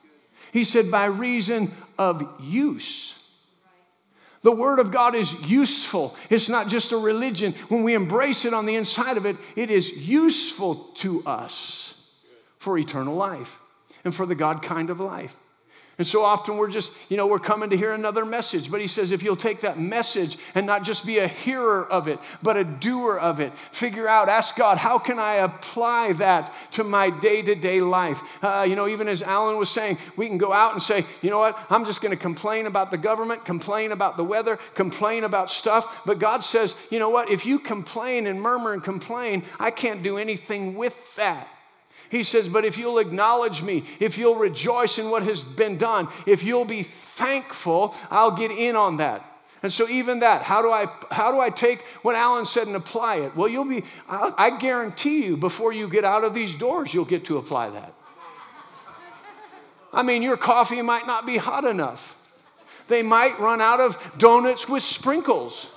He 0.52 0.64
said, 0.64 0.90
by 0.90 1.06
reason 1.06 1.72
of 2.00 2.28
use. 2.40 3.16
The 4.42 4.52
Word 4.52 4.80
of 4.80 4.90
God 4.90 5.14
is 5.14 5.40
useful. 5.42 6.16
It's 6.32 6.50
not 6.50 6.68
just 6.68 6.94
a 6.94 6.98
religion. 6.98 7.54
When 7.68 7.84
we 7.84 7.94
embrace 7.94 8.44
it 8.44 8.56
on 8.56 8.66
the 8.66 8.76
inside 8.76 9.18
of 9.18 9.28
it, 9.28 9.38
it 9.56 9.70
is 9.70 9.92
useful 9.92 10.90
to 10.96 11.24
us 11.28 11.94
for 12.60 12.78
eternal 12.78 13.16
life 13.16 13.58
and 14.04 14.14
for 14.14 14.26
the 14.26 14.36
God 14.36 14.62
kind 14.62 14.90
of 14.90 15.00
life. 15.00 15.36
And 16.00 16.08
so 16.08 16.24
often 16.24 16.56
we're 16.56 16.70
just, 16.70 16.94
you 17.10 17.18
know, 17.18 17.28
we're 17.28 17.40
coming 17.40 17.72
to 17.72 17.78
hear 17.78 17.92
another 17.92 18.24
message. 18.24 18.72
But 18.72 18.80
he 18.80 18.88
says, 18.88 19.12
if 19.12 19.22
you'll 19.22 19.36
take 19.36 19.60
that 19.62 19.78
message 19.78 20.38
and 20.56 20.66
not 20.66 20.86
just 20.86 21.06
be 21.06 21.18
a 21.18 21.28
hearer 21.28 21.86
of 21.86 22.08
it, 22.08 22.20
but 22.42 22.56
a 22.56 22.64
doer 22.64 23.18
of 23.20 23.42
it, 23.42 23.52
figure 23.74 24.08
out, 24.08 24.30
ask 24.30 24.56
God, 24.56 24.78
how 24.78 24.98
can 24.98 25.20
I 25.20 25.36
apply 25.36 26.14
that 26.14 26.54
to 26.72 26.86
my 26.86 27.10
day 27.10 27.42
to 27.42 27.54
day 27.54 27.82
life? 27.82 28.22
Uh, 28.42 28.66
you 28.66 28.78
know, 28.78 28.88
even 28.88 29.10
as 29.10 29.22
Alan 29.22 29.58
was 29.58 29.70
saying, 29.70 29.98
we 30.16 30.30
can 30.30 30.38
go 30.38 30.54
out 30.54 30.72
and 30.72 30.82
say, 30.82 31.06
you 31.22 31.30
know 31.30 31.40
what, 31.40 31.60
I'm 31.70 31.84
just 31.84 32.00
going 32.02 32.16
to 32.16 32.22
complain 32.22 32.66
about 32.66 32.92
the 32.92 32.98
government, 32.98 33.44
complain 33.44 33.92
about 33.92 34.16
the 34.16 34.24
weather, 34.24 34.58
complain 34.76 35.26
about 35.26 35.52
stuff. 35.52 36.04
But 36.06 36.18
God 36.18 36.46
says, 36.46 36.76
you 36.90 37.00
know 37.00 37.10
what, 37.10 37.30
if 37.30 37.46
you 37.46 37.60
complain 37.60 38.26
and 38.26 38.42
murmur 38.42 38.72
and 38.72 38.82
complain, 38.82 39.44
I 39.60 39.70
can't 39.70 40.02
do 40.02 40.18
anything 40.18 40.76
with 40.76 40.96
that. 41.18 41.50
He 42.10 42.24
says, 42.24 42.50
But 42.50 42.66
if 42.66 42.78
you'll 42.78 43.00
acknowledge 43.00 43.62
me, 43.62 43.86
if 44.00 44.18
you'll 44.18 44.36
rejoice 44.36 44.98
in 44.98 45.10
what 45.10 45.24
has 45.24 45.44
been 45.44 45.78
done, 45.78 46.08
if 46.26 46.44
you'll 46.44 46.66
be 46.66 46.84
thankful, 46.84 47.96
I'll 48.10 48.32
get 48.36 48.52
in 48.52 48.76
on 48.76 48.98
that. 48.98 49.26
And 49.62 49.72
so, 49.72 49.90
even 49.90 50.20
that, 50.20 50.42
how 50.42 50.62
do 50.62 50.72
I, 50.72 50.88
how 51.12 51.32
do 51.32 51.40
I 51.40 51.50
take 51.50 51.82
what 52.02 52.16
Alan 52.16 52.46
said 52.46 52.68
and 52.68 52.76
apply 52.76 53.18
it? 53.18 53.36
Well, 53.36 53.50
you'll 53.50 53.66
be, 53.66 53.84
I, 54.08 54.34
I 54.38 54.58
guarantee 54.58 55.26
you, 55.26 55.36
before 55.36 55.74
you 55.74 55.90
get 55.90 56.06
out 56.06 56.24
of 56.24 56.34
these 56.34 56.56
doors, 56.56 56.94
you'll 56.94 57.06
get 57.06 57.26
to 57.26 57.38
apply 57.38 57.70
that. 57.72 57.94
I 59.92 60.04
mean, 60.04 60.22
your 60.22 60.38
coffee 60.38 60.82
might 60.82 61.08
not 61.08 61.26
be 61.26 61.38
hot 61.38 61.66
enough. 61.66 62.16
They 62.88 63.04
might 63.04 63.40
run 63.40 63.60
out 63.60 63.80
of 63.80 63.98
donuts 64.18 64.70
with 64.70 64.82
sprinkles. 64.82 65.68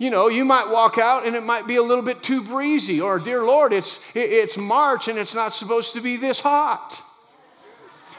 You 0.00 0.08
know, 0.08 0.28
you 0.28 0.46
might 0.46 0.70
walk 0.70 0.96
out 0.96 1.26
and 1.26 1.36
it 1.36 1.42
might 1.42 1.66
be 1.66 1.76
a 1.76 1.82
little 1.82 2.02
bit 2.02 2.22
too 2.22 2.42
breezy, 2.42 3.02
or 3.02 3.18
dear 3.18 3.44
Lord, 3.44 3.74
it's, 3.74 4.00
it's 4.14 4.56
March 4.56 5.08
and 5.08 5.18
it's 5.18 5.34
not 5.34 5.52
supposed 5.52 5.92
to 5.92 6.00
be 6.00 6.16
this 6.16 6.40
hot. 6.40 7.02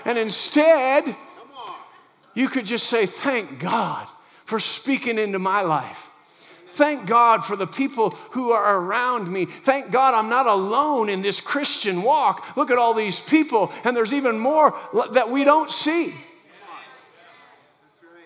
And 0.06 0.16
instead, 0.16 1.16
you 2.36 2.50
could 2.50 2.68
just 2.68 2.86
say, 2.86 3.08
Thank 3.08 3.58
God 3.58 4.08
for 4.46 4.60
speaking 4.60 5.18
into 5.18 5.40
my 5.40 5.62
life. 5.62 6.06
Thank 6.74 7.08
God 7.08 7.44
for 7.46 7.56
the 7.56 7.66
people 7.66 8.12
who 8.30 8.52
are 8.52 8.78
around 8.78 9.32
me. 9.32 9.46
Thank 9.46 9.90
God 9.90 10.14
I'm 10.14 10.30
not 10.30 10.46
alone 10.46 11.10
in 11.10 11.24
this 11.24 11.42
Christian 11.42 12.04
walk. 12.04 12.56
Look 12.56 12.70
at 12.70 12.78
all 12.78 12.94
these 12.94 13.20
people, 13.20 13.72
and 13.84 13.98
there's 13.98 14.14
even 14.14 14.38
more 14.38 14.78
that 15.14 15.32
we 15.32 15.44
don't 15.44 15.72
see. 15.72 16.14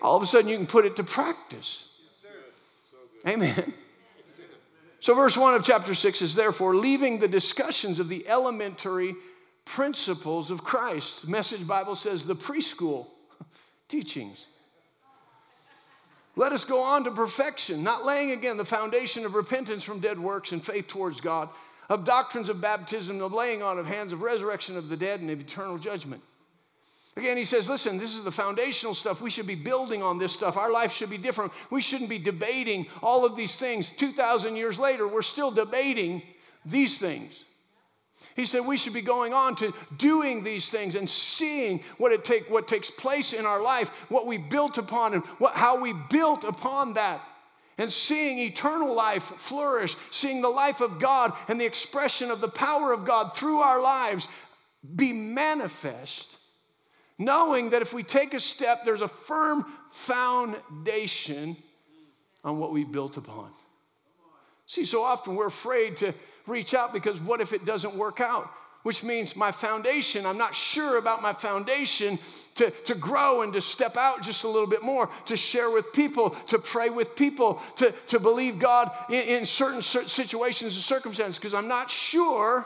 All 0.02 0.14
of 0.14 0.22
a 0.22 0.26
sudden, 0.26 0.50
you 0.50 0.58
can 0.58 0.66
put 0.66 0.84
it 0.84 0.96
to 0.96 1.04
practice. 1.04 1.86
Amen. 3.26 3.74
So, 5.00 5.14
verse 5.14 5.36
1 5.36 5.54
of 5.54 5.64
chapter 5.64 5.94
6 5.94 6.22
is 6.22 6.34
therefore 6.34 6.74
leaving 6.74 7.18
the 7.18 7.28
discussions 7.28 7.98
of 7.98 8.08
the 8.08 8.26
elementary 8.28 9.14
principles 9.64 10.50
of 10.50 10.64
Christ. 10.64 11.28
Message 11.28 11.66
Bible 11.66 11.96
says 11.96 12.24
the 12.24 12.36
preschool 12.36 13.08
teachings. 13.88 14.46
Let 16.36 16.52
us 16.52 16.64
go 16.64 16.82
on 16.82 17.04
to 17.04 17.10
perfection, 17.10 17.82
not 17.82 18.04
laying 18.04 18.30
again 18.30 18.58
the 18.58 18.64
foundation 18.64 19.24
of 19.24 19.34
repentance 19.34 19.82
from 19.82 20.00
dead 20.00 20.18
works 20.18 20.52
and 20.52 20.64
faith 20.64 20.86
towards 20.86 21.20
God, 21.20 21.48
of 21.88 22.04
doctrines 22.04 22.48
of 22.48 22.60
baptism, 22.60 23.22
of 23.22 23.32
laying 23.32 23.62
on 23.62 23.78
of 23.78 23.86
hands, 23.86 24.12
of 24.12 24.20
resurrection 24.20 24.76
of 24.76 24.88
the 24.88 24.96
dead, 24.96 25.20
and 25.20 25.30
of 25.30 25.40
eternal 25.40 25.78
judgment. 25.78 26.22
Again, 27.16 27.38
he 27.38 27.46
says, 27.46 27.66
listen, 27.66 27.96
this 27.96 28.14
is 28.14 28.24
the 28.24 28.32
foundational 28.32 28.94
stuff. 28.94 29.22
We 29.22 29.30
should 29.30 29.46
be 29.46 29.54
building 29.54 30.02
on 30.02 30.18
this 30.18 30.32
stuff. 30.32 30.58
Our 30.58 30.70
life 30.70 30.92
should 30.92 31.08
be 31.08 31.16
different. 31.16 31.50
We 31.70 31.80
shouldn't 31.80 32.10
be 32.10 32.18
debating 32.18 32.86
all 33.02 33.24
of 33.24 33.36
these 33.36 33.56
things. 33.56 33.88
2,000 33.88 34.54
years 34.54 34.78
later, 34.78 35.08
we're 35.08 35.22
still 35.22 35.50
debating 35.50 36.22
these 36.66 36.98
things. 36.98 37.44
He 38.34 38.44
said 38.44 38.66
we 38.66 38.76
should 38.76 38.92
be 38.92 39.00
going 39.00 39.32
on 39.32 39.56
to 39.56 39.72
doing 39.96 40.44
these 40.44 40.68
things 40.68 40.94
and 40.94 41.08
seeing 41.08 41.82
what 41.96 42.12
it 42.12 42.22
take, 42.22 42.50
what 42.50 42.68
takes 42.68 42.90
place 42.90 43.32
in 43.32 43.46
our 43.46 43.62
life, 43.62 43.88
what 44.10 44.26
we 44.26 44.36
built 44.36 44.76
upon, 44.76 45.14
and 45.14 45.24
what, 45.38 45.54
how 45.54 45.80
we 45.80 45.94
built 46.10 46.44
upon 46.44 46.92
that, 46.94 47.22
and 47.78 47.90
seeing 47.90 48.38
eternal 48.38 48.94
life 48.94 49.24
flourish, 49.38 49.96
seeing 50.10 50.42
the 50.42 50.50
life 50.50 50.82
of 50.82 50.98
God 50.98 51.32
and 51.48 51.58
the 51.58 51.64
expression 51.64 52.30
of 52.30 52.42
the 52.42 52.48
power 52.48 52.92
of 52.92 53.06
God 53.06 53.34
through 53.34 53.60
our 53.60 53.80
lives 53.80 54.28
be 54.94 55.14
manifest 55.14 56.36
knowing 57.18 57.70
that 57.70 57.82
if 57.82 57.92
we 57.92 58.02
take 58.02 58.34
a 58.34 58.40
step, 58.40 58.84
there's 58.84 59.00
a 59.00 59.08
firm 59.08 59.64
foundation 59.90 61.56
on 62.44 62.58
what 62.58 62.72
we 62.72 62.84
built 62.84 63.16
upon. 63.16 63.50
See, 64.66 64.84
so 64.84 65.02
often 65.02 65.34
we're 65.34 65.46
afraid 65.46 65.96
to 65.98 66.12
reach 66.46 66.74
out 66.74 66.92
because 66.92 67.20
what 67.20 67.40
if 67.40 67.52
it 67.52 67.64
doesn't 67.64 67.94
work 67.94 68.20
out? 68.20 68.50
Which 68.82 69.02
means 69.02 69.34
my 69.34 69.50
foundation, 69.50 70.24
I'm 70.26 70.38
not 70.38 70.54
sure 70.54 70.98
about 70.98 71.20
my 71.20 71.32
foundation 71.32 72.20
to, 72.54 72.70
to 72.70 72.94
grow 72.94 73.42
and 73.42 73.52
to 73.52 73.60
step 73.60 73.96
out 73.96 74.22
just 74.22 74.44
a 74.44 74.48
little 74.48 74.68
bit 74.68 74.82
more, 74.82 75.10
to 75.26 75.36
share 75.36 75.70
with 75.70 75.92
people, 75.92 76.30
to 76.46 76.58
pray 76.58 76.88
with 76.88 77.16
people, 77.16 77.60
to, 77.76 77.92
to 78.08 78.20
believe 78.20 78.60
God 78.60 78.92
in, 79.08 79.22
in 79.22 79.46
certain 79.46 79.82
situations 79.82 80.74
and 80.76 80.84
circumstances, 80.84 81.36
because 81.36 81.54
I'm 81.54 81.66
not 81.66 81.90
sure 81.90 82.64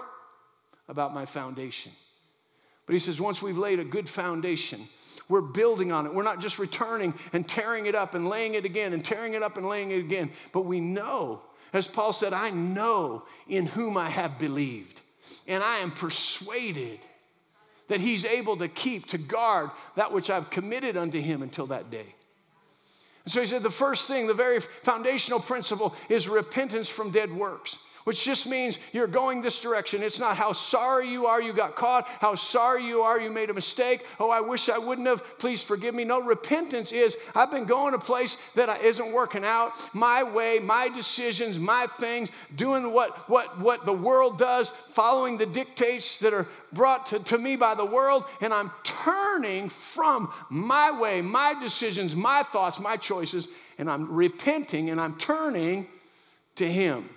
about 0.89 1.15
my 1.15 1.25
foundation. 1.25 1.93
But 2.91 2.95
he 2.95 2.99
says, 2.99 3.21
once 3.21 3.41
we've 3.41 3.57
laid 3.57 3.79
a 3.79 3.85
good 3.85 4.09
foundation, 4.09 4.81
we're 5.29 5.43
building 5.43 5.93
on 5.93 6.07
it. 6.07 6.13
We're 6.13 6.25
not 6.25 6.41
just 6.41 6.59
returning 6.59 7.15
and 7.33 7.49
tearing 7.49 7.87
it 7.87 7.95
up 7.95 8.17
and 8.17 8.29
laying 8.29 8.55
it 8.55 8.65
again 8.65 8.93
and 8.93 9.05
tearing 9.05 9.35
it 9.35 9.45
up 9.45 9.57
and 9.57 9.65
laying 9.65 9.93
it 9.93 10.01
again. 10.01 10.33
But 10.51 10.63
we 10.63 10.81
know, 10.81 11.41
as 11.73 11.87
Paul 11.87 12.13
said, 12.13 12.33
I 12.33 12.51
know 12.51 13.23
in 13.47 13.67
whom 13.67 13.97
I 13.97 14.11
have 14.11 14.41
believed. 14.41 15.01
And 15.47 15.63
I 15.63 15.77
am 15.77 15.93
persuaded 15.93 16.99
that 17.87 18.01
he's 18.01 18.25
able 18.25 18.57
to 18.57 18.67
keep, 18.67 19.07
to 19.11 19.19
guard 19.19 19.71
that 19.95 20.11
which 20.11 20.29
I've 20.29 20.51
committed 20.51 20.97
unto 20.97 21.21
him 21.21 21.43
until 21.43 21.69
that 21.69 21.93
day. 21.93 22.17
And 23.25 23.33
so 23.33 23.39
he 23.39 23.47
said 23.47 23.63
the 23.63 23.71
first 23.71 24.09
thing, 24.09 24.27
the 24.27 24.35
very 24.35 24.59
foundational 24.59 25.39
principle 25.39 25.95
is 26.09 26.29
repentance 26.29 26.89
from 26.89 27.13
dead 27.13 27.33
works. 27.33 27.79
Which 28.05 28.25
just 28.25 28.47
means 28.47 28.79
you're 28.93 29.07
going 29.07 29.43
this 29.43 29.61
direction. 29.61 30.03
It's 30.03 30.19
not 30.19 30.37
how 30.37 30.53
sorry 30.53 31.09
you 31.09 31.27
are 31.27 31.41
you 31.41 31.53
got 31.53 31.77
caught, 31.77 32.07
how 32.07 32.35
sorry 32.35 32.85
you 32.87 33.03
are 33.03 33.21
you 33.21 33.31
made 33.31 33.51
a 33.51 33.55
mistake. 33.55 34.05
Oh, 34.19 34.31
I 34.31 34.41
wish 34.41 34.69
I 34.69 34.79
wouldn't 34.79 35.07
have. 35.07 35.23
Please 35.39 35.63
forgive 35.63 35.95
me. 35.95 36.05
No, 36.05 36.21
repentance 36.21 36.93
is 36.93 37.17
I've 37.35 37.51
been 37.51 37.65
going 37.65 37.95
a 37.95 37.99
place 37.99 38.37
that 38.55 38.83
isn't 38.83 39.13
working 39.13 39.45
out. 39.45 39.73
My 39.95 40.23
way, 40.23 40.59
my 40.59 40.89
decisions, 40.89 41.59
my 41.59 41.87
things, 41.99 42.31
doing 42.57 42.93
what, 42.93 43.29
what, 43.29 43.59
what 43.59 43.85
the 43.85 43.93
world 43.93 44.39
does, 44.39 44.73
following 44.93 45.39
the 45.39 45.47
dictates 45.47 46.19
that 46.19 46.33
are 46.33 46.47
brought 46.73 47.07
to, 47.07 47.19
to 47.19 47.39
me 47.39 47.57
by 47.57 47.75
the 47.75 47.85
world, 47.85 48.25
and 48.41 48.53
I'm 48.53 48.71
turning 48.85 49.69
from 49.69 50.33
my 50.49 50.91
way, 50.91 51.21
my 51.21 51.55
decisions, 51.61 52.15
my 52.15 52.43
thoughts, 52.43 52.79
my 52.79 52.97
choices, 52.97 53.49
and 53.79 53.91
I'm 53.91 54.13
repenting 54.13 54.91
and 54.91 55.01
I'm 55.01 55.17
turning 55.19 55.87
to 56.57 56.71
Him. 56.71 57.09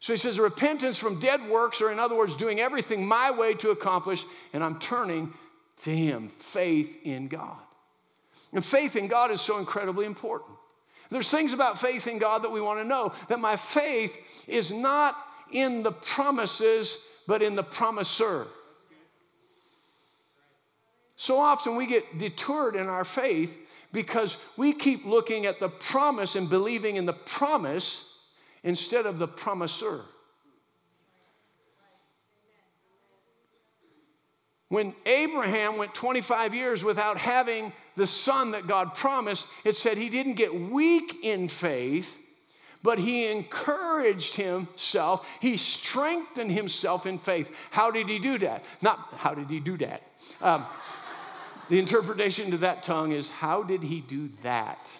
So 0.00 0.12
he 0.12 0.16
says, 0.16 0.38
repentance 0.38 0.96
from 0.96 1.18
dead 1.18 1.48
works, 1.48 1.80
or 1.80 1.90
in 1.90 1.98
other 1.98 2.16
words, 2.16 2.36
doing 2.36 2.60
everything 2.60 3.04
my 3.04 3.30
way 3.30 3.54
to 3.54 3.70
accomplish, 3.70 4.24
and 4.52 4.62
I'm 4.62 4.78
turning 4.78 5.32
to 5.82 5.94
Him. 5.94 6.30
Faith 6.38 6.98
in 7.04 7.28
God. 7.28 7.58
And 8.52 8.64
faith 8.64 8.96
in 8.96 9.08
God 9.08 9.30
is 9.30 9.40
so 9.40 9.58
incredibly 9.58 10.06
important. 10.06 10.52
There's 11.10 11.28
things 11.28 11.52
about 11.52 11.80
faith 11.80 12.06
in 12.06 12.18
God 12.18 12.42
that 12.42 12.50
we 12.50 12.60
want 12.60 12.80
to 12.80 12.84
know 12.84 13.12
that 13.28 13.40
my 13.40 13.56
faith 13.56 14.14
is 14.46 14.70
not 14.70 15.16
in 15.50 15.82
the 15.82 15.92
promises, 15.92 16.98
but 17.26 17.42
in 17.42 17.56
the 17.56 17.62
promiser. 17.62 18.46
So 21.16 21.40
often 21.40 21.76
we 21.76 21.86
get 21.86 22.18
detoured 22.18 22.76
in 22.76 22.86
our 22.86 23.04
faith 23.04 23.56
because 23.92 24.36
we 24.56 24.72
keep 24.72 25.04
looking 25.04 25.46
at 25.46 25.58
the 25.58 25.68
promise 25.68 26.36
and 26.36 26.48
believing 26.48 26.96
in 26.96 27.06
the 27.06 27.12
promise 27.12 28.07
instead 28.68 29.06
of 29.06 29.18
the 29.18 29.26
promiser. 29.26 30.02
When 34.68 34.94
Abraham 35.06 35.78
went 35.78 35.94
25 35.94 36.54
years 36.54 36.84
without 36.84 37.16
having 37.16 37.72
the 37.96 38.06
son 38.06 38.50
that 38.50 38.66
God 38.66 38.94
promised, 38.94 39.46
it 39.64 39.74
said 39.74 39.96
he 39.96 40.10
didn't 40.10 40.34
get 40.34 40.54
weak 40.54 41.16
in 41.22 41.48
faith, 41.48 42.14
but 42.82 42.98
he 42.98 43.24
encouraged 43.24 44.34
himself. 44.36 45.26
He 45.40 45.56
strengthened 45.56 46.52
himself 46.52 47.06
in 47.06 47.18
faith. 47.18 47.48
How 47.70 47.90
did 47.90 48.06
he 48.06 48.18
do 48.18 48.38
that? 48.40 48.62
Not 48.82 49.14
how 49.16 49.32
did 49.32 49.48
he 49.48 49.60
do 49.60 49.78
that? 49.78 50.02
Um, 50.42 50.66
the 51.70 51.78
interpretation 51.78 52.50
to 52.50 52.58
that 52.58 52.82
tongue 52.82 53.12
is 53.12 53.30
how 53.30 53.62
did 53.62 53.82
he 53.82 54.02
do 54.02 54.28
that? 54.42 54.90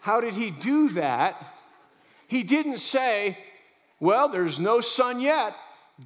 How 0.00 0.20
did 0.20 0.34
he 0.34 0.50
do 0.50 0.90
that? 0.90 1.36
He 2.26 2.42
didn't 2.42 2.78
say, 2.78 3.38
Well, 3.98 4.28
there's 4.28 4.58
no 4.58 4.80
son 4.80 5.20
yet. 5.20 5.54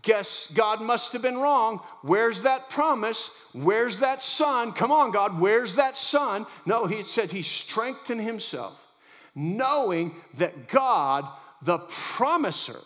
Guess 0.03 0.49
God 0.55 0.81
must 0.81 1.13
have 1.13 1.23
been 1.23 1.39
wrong. 1.39 1.81
Where's 2.03 2.43
that 2.43 2.69
promise? 2.69 3.31
Where's 3.53 3.99
that 3.99 4.21
son? 4.21 4.73
Come 4.73 4.91
on, 4.91 5.13
God, 5.13 5.39
where's 5.39 5.77
that 5.77 5.97
son? 5.97 6.47
No, 6.67 6.87
he 6.87 7.03
said 7.03 7.31
he 7.31 7.43
strengthened 7.43 8.21
himself, 8.21 8.77
knowing 9.37 10.17
that 10.39 10.69
God, 10.69 11.29
the 11.63 11.79
promiser, 11.79 12.81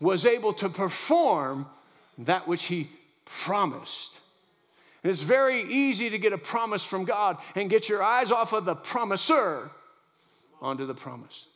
was 0.00 0.24
able 0.24 0.54
to 0.54 0.70
perform 0.70 1.66
that 2.18 2.48
which 2.48 2.64
he 2.64 2.90
promised. 3.24 4.18
And 5.02 5.10
it's 5.10 5.22
very 5.22 5.62
easy 5.62 6.08
to 6.10 6.18
get 6.18 6.32
a 6.32 6.38
promise 6.38 6.84
from 6.84 7.04
God 7.04 7.36
and 7.54 7.68
get 7.68 7.88
your 7.88 8.02
eyes 8.02 8.30
off 8.30 8.52
of 8.52 8.64
the 8.64 8.74
promiser 8.74 9.70
onto 10.62 10.86
the 10.86 10.94
promise. 10.94 11.46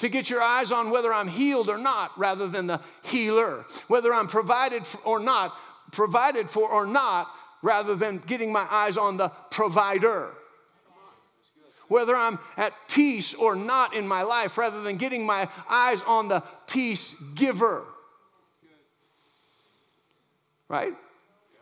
To 0.00 0.08
get 0.08 0.28
your 0.28 0.42
eyes 0.42 0.70
on 0.70 0.90
whether 0.90 1.12
I'm 1.12 1.28
healed 1.28 1.70
or 1.70 1.78
not 1.78 2.16
rather 2.18 2.46
than 2.46 2.66
the 2.66 2.80
healer, 3.02 3.64
whether 3.86 4.12
I'm 4.12 4.28
provided 4.28 4.86
for 4.86 4.98
or 4.98 5.18
not, 5.18 5.54
provided 5.90 6.50
for 6.50 6.68
or 6.70 6.86
not, 6.86 7.28
rather 7.62 7.94
than 7.94 8.18
getting 8.18 8.52
my 8.52 8.66
eyes 8.70 8.96
on 8.96 9.16
the 9.16 9.30
provider. 9.50 10.30
Whether 11.88 12.14
I'm 12.14 12.38
at 12.56 12.74
peace 12.88 13.32
or 13.34 13.56
not 13.56 13.94
in 13.94 14.06
my 14.06 14.22
life, 14.22 14.58
rather 14.58 14.82
than 14.82 14.98
getting 14.98 15.24
my 15.24 15.48
eyes 15.68 16.02
on 16.02 16.28
the 16.28 16.42
peace 16.66 17.14
giver. 17.34 17.84
Right? 20.68 20.94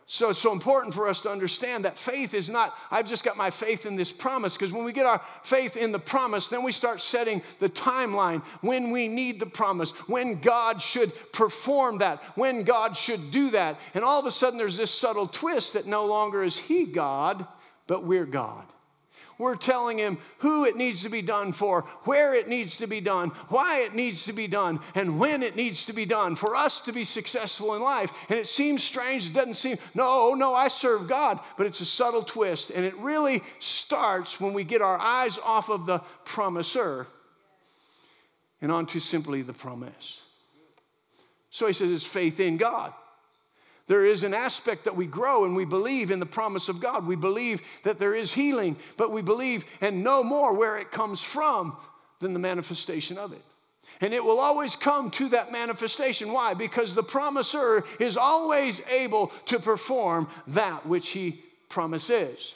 So 0.09 0.29
it's 0.29 0.39
so 0.39 0.53
important 0.53 0.93
for 0.93 1.09
us 1.09 1.19
to 1.21 1.29
understand 1.29 1.83
that 1.83 1.97
faith 1.97 2.33
is 2.33 2.49
not, 2.49 2.73
I've 2.89 3.09
just 3.09 3.25
got 3.25 3.35
my 3.35 3.51
faith 3.51 3.85
in 3.85 3.97
this 3.97 4.09
promise. 4.09 4.53
Because 4.53 4.71
when 4.71 4.85
we 4.85 4.93
get 4.93 5.05
our 5.05 5.21
faith 5.43 5.75
in 5.75 5.91
the 5.91 5.99
promise, 5.99 6.47
then 6.47 6.63
we 6.63 6.71
start 6.71 7.01
setting 7.01 7.41
the 7.59 7.67
timeline 7.67 8.41
when 8.61 8.89
we 8.89 9.09
need 9.09 9.37
the 9.37 9.45
promise, 9.45 9.91
when 10.07 10.39
God 10.39 10.81
should 10.81 11.11
perform 11.33 11.97
that, 11.97 12.23
when 12.35 12.63
God 12.63 12.95
should 12.95 13.31
do 13.31 13.51
that. 13.51 13.77
And 13.93 14.05
all 14.05 14.17
of 14.17 14.25
a 14.25 14.31
sudden, 14.31 14.57
there's 14.57 14.77
this 14.77 14.91
subtle 14.91 15.27
twist 15.27 15.73
that 15.73 15.87
no 15.87 16.05
longer 16.05 16.41
is 16.41 16.55
He 16.55 16.85
God, 16.85 17.45
but 17.85 18.05
we're 18.05 18.25
God. 18.25 18.63
We're 19.37 19.55
telling 19.55 19.99
him 19.99 20.17
who 20.39 20.65
it 20.65 20.75
needs 20.75 21.03
to 21.03 21.09
be 21.09 21.21
done 21.21 21.53
for, 21.53 21.83
where 22.03 22.33
it 22.33 22.47
needs 22.47 22.77
to 22.77 22.87
be 22.87 23.01
done, 23.01 23.29
why 23.49 23.81
it 23.81 23.93
needs 23.93 24.25
to 24.25 24.33
be 24.33 24.47
done, 24.47 24.79
and 24.95 25.19
when 25.19 25.43
it 25.43 25.55
needs 25.55 25.85
to 25.85 25.93
be 25.93 26.05
done 26.05 26.35
for 26.35 26.55
us 26.55 26.81
to 26.81 26.91
be 26.91 27.03
successful 27.03 27.75
in 27.75 27.81
life. 27.81 28.11
And 28.29 28.39
it 28.39 28.47
seems 28.47 28.83
strange, 28.83 29.27
it 29.27 29.33
doesn't 29.33 29.53
seem, 29.53 29.77
no, 29.93 30.33
no, 30.33 30.55
I 30.55 30.69
serve 30.69 31.07
God, 31.07 31.39
but 31.55 31.67
it's 31.67 31.81
a 31.81 31.85
subtle 31.85 32.23
twist. 32.23 32.71
And 32.71 32.83
it 32.83 32.97
really 32.97 33.43
starts 33.59 34.41
when 34.41 34.53
we 34.53 34.63
get 34.63 34.81
our 34.81 34.97
eyes 34.97 35.37
off 35.37 35.69
of 35.69 35.85
the 35.85 35.99
promiser 36.25 37.07
and 38.61 38.71
onto 38.71 38.99
simply 38.99 39.43
the 39.43 39.53
promise. 39.53 40.19
So 41.51 41.67
he 41.67 41.73
says 41.73 41.91
it's 41.91 42.03
faith 42.03 42.39
in 42.39 42.57
God. 42.57 42.93
There 43.87 44.05
is 44.05 44.23
an 44.23 44.33
aspect 44.33 44.83
that 44.83 44.95
we 44.95 45.05
grow 45.05 45.45
and 45.45 45.55
we 45.55 45.63
believe 45.63 46.11
in 46.11 46.19
the 46.19 46.25
promise 46.25 46.67
of 46.67 46.81
God. 46.81 47.07
We 47.07 47.15
believe 47.15 47.61
that 47.83 47.99
there 47.99 48.13
is 48.13 48.33
healing, 48.33 48.75
but 48.97 49.11
we 49.11 49.21
believe 49.21 49.63
and 49.79 50.03
know 50.03 50.23
more 50.23 50.53
where 50.53 50.77
it 50.77 50.91
comes 50.91 51.21
from 51.21 51.77
than 52.19 52.33
the 52.33 52.39
manifestation 52.39 53.17
of 53.17 53.31
it. 53.31 53.41
And 54.01 54.13
it 54.13 54.23
will 54.23 54.39
always 54.39 54.75
come 54.75 55.09
to 55.11 55.29
that 55.29 55.51
manifestation. 55.51 56.33
Why? 56.33 56.53
Because 56.53 56.93
the 56.93 57.03
promiser 57.03 57.85
is 57.99 58.17
always 58.17 58.81
able 58.89 59.31
to 59.45 59.57
perform 59.57 60.27
that 60.47 60.85
which 60.85 61.09
he 61.09 61.41
promises. 61.69 62.55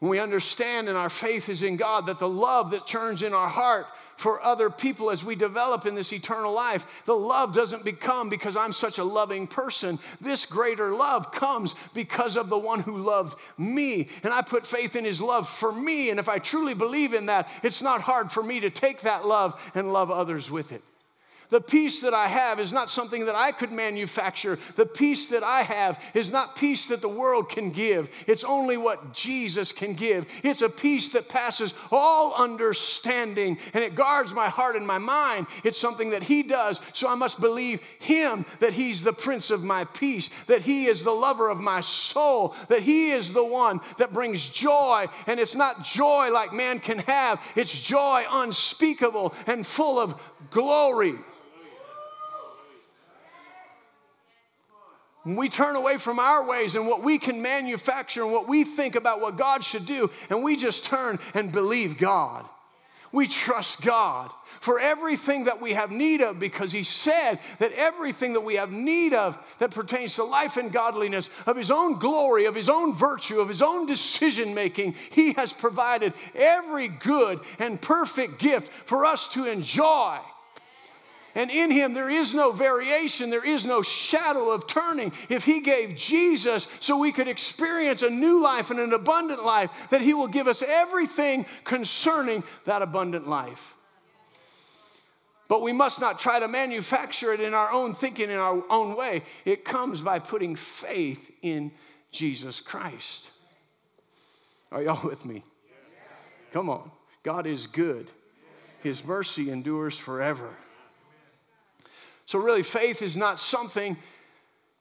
When 0.00 0.10
we 0.10 0.18
understand 0.18 0.88
and 0.88 0.96
our 0.96 1.10
faith 1.10 1.48
is 1.48 1.62
in 1.62 1.76
God, 1.76 2.06
that 2.06 2.18
the 2.18 2.28
love 2.28 2.72
that 2.72 2.86
turns 2.86 3.22
in 3.22 3.32
our 3.32 3.48
heart 3.48 3.86
for 4.18 4.42
other 4.42 4.68
people 4.68 5.10
as 5.10 5.24
we 5.24 5.34
develop 5.34 5.86
in 5.86 5.94
this 5.94 6.12
eternal 6.12 6.52
life. 6.52 6.84
The 7.06 7.16
love 7.16 7.54
doesn't 7.54 7.84
become 7.84 8.28
because 8.28 8.56
I'm 8.56 8.72
such 8.72 8.98
a 8.98 9.04
loving 9.04 9.46
person. 9.46 9.98
This 10.20 10.44
greater 10.44 10.92
love 10.92 11.32
comes 11.32 11.76
because 11.94 12.36
of 12.36 12.48
the 12.48 12.58
one 12.58 12.80
who 12.80 12.98
loved 12.98 13.38
me. 13.56 14.08
And 14.24 14.34
I 14.34 14.42
put 14.42 14.66
faith 14.66 14.96
in 14.96 15.04
his 15.04 15.20
love 15.20 15.48
for 15.48 15.72
me. 15.72 16.10
And 16.10 16.18
if 16.18 16.28
I 16.28 16.38
truly 16.38 16.74
believe 16.74 17.14
in 17.14 17.26
that, 17.26 17.48
it's 17.62 17.80
not 17.80 18.00
hard 18.00 18.32
for 18.32 18.42
me 18.42 18.60
to 18.60 18.70
take 18.70 19.02
that 19.02 19.24
love 19.24 19.58
and 19.74 19.92
love 19.92 20.10
others 20.10 20.50
with 20.50 20.72
it. 20.72 20.82
The 21.50 21.60
peace 21.62 22.00
that 22.00 22.12
I 22.12 22.26
have 22.26 22.60
is 22.60 22.74
not 22.74 22.90
something 22.90 23.24
that 23.24 23.34
I 23.34 23.52
could 23.52 23.72
manufacture. 23.72 24.58
The 24.76 24.84
peace 24.84 25.28
that 25.28 25.42
I 25.42 25.62
have 25.62 25.98
is 26.12 26.30
not 26.30 26.56
peace 26.56 26.86
that 26.86 27.00
the 27.00 27.08
world 27.08 27.48
can 27.48 27.70
give. 27.70 28.10
It's 28.26 28.44
only 28.44 28.76
what 28.76 29.14
Jesus 29.14 29.72
can 29.72 29.94
give. 29.94 30.26
It's 30.42 30.60
a 30.60 30.68
peace 30.68 31.08
that 31.10 31.30
passes 31.30 31.72
all 31.90 32.34
understanding 32.34 33.58
and 33.72 33.82
it 33.82 33.94
guards 33.94 34.34
my 34.34 34.48
heart 34.50 34.76
and 34.76 34.86
my 34.86 34.98
mind. 34.98 35.46
It's 35.64 35.78
something 35.78 36.10
that 36.10 36.22
He 36.22 36.42
does. 36.42 36.80
So 36.92 37.08
I 37.08 37.14
must 37.14 37.40
believe 37.40 37.80
Him 37.98 38.44
that 38.60 38.74
He's 38.74 39.02
the 39.02 39.14
Prince 39.14 39.50
of 39.50 39.64
my 39.64 39.84
peace, 39.84 40.28
that 40.48 40.60
He 40.60 40.84
is 40.84 41.02
the 41.02 41.12
lover 41.12 41.48
of 41.48 41.60
my 41.60 41.80
soul, 41.80 42.54
that 42.68 42.82
He 42.82 43.12
is 43.12 43.32
the 43.32 43.44
one 43.44 43.80
that 43.96 44.12
brings 44.12 44.50
joy. 44.50 45.06
And 45.26 45.40
it's 45.40 45.54
not 45.54 45.82
joy 45.82 46.30
like 46.30 46.52
man 46.52 46.78
can 46.78 46.98
have, 46.98 47.40
it's 47.56 47.80
joy 47.80 48.26
unspeakable 48.30 49.34
and 49.46 49.66
full 49.66 49.98
of 49.98 50.20
glory. 50.50 51.14
When 55.28 55.36
we 55.36 55.50
turn 55.50 55.76
away 55.76 55.98
from 55.98 56.18
our 56.18 56.42
ways 56.42 56.74
and 56.74 56.86
what 56.86 57.02
we 57.02 57.18
can 57.18 57.42
manufacture 57.42 58.22
and 58.22 58.32
what 58.32 58.48
we 58.48 58.64
think 58.64 58.94
about 58.94 59.20
what 59.20 59.36
God 59.36 59.62
should 59.62 59.84
do, 59.84 60.10
and 60.30 60.42
we 60.42 60.56
just 60.56 60.86
turn 60.86 61.18
and 61.34 61.52
believe 61.52 61.98
God. 61.98 62.46
We 63.12 63.26
trust 63.26 63.82
God 63.82 64.30
for 64.62 64.80
everything 64.80 65.44
that 65.44 65.60
we 65.60 65.74
have 65.74 65.90
need 65.90 66.22
of 66.22 66.38
because 66.38 66.72
He 66.72 66.82
said 66.82 67.40
that 67.58 67.72
everything 67.72 68.32
that 68.32 68.40
we 68.40 68.54
have 68.54 68.72
need 68.72 69.12
of 69.12 69.36
that 69.58 69.70
pertains 69.70 70.14
to 70.14 70.24
life 70.24 70.56
and 70.56 70.72
godliness, 70.72 71.28
of 71.44 71.58
His 71.58 71.70
own 71.70 71.98
glory, 71.98 72.46
of 72.46 72.54
His 72.54 72.70
own 72.70 72.94
virtue, 72.94 73.40
of 73.40 73.48
His 73.48 73.60
own 73.60 73.84
decision 73.84 74.54
making, 74.54 74.94
He 75.10 75.34
has 75.34 75.52
provided 75.52 76.14
every 76.34 76.88
good 76.88 77.40
and 77.58 77.78
perfect 77.78 78.38
gift 78.38 78.70
for 78.86 79.04
us 79.04 79.28
to 79.28 79.44
enjoy. 79.44 80.20
And 81.34 81.50
in 81.50 81.70
him, 81.70 81.94
there 81.94 82.10
is 82.10 82.34
no 82.34 82.52
variation, 82.52 83.30
there 83.30 83.44
is 83.44 83.64
no 83.64 83.82
shadow 83.82 84.50
of 84.50 84.66
turning. 84.66 85.12
If 85.28 85.44
he 85.44 85.60
gave 85.60 85.94
Jesus 85.94 86.66
so 86.80 86.98
we 86.98 87.12
could 87.12 87.28
experience 87.28 88.02
a 88.02 88.10
new 88.10 88.42
life 88.42 88.70
and 88.70 88.80
an 88.80 88.92
abundant 88.92 89.44
life, 89.44 89.70
that 89.90 90.00
he 90.00 90.14
will 90.14 90.26
give 90.26 90.48
us 90.48 90.62
everything 90.62 91.46
concerning 91.64 92.42
that 92.64 92.82
abundant 92.82 93.28
life. 93.28 93.74
But 95.48 95.62
we 95.62 95.72
must 95.72 96.00
not 96.00 96.18
try 96.18 96.40
to 96.40 96.48
manufacture 96.48 97.32
it 97.32 97.40
in 97.40 97.54
our 97.54 97.70
own 97.72 97.94
thinking, 97.94 98.30
in 98.30 98.36
our 98.36 98.62
own 98.68 98.96
way. 98.96 99.22
It 99.44 99.64
comes 99.64 100.00
by 100.00 100.18
putting 100.18 100.56
faith 100.56 101.30
in 101.40 101.72
Jesus 102.12 102.60
Christ. 102.60 103.30
Are 104.70 104.82
y'all 104.82 105.06
with 105.06 105.24
me? 105.24 105.44
Come 106.52 106.68
on. 106.68 106.90
God 107.22 107.46
is 107.46 107.66
good, 107.66 108.10
His 108.82 109.04
mercy 109.04 109.50
endures 109.50 109.96
forever. 109.96 110.50
So, 112.28 112.38
really, 112.38 112.62
faith 112.62 113.00
is 113.00 113.16
not 113.16 113.40
something, 113.40 113.96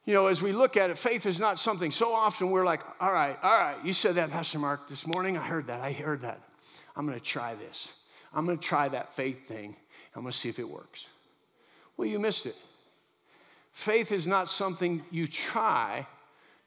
you 0.04 0.14
know, 0.14 0.28
as 0.28 0.42
we 0.42 0.52
look 0.52 0.76
at 0.76 0.90
it, 0.90 0.98
faith 0.98 1.26
is 1.26 1.40
not 1.40 1.58
something. 1.58 1.92
So 1.92 2.14
often 2.14 2.52
we're 2.52 2.66
like, 2.66 2.82
all 3.00 3.14
right, 3.14 3.38
all 3.42 3.58
right, 3.58 3.78
you 3.86 3.94
said 3.94 4.16
that, 4.16 4.32
Pastor 4.32 4.60
Mark, 4.60 4.90
this 4.90 5.08
morning. 5.08 5.38
I 5.38 5.48
heard 5.48 5.68
that. 5.68 5.80
I 5.80 5.94
heard 5.94 6.24
that. 6.24 6.42
I'm 6.94 7.08
going 7.08 7.18
to 7.18 7.24
try 7.24 7.56
this. 7.56 7.94
I'm 8.34 8.46
going 8.46 8.58
to 8.58 8.64
try 8.64 8.90
that 8.90 9.16
faith 9.16 9.48
thing. 9.48 9.78
I'm 10.14 10.24
going 10.24 10.34
to 10.34 10.38
see 10.38 10.50
if 10.50 10.60
it 10.60 10.70
works. 10.70 11.08
Well, 11.96 12.06
you 12.06 12.20
missed 12.20 12.48
it. 12.48 12.56
Faith 13.72 14.12
is 14.12 14.28
not 14.28 14.50
something 14.50 15.02
you 15.10 15.26
try 15.26 16.06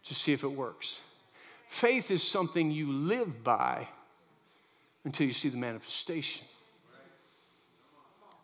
to 0.05 0.15
see 0.15 0.33
if 0.33 0.45
it 0.45 0.53
works. 0.53 1.01
Faith 1.69 2.11
is 2.11 2.23
something 2.23 2.71
you 2.71 2.91
live 2.91 3.45
by 3.45 3.87
until 5.05 5.27
you 5.27 5.35
see 5.35 5.51
the 5.51 5.59
manifestation. 5.59 6.47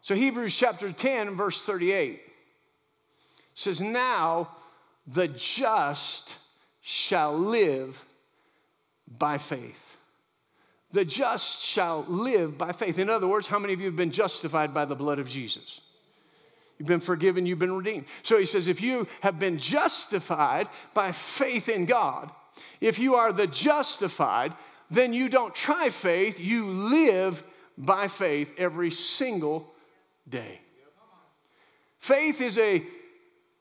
So, 0.02 0.14
Hebrews 0.14 0.54
chapter 0.54 0.92
10, 0.92 1.34
verse 1.34 1.64
38 1.64 2.24
says, 3.56 3.80
Now 3.80 4.50
the 5.06 5.26
just 5.26 6.36
shall 6.80 7.36
live 7.36 8.04
by 9.18 9.38
faith. 9.38 9.96
The 10.92 11.04
just 11.04 11.62
shall 11.62 12.04
live 12.06 12.56
by 12.56 12.70
faith. 12.70 12.98
In 12.98 13.10
other 13.10 13.26
words, 13.26 13.48
how 13.48 13.58
many 13.58 13.72
of 13.72 13.80
you 13.80 13.86
have 13.86 13.96
been 13.96 14.12
justified 14.12 14.72
by 14.72 14.84
the 14.84 14.94
blood 14.94 15.18
of 15.18 15.28
Jesus? 15.28 15.80
You've 16.78 16.88
been 16.88 17.00
forgiven, 17.00 17.46
you've 17.46 17.58
been 17.58 17.72
redeemed. 17.72 18.04
So 18.22 18.38
he 18.38 18.44
says, 18.44 18.68
if 18.68 18.82
you 18.82 19.08
have 19.22 19.40
been 19.40 19.58
justified 19.58 20.68
by 20.94 21.12
faith 21.12 21.68
in 21.68 21.86
God, 21.86 22.30
if 22.80 22.98
you 22.98 23.14
are 23.14 23.32
the 23.32 23.46
justified, 23.46 24.52
then 24.90 25.12
you 25.12 25.28
don't 25.28 25.54
try 25.54 25.88
faith, 25.88 26.38
you 26.38 26.66
live 26.66 27.42
by 27.78 28.08
faith 28.08 28.52
every 28.58 28.90
single 28.90 29.72
day. 30.28 30.60
Faith 31.98 32.40
is 32.40 32.58
a 32.58 32.84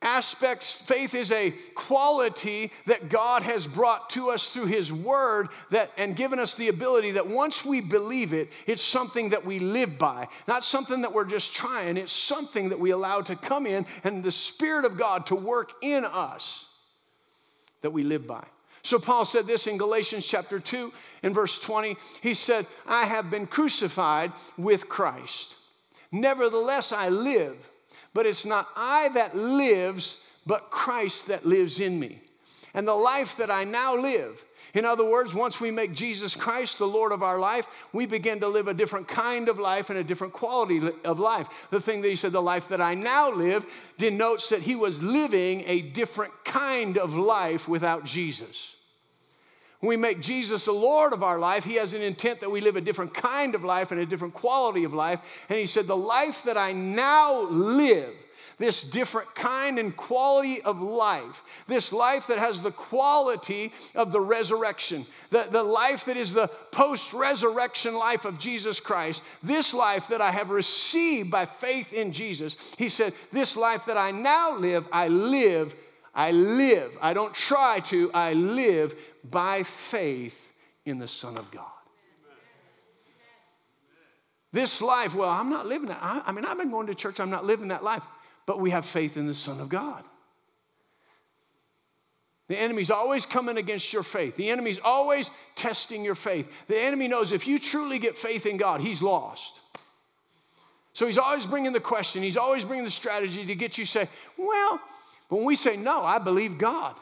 aspects 0.05 0.83
faith 0.83 1.15
is 1.15 1.31
a 1.31 1.49
quality 1.73 2.71
that 2.85 3.09
god 3.09 3.41
has 3.41 3.65
brought 3.65 4.07
to 4.11 4.29
us 4.29 4.49
through 4.49 4.67
his 4.67 4.93
word 4.93 5.49
that 5.71 5.91
and 5.97 6.15
given 6.15 6.37
us 6.37 6.53
the 6.53 6.67
ability 6.67 7.11
that 7.11 7.27
once 7.27 7.65
we 7.65 7.81
believe 7.81 8.31
it 8.31 8.49
it's 8.67 8.83
something 8.83 9.29
that 9.29 9.43
we 9.43 9.57
live 9.57 9.97
by. 9.97 10.27
Not 10.47 10.63
something 10.63 11.01
that 11.01 11.11
we're 11.11 11.25
just 11.25 11.55
trying 11.55 11.97
it's 11.97 12.11
something 12.11 12.69
that 12.69 12.79
we 12.79 12.91
allow 12.91 13.21
to 13.21 13.35
come 13.35 13.65
in 13.65 13.85
and 14.03 14.23
the 14.23 14.31
spirit 14.31 14.85
of 14.85 14.95
god 14.95 15.25
to 15.27 15.35
work 15.35 15.71
in 15.81 16.05
us 16.05 16.65
that 17.81 17.91
we 17.91 18.03
live 18.03 18.27
by. 18.27 18.45
So 18.83 18.99
paul 18.99 19.25
said 19.25 19.47
this 19.47 19.65
in 19.65 19.79
galatians 19.79 20.25
chapter 20.25 20.59
2 20.59 20.93
in 21.23 21.33
verse 21.33 21.57
20 21.57 21.97
he 22.21 22.35
said 22.35 22.67
i 22.85 23.05
have 23.05 23.31
been 23.31 23.47
crucified 23.47 24.31
with 24.55 24.87
christ. 24.87 25.55
Nevertheless 26.11 26.91
i 26.91 27.09
live 27.09 27.57
but 28.15 28.25
it's 28.25 28.45
not 28.45 28.69
I 28.78 29.10
that 29.10 29.36
lives, 29.38 30.17
but 30.47 30.71
Christ 30.71 31.28
that 31.28 31.45
lives 31.45 31.80
in 31.82 31.99
me. 31.99 32.21
And 32.73 32.88
the 32.88 32.95
life 32.95 33.36
that 33.38 33.51
I 33.51 33.65
now 33.65 33.95
live, 33.95 34.41
in 34.73 34.86
other 34.86 35.04
words, 35.06 35.34
once 35.34 35.60
we 35.60 35.69
make 35.69 35.93
Jesus 35.93 36.34
Christ 36.34 36.78
the 36.78 36.88
Lord 36.88 37.12
of 37.12 37.23
our 37.23 37.38
life, 37.38 37.67
we 37.91 38.06
begin 38.06 38.39
to 38.39 38.47
live 38.47 38.69
a 38.69 38.73
different 38.73 39.10
kind 39.10 39.49
of 39.49 39.60
life 39.60 39.89
and 39.89 39.99
a 39.99 40.04
different 40.04 40.32
quality 40.32 40.82
of 41.04 41.19
life. 41.19 41.47
The 41.71 41.82
thing 41.82 42.01
that 42.01 42.10
he 42.10 42.15
said, 42.15 42.32
the 42.32 42.41
life 42.41 42.69
that 42.69 42.82
I 42.82 42.93
now 42.93 43.32
live, 43.32 43.65
denotes 43.97 44.47
that 44.47 44.62
he 44.62 44.75
was 44.75 45.04
living 45.04 45.63
a 45.67 45.82
different 45.82 46.34
kind 46.45 46.97
of 46.97 47.15
life 47.15 47.67
without 47.67 48.06
Jesus. 48.06 48.74
When 49.86 50.00
we 50.00 50.02
make 50.02 50.19
Jesus 50.19 50.65
the 50.65 50.71
Lord 50.71 51.13
of 51.13 51.21
our 51.21 51.38
life, 51.38 51.63
He 51.63 51.76
has 51.76 51.93
an 51.93 52.02
intent 52.02 52.39
that 52.39 52.50
we 52.50 52.60
live 52.60 52.76
a 52.76 52.82
different 52.82 53.13
kind 53.13 53.54
of 53.54 53.63
life 53.63 53.91
and 53.91 54.02
a 54.02 54.06
different 54.08 54.34
quality 54.34 54.84
of 54.84 54.95
life. 54.95 55.19
And 55.48 55.60
He 55.60 55.67
said, 55.67 55.86
The 55.86 55.95
life 55.95 56.41
that 56.45 56.58
I 56.58 56.71
now 56.71 57.43
live, 57.43 58.12
this 58.58 58.82
different 58.82 59.36
kind 59.36 59.78
and 59.78 59.95
quality 59.95 60.60
of 60.63 60.82
life, 60.82 61.43
this 61.67 61.93
life 61.93 62.26
that 62.26 62.39
has 62.39 62.60
the 62.60 62.71
quality 62.71 63.71
of 63.93 64.12
the 64.12 64.21
resurrection, 64.21 65.06
the, 65.30 65.50
the 65.52 65.62
life 65.62 66.06
that 66.06 66.17
is 66.17 66.34
the 66.34 66.48
post 66.71 67.13
resurrection 67.13 67.93
life 67.93 68.26
of 68.26 68.39
Jesus 68.39 68.80
Christ, 68.80 69.21
this 69.43 69.71
life 69.71 70.08
that 70.08 70.19
I 70.19 70.32
have 70.32 70.50
received 70.50 71.30
by 71.30 71.45
faith 71.45 71.93
in 71.93 72.12
Jesus, 72.12 72.56
he 72.80 72.89
said, 72.89 73.13
This 73.32 73.56
life 73.56 73.86
that 73.86 73.98
I 73.98 74.10
now 74.10 74.58
live, 74.58 74.88
I 74.91 75.10
live, 75.10 75.76
I 76.15 76.32
live. 76.32 76.97
I 77.01 77.13
don't 77.13 77.34
try 77.34 77.82
to, 77.82 78.12
I 78.13 78.34
live 78.34 78.95
by 79.30 79.63
faith 79.63 80.54
in 80.86 80.97
the 80.97 81.08
Son 81.08 81.38
of 81.38 81.51
God. 81.51 81.65
This 84.54 84.82
life, 84.82 85.13
well, 85.13 85.30
I'm 85.30 85.49
not 85.49 85.67
living 85.67 85.89
that. 85.89 85.99
I, 86.01 86.23
I 86.28 86.32
mean, 86.32 86.45
I've 86.45 86.58
been 86.58 86.71
going 86.71 86.88
to 86.88 86.95
church, 86.95 87.19
I'm 87.19 87.30
not 87.30 87.43
living 87.45 87.67
that 87.67 87.84
life, 87.84 88.04
but 88.45 88.62
we 88.62 88.69
have 88.69 88.86
faith 88.86 89.17
in 89.17 89.28
the 89.28 89.34
Son 89.34 89.60
of 89.60 89.67
God. 89.67 90.04
The 92.47 92.58
enemy's 92.58 92.91
always 92.91 93.25
coming 93.25 93.58
against 93.58 93.91
your 93.91 94.04
faith. 94.04 94.38
The 94.38 94.49
enemy's 94.49 94.80
always 94.82 95.32
testing 95.56 96.06
your 96.06 96.15
faith. 96.15 96.47
The 96.67 96.78
enemy 96.78 97.08
knows 97.08 97.32
if 97.32 97.47
you 97.47 97.60
truly 97.60 97.99
get 97.99 98.17
faith 98.17 98.45
in 98.45 98.56
God, 98.56 98.80
he's 98.80 99.01
lost. 99.01 99.60
So 100.93 101.06
he's 101.06 101.17
always 101.17 101.45
bringing 101.45 101.73
the 101.73 101.82
question, 101.82 102.23
he's 102.23 102.38
always 102.38 102.63
bringing 102.63 102.86
the 102.86 102.91
strategy 102.91 103.45
to 103.45 103.56
get 103.56 103.78
you 103.78 103.84
say, 103.84 104.08
well, 104.38 104.80
when 105.29 105.43
we 105.43 105.55
say 105.55 105.75
no, 105.75 106.03
I 106.03 106.19
believe 106.19 106.57
God. 106.57 106.95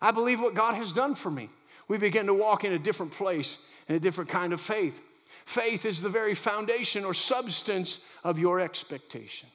I 0.00 0.10
believe 0.10 0.40
what 0.40 0.54
God 0.54 0.74
has 0.74 0.92
done 0.92 1.14
for 1.14 1.30
me 1.30 1.50
we 1.88 1.98
begin 1.98 2.26
to 2.26 2.34
walk 2.34 2.64
in 2.64 2.72
a 2.72 2.78
different 2.78 3.12
place 3.12 3.58
and 3.88 3.96
a 3.96 4.00
different 4.00 4.30
kind 4.30 4.52
of 4.52 4.60
faith. 4.60 4.98
Faith 5.44 5.84
is 5.84 6.00
the 6.00 6.08
very 6.08 6.34
foundation 6.34 7.04
or 7.04 7.14
substance 7.14 8.00
of 8.24 8.38
your 8.38 8.58
expectation. 8.58 9.48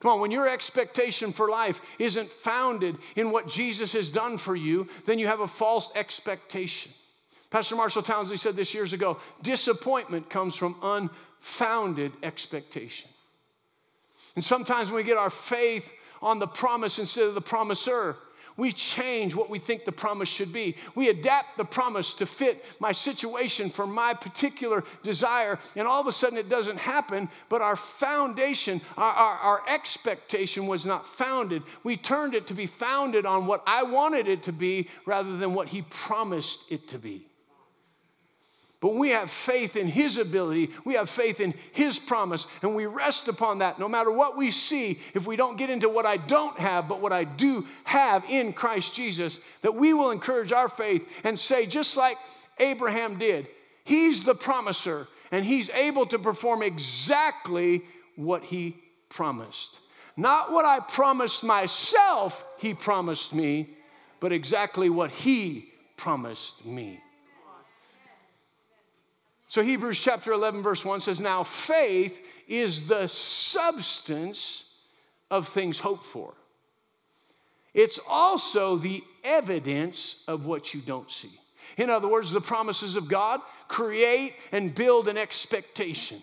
Come 0.00 0.10
on, 0.10 0.20
when 0.20 0.32
your 0.32 0.48
expectation 0.48 1.32
for 1.32 1.48
life 1.48 1.80
isn't 2.00 2.28
founded 2.28 2.98
in 3.14 3.30
what 3.30 3.46
Jesus 3.46 3.92
has 3.92 4.08
done 4.08 4.36
for 4.36 4.56
you, 4.56 4.88
then 5.06 5.20
you 5.20 5.28
have 5.28 5.40
a 5.40 5.46
false 5.46 5.90
expectation. 5.94 6.90
Pastor 7.50 7.76
Marshall 7.76 8.02
Townsley 8.02 8.36
said 8.36 8.56
this 8.56 8.74
years 8.74 8.92
ago 8.92 9.20
disappointment 9.42 10.28
comes 10.28 10.56
from 10.56 10.74
unfounded 10.82 12.12
expectation. 12.24 13.08
And 14.34 14.44
sometimes 14.44 14.88
when 14.88 14.96
we 14.96 15.02
get 15.04 15.18
our 15.18 15.30
faith 15.30 15.88
on 16.22 16.38
the 16.38 16.46
promise 16.46 16.98
instead 16.98 17.26
of 17.26 17.34
the 17.34 17.40
promiser, 17.40 18.16
we 18.56 18.70
change 18.70 19.34
what 19.34 19.50
we 19.50 19.58
think 19.58 19.84
the 19.84 19.92
promise 19.92 20.28
should 20.28 20.52
be. 20.52 20.76
We 20.94 21.08
adapt 21.08 21.56
the 21.56 21.64
promise 21.64 22.14
to 22.14 22.26
fit 22.26 22.64
my 22.80 22.92
situation 22.92 23.70
for 23.70 23.86
my 23.86 24.14
particular 24.14 24.84
desire, 25.02 25.58
and 25.74 25.86
all 25.88 26.00
of 26.00 26.06
a 26.06 26.12
sudden 26.12 26.38
it 26.38 26.48
doesn't 26.48 26.78
happen, 26.78 27.28
but 27.48 27.62
our 27.62 27.76
foundation, 27.76 28.80
our, 28.96 29.12
our, 29.12 29.38
our, 29.38 29.62
expectation 29.68 30.66
was 30.66 30.84
not 30.84 31.06
founded. 31.06 31.62
We 31.82 31.96
turned 31.96 32.34
it 32.34 32.46
to 32.48 32.54
be 32.54 32.66
founded 32.66 33.24
on 33.24 33.46
what 33.46 33.62
I 33.66 33.82
wanted 33.84 34.28
it 34.28 34.42
to 34.44 34.52
be 34.52 34.88
rather 35.06 35.36
than 35.36 35.54
what 35.54 35.68
He 35.68 35.82
promised 35.82 36.70
it 36.70 36.88
to 36.88 36.98
be. 36.98 37.26
But 38.82 38.96
we 38.96 39.10
have 39.10 39.30
faith 39.30 39.76
in 39.76 39.86
His 39.86 40.18
ability, 40.18 40.70
we 40.84 40.94
have 40.94 41.08
faith 41.08 41.38
in 41.38 41.54
His 41.70 42.00
promise, 42.00 42.48
and 42.62 42.74
we 42.74 42.86
rest 42.86 43.28
upon 43.28 43.58
that 43.58 43.78
no 43.78 43.88
matter 43.88 44.10
what 44.10 44.36
we 44.36 44.50
see. 44.50 44.98
If 45.14 45.24
we 45.24 45.36
don't 45.36 45.56
get 45.56 45.70
into 45.70 45.88
what 45.88 46.04
I 46.04 46.16
don't 46.16 46.58
have, 46.58 46.88
but 46.88 47.00
what 47.00 47.12
I 47.12 47.22
do 47.22 47.64
have 47.84 48.24
in 48.28 48.52
Christ 48.52 48.92
Jesus, 48.92 49.38
that 49.60 49.76
we 49.76 49.94
will 49.94 50.10
encourage 50.10 50.50
our 50.50 50.68
faith 50.68 51.06
and 51.22 51.38
say, 51.38 51.64
just 51.64 51.96
like 51.96 52.18
Abraham 52.58 53.20
did, 53.20 53.46
He's 53.84 54.24
the 54.24 54.34
promiser, 54.34 55.06
and 55.30 55.44
He's 55.44 55.70
able 55.70 56.06
to 56.06 56.18
perform 56.18 56.64
exactly 56.64 57.82
what 58.16 58.42
He 58.42 58.76
promised. 59.08 59.78
Not 60.16 60.50
what 60.50 60.64
I 60.64 60.80
promised 60.80 61.44
myself, 61.44 62.44
He 62.58 62.74
promised 62.74 63.32
me, 63.32 63.76
but 64.18 64.32
exactly 64.32 64.90
what 64.90 65.12
He 65.12 65.70
promised 65.96 66.66
me. 66.66 67.00
So 69.52 69.62
Hebrews 69.62 70.00
chapter 70.00 70.32
11, 70.32 70.62
verse 70.62 70.82
1 70.82 71.00
says, 71.00 71.20
Now 71.20 71.44
faith 71.44 72.18
is 72.48 72.86
the 72.86 73.06
substance 73.06 74.64
of 75.30 75.46
things 75.46 75.78
hoped 75.78 76.06
for. 76.06 76.32
It's 77.74 78.00
also 78.08 78.78
the 78.78 79.04
evidence 79.22 80.24
of 80.26 80.46
what 80.46 80.72
you 80.72 80.80
don't 80.80 81.10
see. 81.10 81.38
In 81.76 81.90
other 81.90 82.08
words, 82.08 82.30
the 82.30 82.40
promises 82.40 82.96
of 82.96 83.08
God 83.08 83.42
create 83.68 84.36
and 84.52 84.74
build 84.74 85.06
an 85.06 85.18
expectation. 85.18 86.22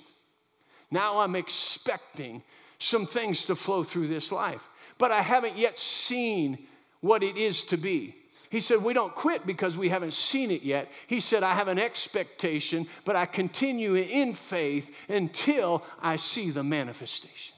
Now 0.89 1.19
I'm 1.19 1.35
expecting 1.35 2.41
some 2.79 3.05
things 3.05 3.45
to 3.45 3.55
flow 3.55 3.83
through 3.83 4.07
this 4.07 4.31
life, 4.31 4.67
but 4.97 5.11
I 5.11 5.21
haven't 5.21 5.55
yet 5.55 5.77
seen 5.77 6.65
what 7.01 7.21
it 7.21 7.37
is 7.37 7.61
to 7.65 7.77
be. 7.77 8.15
He 8.49 8.61
said, 8.61 8.83
We 8.83 8.93
don't 8.93 9.13
quit 9.13 9.45
because 9.45 9.77
we 9.77 9.89
haven't 9.89 10.13
seen 10.13 10.51
it 10.51 10.63
yet. 10.63 10.91
He 11.07 11.19
said, 11.19 11.43
I 11.43 11.53
have 11.53 11.67
an 11.67 11.79
expectation, 11.79 12.87
but 13.05 13.15
I 13.15 13.25
continue 13.25 13.95
in 13.95 14.33
faith 14.33 14.89
until 15.07 15.83
I 16.01 16.15
see 16.15 16.49
the 16.49 16.63
manifestation. 16.63 17.55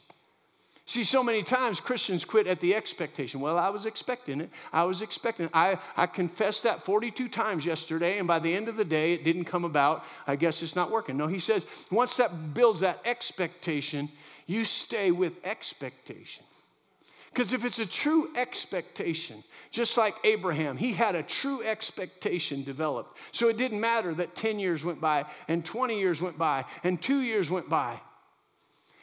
See, 0.91 1.06
so 1.06 1.23
many 1.23 1.41
times 1.41 1.80
Christians 1.80 2.25
quit 2.25 2.47
at 2.47 2.60
the 2.60 2.75
expectation. 2.75 3.39
Well, 3.39 3.58
I 3.58 3.69
was 3.69 3.86
expecting 3.86 4.41
it. 4.41 4.49
I 4.73 4.84
was 4.84 5.01
expecting 5.01 5.45
it. 5.45 5.51
I, 5.54 5.80
I 5.95 6.06
confessed 6.06 6.63
that 6.63 6.84
42 6.84 7.30
times 7.30 7.65
yesterday, 7.65 8.17
and 8.17 8.27
by 8.27 8.39
the 8.39 8.54
end 8.54 8.67
of 8.67 8.75
the 8.75 8.84
day, 8.84 9.13
it 9.13 9.23
didn't 9.23 9.45
come 9.45 9.63
about. 9.63 10.04
I 10.27 10.36
guess 10.36 10.62
it's 10.62 10.75
not 10.75 10.91
working. 10.91 11.15
No, 11.15 11.27
he 11.27 11.39
says, 11.39 11.65
once 11.89 12.17
that 12.17 12.54
builds 12.54 12.82
that 12.82 12.99
expectation, 13.06 14.10
you 14.47 14.65
stay 14.65 15.12
with 15.12 15.34
expectation. 15.45 16.43
Because 17.34 17.54
if 17.54 17.63
it's 17.63 17.80
a 17.80 17.86
true 17.86 18.30
expectation, 18.36 19.44
just 19.70 19.96
like 19.96 20.15
Abraham, 20.26 20.76
he 20.76 20.91
had 20.91 21.15
a 21.15 21.24
true 21.24 21.63
expectation 21.63 22.63
developed. 22.63 23.17
So 23.32 23.48
it 23.48 23.58
didn't 23.58 23.80
matter 23.80 24.13
that 24.15 24.36
10 24.36 24.60
years 24.60 24.84
went 24.84 25.00
by, 25.00 25.26
and 25.48 25.63
20 25.63 25.98
years 25.98 26.22
went 26.22 26.38
by, 26.38 26.65
and 26.84 27.02
two 27.02 27.22
years 27.22 27.50
went 27.50 27.70
by. 27.70 28.02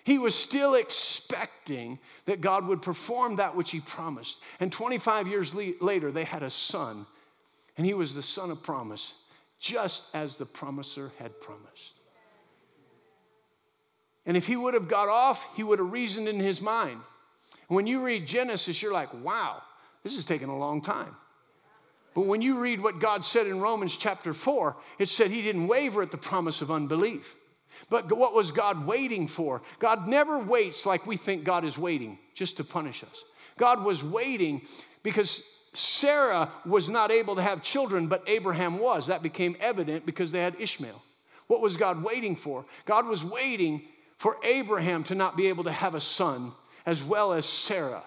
He 0.05 0.19
was 0.19 0.35
still 0.35 0.75
expecting 0.75 1.99
that 2.27 2.43
God 2.43 2.67
would 2.67 2.83
perform 2.83 3.37
that 3.37 3.57
which 3.57 3.71
he 3.71 3.81
promised. 3.81 4.41
And 4.61 4.71
25 4.71 5.27
years 5.27 5.55
le- 5.55 5.73
later, 5.81 6.13
they 6.13 6.25
had 6.25 6.43
a 6.43 6.51
son, 6.51 7.07
and 7.79 7.87
he 7.87 7.95
was 7.95 8.15
the 8.15 8.23
son 8.23 8.51
of 8.51 8.63
promise, 8.63 9.15
just 9.59 10.03
as 10.13 10.37
the 10.37 10.47
promiser 10.47 11.13
had 11.19 11.39
promised. 11.41 11.95
And 14.27 14.37
if 14.37 14.47
he 14.47 14.57
would 14.57 14.75
have 14.75 14.89
got 14.89 15.09
off, 15.09 15.47
he 15.57 15.63
would 15.63 15.79
have 15.79 15.91
reasoned 15.91 16.29
in 16.29 16.39
his 16.39 16.61
mind. 16.61 17.01
When 17.69 17.87
you 17.87 18.03
read 18.03 18.27
Genesis, 18.27 18.83
you're 18.83 18.93
like, 18.93 19.13
wow, 19.23 19.63
this 20.03 20.17
is 20.17 20.25
taking 20.25 20.49
a 20.49 20.59
long 20.59 20.83
time. 20.83 21.15
But 22.15 22.27
when 22.27 22.43
you 22.43 22.59
read 22.59 22.83
what 22.83 22.99
God 22.99 23.25
said 23.25 23.47
in 23.47 23.61
Romans 23.61 23.97
chapter 23.97 24.35
4, 24.35 24.77
it 24.99 25.09
said 25.09 25.31
he 25.31 25.43
didn't 25.43 25.69
waver 25.69 26.03
at 26.03 26.11
the 26.11 26.17
promise 26.17 26.63
of 26.63 26.71
unbelief. 26.71 27.37
But 27.91 28.11
what 28.11 28.35
was 28.35 28.51
God 28.51 28.87
waiting 28.87 29.29
for? 29.29 29.63
God 29.79 30.09
never 30.09 30.39
waits 30.39 30.85
like 30.85 31.07
we 31.07 31.17
think 31.17 31.45
God 31.45 31.65
is 31.65 31.79
waiting 31.79 32.19
just 32.35 32.57
to 32.57 32.65
punish 32.65 33.05
us. 33.05 33.25
God 33.57 33.85
was 33.85 34.03
waiting 34.03 34.63
because 35.03 35.43
Sarah 35.75 36.51
was 36.67 36.89
not 36.89 37.11
able 37.11 37.37
to 37.37 37.43
have 37.43 37.63
children, 37.63 38.09
but 38.09 38.25
Abraham 38.27 38.79
was. 38.79 39.07
That 39.07 39.23
became 39.23 39.57
evident 39.61 40.07
because 40.07 40.33
they 40.33 40.41
had 40.41 40.57
Ishmael. 40.59 41.01
What 41.47 41.61
was 41.61 41.77
God 41.77 42.03
waiting 42.03 42.35
for? 42.35 42.65
God 42.85 43.07
was 43.07 43.23
waiting 43.25 43.83
for 44.17 44.37
Abraham 44.43 45.05
to 45.05 45.15
not 45.15 45.37
be 45.37 45.47
able 45.47 45.65
to 45.65 45.73
have 45.73 45.95
a 45.95 46.01
son 46.01 46.53
as 46.87 47.03
well 47.03 47.33
as 47.33 47.47
Sarah. 47.47 48.05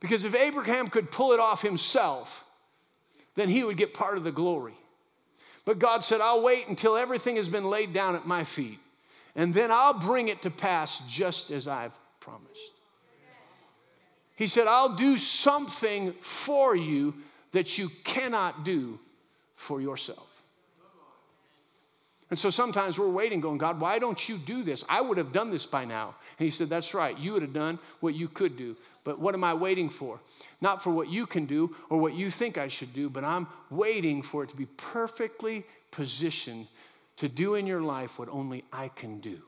Because 0.00 0.24
if 0.24 0.34
Abraham 0.34 0.88
could 0.88 1.10
pull 1.10 1.32
it 1.32 1.40
off 1.40 1.62
himself, 1.62 2.44
then 3.34 3.48
he 3.48 3.64
would 3.64 3.76
get 3.76 3.94
part 3.94 4.16
of 4.16 4.24
the 4.24 4.32
glory. 4.32 4.74
But 5.64 5.78
God 5.78 6.04
said, 6.04 6.20
I'll 6.20 6.42
wait 6.42 6.68
until 6.68 6.96
everything 6.96 7.36
has 7.36 7.48
been 7.48 7.64
laid 7.64 7.92
down 7.92 8.14
at 8.14 8.26
my 8.26 8.44
feet, 8.44 8.78
and 9.34 9.54
then 9.54 9.70
I'll 9.70 9.98
bring 9.98 10.28
it 10.28 10.42
to 10.42 10.50
pass 10.50 11.00
just 11.08 11.50
as 11.50 11.66
I've 11.66 11.92
promised. 12.20 12.60
He 14.36 14.46
said, 14.46 14.66
I'll 14.66 14.96
do 14.96 15.16
something 15.16 16.12
for 16.20 16.76
you 16.76 17.14
that 17.52 17.78
you 17.78 17.88
cannot 18.02 18.64
do 18.64 18.98
for 19.56 19.80
yourself. 19.80 20.28
And 22.30 22.38
so 22.38 22.48
sometimes 22.50 22.98
we're 22.98 23.08
waiting, 23.08 23.40
going, 23.40 23.58
God, 23.58 23.78
why 23.78 23.98
don't 23.98 24.28
you 24.28 24.38
do 24.38 24.62
this? 24.62 24.82
I 24.88 25.00
would 25.00 25.18
have 25.18 25.32
done 25.32 25.50
this 25.50 25.66
by 25.66 25.84
now. 25.84 26.14
And 26.38 26.44
he 26.44 26.50
said, 26.50 26.68
That's 26.68 26.94
right. 26.94 27.16
You 27.18 27.34
would 27.34 27.42
have 27.42 27.52
done 27.52 27.78
what 28.00 28.14
you 28.14 28.28
could 28.28 28.56
do. 28.56 28.76
But 29.04 29.18
what 29.18 29.34
am 29.34 29.44
I 29.44 29.52
waiting 29.52 29.90
for? 29.90 30.18
Not 30.62 30.82
for 30.82 30.90
what 30.90 31.08
you 31.08 31.26
can 31.26 31.44
do 31.44 31.76
or 31.90 31.98
what 31.98 32.14
you 32.14 32.30
think 32.30 32.56
I 32.56 32.68
should 32.68 32.94
do, 32.94 33.10
but 33.10 33.22
I'm 33.22 33.46
waiting 33.70 34.22
for 34.22 34.42
it 34.42 34.50
to 34.50 34.56
be 34.56 34.66
perfectly 34.66 35.64
positioned 35.90 36.66
to 37.18 37.28
do 37.28 37.56
in 37.56 37.66
your 37.66 37.82
life 37.82 38.18
what 38.18 38.30
only 38.30 38.64
I 38.72 38.88
can 38.88 39.20
do. 39.20 39.30
You 39.30 39.40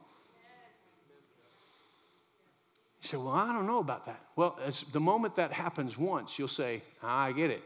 say, 3.01 3.17
Well, 3.17 3.29
I 3.29 3.51
don't 3.51 3.65
know 3.65 3.79
about 3.79 4.05
that. 4.05 4.21
Well, 4.35 4.59
the 4.93 4.99
moment 4.99 5.35
that 5.37 5.51
happens 5.51 5.97
once, 5.97 6.37
you'll 6.37 6.47
say, 6.47 6.83
ah, 7.01 7.23
I 7.23 7.31
get 7.31 7.49
it. 7.49 7.63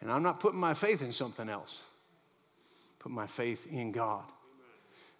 And 0.00 0.10
I'm 0.10 0.22
not 0.22 0.40
putting 0.40 0.58
my 0.58 0.72
faith 0.72 1.02
in 1.02 1.12
something 1.12 1.48
else 1.50 1.82
put 3.06 3.12
my 3.12 3.28
faith 3.28 3.64
in 3.70 3.92
God. 3.92 4.24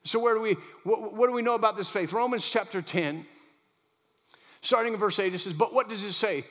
So, 0.03 0.18
where 0.18 0.35
do 0.35 0.40
we, 0.40 0.57
what, 0.83 1.14
what, 1.14 1.29
do 1.29 1.33
we 1.33 1.40
know 1.40 1.55
about 1.55 1.77
this 1.77 1.88
faith? 1.88 2.12
Romans 2.12 2.51
chapter 2.51 2.83
10, 2.83 3.25
starting 4.61 4.94
in 4.94 4.99
verse 4.99 5.20
8, 5.20 5.33
it 5.33 5.38
says, 5.38 5.53
But 5.53 5.72
what 5.72 5.88
does 5.88 6.03
it 6.03 6.12
say? 6.12 6.46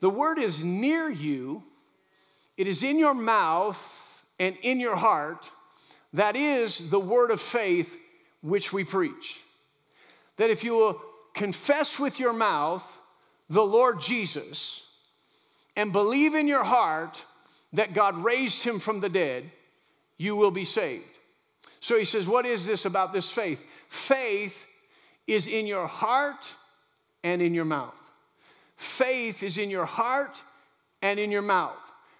The 0.00 0.10
word 0.10 0.38
is 0.38 0.62
near 0.62 1.08
you, 1.08 1.62
it 2.58 2.66
is 2.66 2.82
in 2.82 2.98
your 2.98 3.14
mouth 3.14 3.78
and 4.38 4.58
in 4.60 4.78
your 4.78 4.94
heart. 4.94 5.50
That 6.12 6.36
is 6.36 6.90
the 6.90 7.00
word 7.00 7.30
of 7.30 7.40
faith 7.40 7.90
which 8.42 8.70
we 8.70 8.84
preach. 8.84 9.40
That 10.36 10.50
if 10.50 10.62
you 10.62 10.74
will 10.74 11.00
confess 11.32 11.98
with 11.98 12.20
your 12.20 12.34
mouth 12.34 12.84
the 13.48 13.64
Lord 13.64 14.02
Jesus 14.02 14.82
and 15.76 15.94
believe 15.94 16.34
in 16.34 16.46
your 16.46 16.64
heart 16.64 17.24
that 17.72 17.94
God 17.94 18.22
raised 18.22 18.64
him 18.64 18.80
from 18.80 19.00
the 19.00 19.08
dead, 19.08 19.50
you 20.16 20.36
will 20.36 20.50
be 20.50 20.64
saved. 20.64 21.04
So 21.80 21.98
he 21.98 22.04
says, 22.04 22.26
What 22.26 22.46
is 22.46 22.66
this 22.66 22.84
about 22.84 23.12
this 23.12 23.30
faith? 23.30 23.62
Faith 23.88 24.56
is 25.26 25.46
in 25.46 25.66
your 25.66 25.86
heart 25.86 26.52
and 27.22 27.40
in 27.40 27.54
your 27.54 27.64
mouth. 27.64 27.94
Faith 28.76 29.42
is 29.42 29.58
in 29.58 29.70
your 29.70 29.86
heart 29.86 30.40
and 31.02 31.18
in 31.18 31.30
your 31.30 31.42
mouth. 31.42 31.76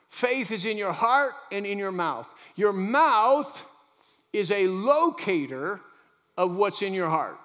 Faith 0.09 0.50
is 0.50 0.64
in 0.64 0.78
your 0.78 0.92
heart 0.92 1.35
and 1.50 1.66
in 1.66 1.78
your 1.78 1.92
mouth. 1.92 2.26
Your 2.54 2.72
mouth 2.72 3.64
is 4.33 4.50
a 4.50 4.66
locator 4.68 5.80
of 6.37 6.54
what's 6.54 6.83
in 6.83 6.94
your 6.94 7.09
heart. 7.09 7.38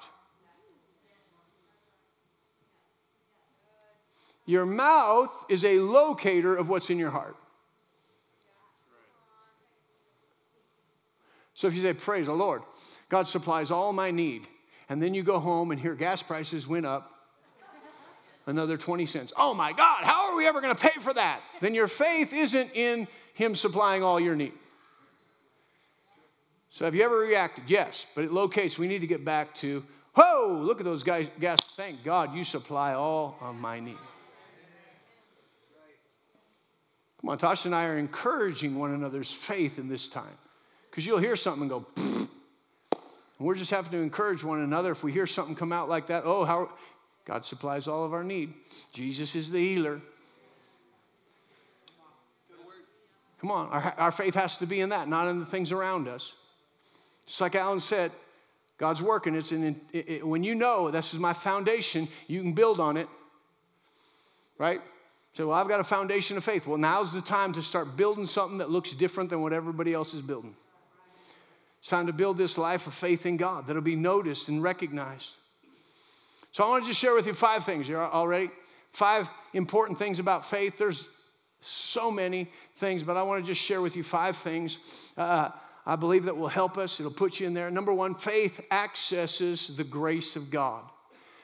Your 4.46 4.66
mouth 4.66 5.32
is 5.48 5.64
a 5.64 5.78
locator 5.78 6.56
of 6.56 6.70
what's 6.70 6.90
in 6.90 6.98
your 6.98 7.12
heart. 7.12 7.36
So 11.60 11.68
if 11.68 11.74
you 11.74 11.82
say, 11.82 11.92
Praise 11.92 12.28
the 12.28 12.34
Lord, 12.34 12.62
God 13.10 13.24
supplies 13.24 13.70
all 13.70 13.92
my 13.92 14.12
need, 14.12 14.48
and 14.88 15.04
then 15.04 15.14
you 15.14 15.24
go 15.24 15.40
home 15.40 15.72
and 15.72 15.82
hear 15.82 15.94
gas 15.94 16.24
prices 16.24 16.66
went 16.66 16.86
up 16.86 17.12
another 18.48 18.78
20 18.78 19.06
cents. 19.06 19.34
Oh 19.36 19.54
my 19.54 19.74
God, 19.74 20.06
how 20.06 20.32
are 20.32 20.38
we 20.38 20.48
ever 20.48 20.62
going 20.62 20.74
to 20.74 20.82
pay 20.82 20.98
for 21.02 21.14
that? 21.14 21.42
Then 21.60 21.74
your 21.74 21.90
faith 21.90 22.32
isn't 22.32 22.74
in 22.76 23.10
Him 23.34 23.56
supplying 23.56 24.04
all 24.04 24.22
your 24.22 24.38
need. 24.38 24.54
So 26.70 26.86
have 26.86 26.96
you 26.96 27.04
ever 27.04 27.18
reacted? 27.18 27.66
Yes, 27.68 28.06
but 28.16 28.24
it 28.24 28.32
locates, 28.32 28.78
we 28.78 28.88
need 28.88 29.00
to 29.00 29.08
get 29.08 29.26
back 29.26 29.54
to, 29.56 29.84
whoa, 30.16 30.62
look 30.62 30.80
at 30.80 30.86
those 30.86 31.04
guys, 31.04 31.28
gas, 31.42 31.60
thank 31.76 32.06
God 32.06 32.34
you 32.34 32.46
supply 32.46 32.94
all 32.94 33.36
of 33.42 33.56
my 33.56 33.82
need. 33.82 33.98
Come 37.20 37.32
on, 37.32 37.38
Tasha 37.38 37.66
and 37.66 37.76
I 37.76 37.84
are 37.84 37.98
encouraging 37.98 38.80
one 38.80 38.94
another's 38.94 39.30
faith 39.30 39.78
in 39.78 39.90
this 39.90 40.08
time. 40.08 40.38
Because 40.90 41.06
you'll 41.06 41.20
hear 41.20 41.36
something 41.36 41.64
and 41.64 41.70
go, 41.70 41.86
and 41.96 42.28
we're 43.40 43.56
just 43.56 43.72
having 43.72 43.92
to 43.92 43.98
encourage 43.98 44.44
one 44.44 44.62
another. 44.62 44.92
If 44.92 45.04
we 45.04 45.12
hear 45.12 45.28
something 45.28 45.56
come 45.56 45.72
out 45.72 45.88
like 45.88 46.08
that, 46.08 46.24
oh, 46.26 46.46
how 46.46 46.70
God 47.26 47.46
supplies 47.46 47.88
all 47.88 48.04
of 48.04 48.14
our 48.14 48.24
need. 48.24 48.54
Jesus 48.92 49.36
is 49.36 49.52
the 49.52 49.60
healer. 49.60 50.02
Come 53.40 53.52
on, 53.52 53.70
our, 53.70 53.94
our 53.98 54.12
faith 54.12 54.36
has 54.36 54.58
to 54.58 54.66
be 54.66 54.82
in 54.82 54.90
that, 54.90 55.08
not 55.08 55.28
in 55.30 55.40
the 55.40 55.46
things 55.46 55.72
around 55.72 56.08
us. 56.08 56.34
Just 57.26 57.40
like 57.40 57.56
Alan 57.56 57.80
said, 57.80 58.12
God's 58.78 59.02
working. 59.02 59.36
It's 59.36 59.52
in, 59.52 59.80
it, 59.94 60.10
it, 60.10 60.28
when 60.28 60.44
you 60.44 60.56
know 60.56 60.90
this 60.90 61.14
is 61.14 61.20
my 61.20 61.34
foundation, 61.34 62.08
you 62.28 62.42
can 62.42 62.54
build 62.54 62.80
on 62.80 62.98
it, 62.98 63.08
right? 64.58 64.82
Say, 65.34 65.44
well, 65.44 65.58
I've 65.58 65.68
got 65.68 65.80
a 65.80 65.84
foundation 65.86 66.36
of 66.38 66.44
faith. 66.44 66.66
Well, 66.66 66.78
now's 66.78 67.14
the 67.14 67.22
time 67.22 67.54
to 67.54 67.62
start 67.62 67.96
building 67.96 68.26
something 68.26 68.58
that 68.58 68.70
looks 68.70 68.92
different 68.94 69.30
than 69.30 69.42
what 69.42 69.54
everybody 69.54 69.94
else 69.94 70.14
is 70.14 70.22
building. 70.22 70.56
It's 71.82 71.90
time 71.90 72.08
to 72.08 72.14
build 72.14 72.38
this 72.38 72.58
life 72.58 72.88
of 72.88 72.94
faith 72.94 73.26
in 73.26 73.38
God 73.38 73.68
that'll 73.68 73.82
be 73.82 73.96
noticed 73.96 74.50
and 74.50 74.62
recognized. 74.62 75.32
So 76.52 76.64
I 76.64 76.68
want 76.68 76.84
to 76.84 76.90
just 76.90 77.00
share 77.00 77.14
with 77.14 77.28
you 77.28 77.34
five 77.34 77.64
things. 77.64 77.88
You're 77.88 78.02
all 78.02 78.28
ready? 78.28 78.50
Five 78.92 79.28
important 79.54 79.98
things 79.98 80.20
about 80.20 80.50
faith. 80.50 80.78
There's 80.78 81.10
so 81.62 82.10
many 82.10 82.52
things, 82.78 83.04
but 83.04 83.18
I 83.18 83.24
want 83.24 83.44
to 83.44 83.48
just 83.50 83.62
share 83.62 83.82
with 83.82 83.96
you 83.96 84.04
five 84.04 84.38
things. 84.38 84.80
Uh, 85.18 85.50
I 85.86 85.96
believe 85.96 86.26
that 86.26 86.36
will 86.36 86.48
help 86.48 86.78
us. 86.78 87.00
It'll 87.00 87.12
put 87.12 87.40
you 87.40 87.48
in 87.48 87.54
there. 87.54 87.72
Number 87.72 87.94
one, 87.94 88.16
faith 88.16 88.60
accesses 88.72 89.76
the 89.76 89.84
grace 89.84 90.36
of 90.36 90.50
God. 90.50 90.84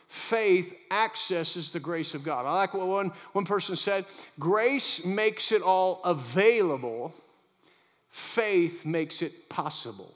Faith 0.08 0.74
accesses 0.92 1.72
the 1.72 1.80
grace 1.80 2.14
of 2.14 2.24
God. 2.24 2.46
I 2.46 2.54
like 2.54 2.74
what 2.74 2.88
one, 2.88 3.12
one 3.34 3.46
person 3.46 3.76
said 3.76 4.06
grace 4.40 5.04
makes 5.04 5.52
it 5.52 5.62
all 5.62 6.02
available, 6.04 7.14
faith 8.12 8.86
makes 8.86 9.22
it 9.22 9.50
possible. 9.50 10.14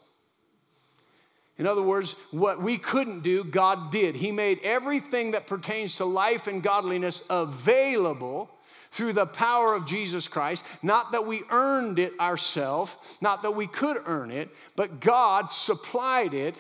In 1.60 1.68
other 1.68 1.84
words, 1.84 2.16
what 2.32 2.62
we 2.62 2.78
couldn't 2.78 3.22
do, 3.22 3.44
God 3.44 3.92
did. 3.92 4.16
He 4.16 4.32
made 4.32 4.62
everything 4.64 5.32
that 5.32 5.46
pertains 5.46 5.98
to 5.98 6.06
life 6.06 6.48
and 6.48 6.64
godliness 6.64 7.22
available 7.30 8.50
through 8.92 9.12
the 9.12 9.26
power 9.26 9.76
of 9.76 9.86
Jesus 9.86 10.30
Christ. 10.30 10.64
Not 10.82 11.12
that 11.12 11.28
we 11.28 11.44
earned 11.52 12.00
it 12.00 12.18
ourselves, 12.18 12.96
not 13.20 13.44
that 13.44 13.52
we 13.52 13.68
could 13.68 13.98
earn 14.06 14.32
it, 14.32 14.50
but 14.78 15.02
God 15.02 15.52
supplied 15.52 16.34
it, 16.34 16.56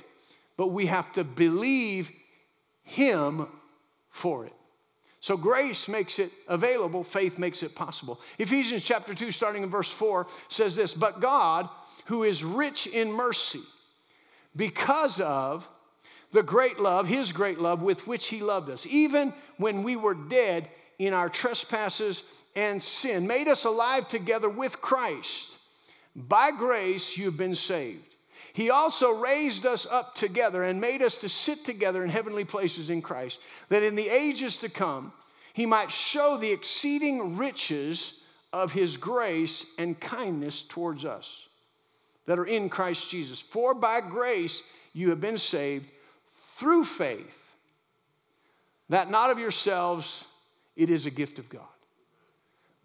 but 0.58 0.68
we 0.68 0.88
have 0.88 1.12
to 1.14 1.24
believe 1.24 2.12
Him 2.84 3.47
for 4.10 4.45
it. 4.45 4.54
So 5.22 5.38
grace 5.38 5.88
makes 5.88 6.20
it 6.20 6.32
available, 6.50 7.06
faith 7.06 7.38
makes 7.38 7.64
it 7.64 7.74
possible. 7.74 8.20
Ephesians 8.38 8.84
chapter 8.84 9.14
2, 9.14 9.32
starting 9.32 9.64
in 9.64 9.70
verse 9.70 9.89
4, 9.89 10.28
says 10.50 10.76
this 10.76 10.93
But 10.93 11.22
God, 11.22 11.70
who 12.06 12.24
is 12.24 12.43
rich 12.43 12.86
in 12.86 13.12
mercy, 13.12 13.62
because 14.56 15.20
of 15.20 15.68
the 16.32 16.43
great 16.43 16.80
love, 16.80 17.08
his 17.08 17.32
great 17.32 17.60
love 17.60 17.82
with 17.82 18.06
which 18.08 18.28
he 18.28 18.41
loved 18.41 18.70
us, 18.70 18.86
even 18.88 19.34
when 19.58 19.84
we 19.84 19.95
were 19.95 20.14
dead 20.14 20.70
in 21.00 21.14
our 21.14 21.30
trespasses 21.30 22.24
and 22.56 22.82
sin, 22.82 23.26
made 23.26 23.47
us 23.47 23.66
alive 23.66 24.08
together 24.08 24.50
with 24.50 24.82
Christ. 24.82 25.58
By 26.16 26.52
grace 26.52 27.18
you've 27.18 27.38
been 27.38 27.56
saved. 27.56 28.04
He 28.54 28.70
also 28.70 29.12
raised 29.12 29.66
us 29.66 29.86
up 29.86 30.16
together 30.16 30.64
and 30.64 30.82
made 30.82 31.02
us 31.02 31.16
to 31.20 31.30
sit 31.30 31.64
together 31.64 32.04
in 32.04 32.10
heavenly 32.10 32.43
places 32.43 32.89
in 32.89 33.02
Christ, 33.02 33.39
that 33.70 33.84
in 33.84 33.95
the 33.95 34.10
ages 34.10 34.58
to 34.58 34.70
come 34.70 35.14
he 35.54 35.66
might 35.66 35.91
show 35.91 36.38
the 36.38 36.52
exceeding 36.52 37.38
riches 37.38 38.20
of 38.52 38.72
his 38.72 38.97
grace 38.97 39.66
and 39.78 40.00
kindness 40.00 40.64
towards 40.64 41.06
us 41.06 41.49
that 42.30 42.38
are 42.38 42.46
in 42.46 42.70
Christ 42.70 43.10
Jesus. 43.10 43.42
For 43.42 43.74
by 43.74 44.02
grace 44.02 44.62
you 44.94 45.10
have 45.10 45.20
been 45.20 45.40
saved 45.40 45.90
through 46.58 46.84
faith, 46.84 47.56
that 48.88 49.10
not 49.10 49.32
of 49.32 49.40
yourselves, 49.40 50.26
it 50.76 50.92
is 50.92 51.08
a 51.08 51.10
gift 51.10 51.40
of 51.40 51.50
God. 51.50 51.64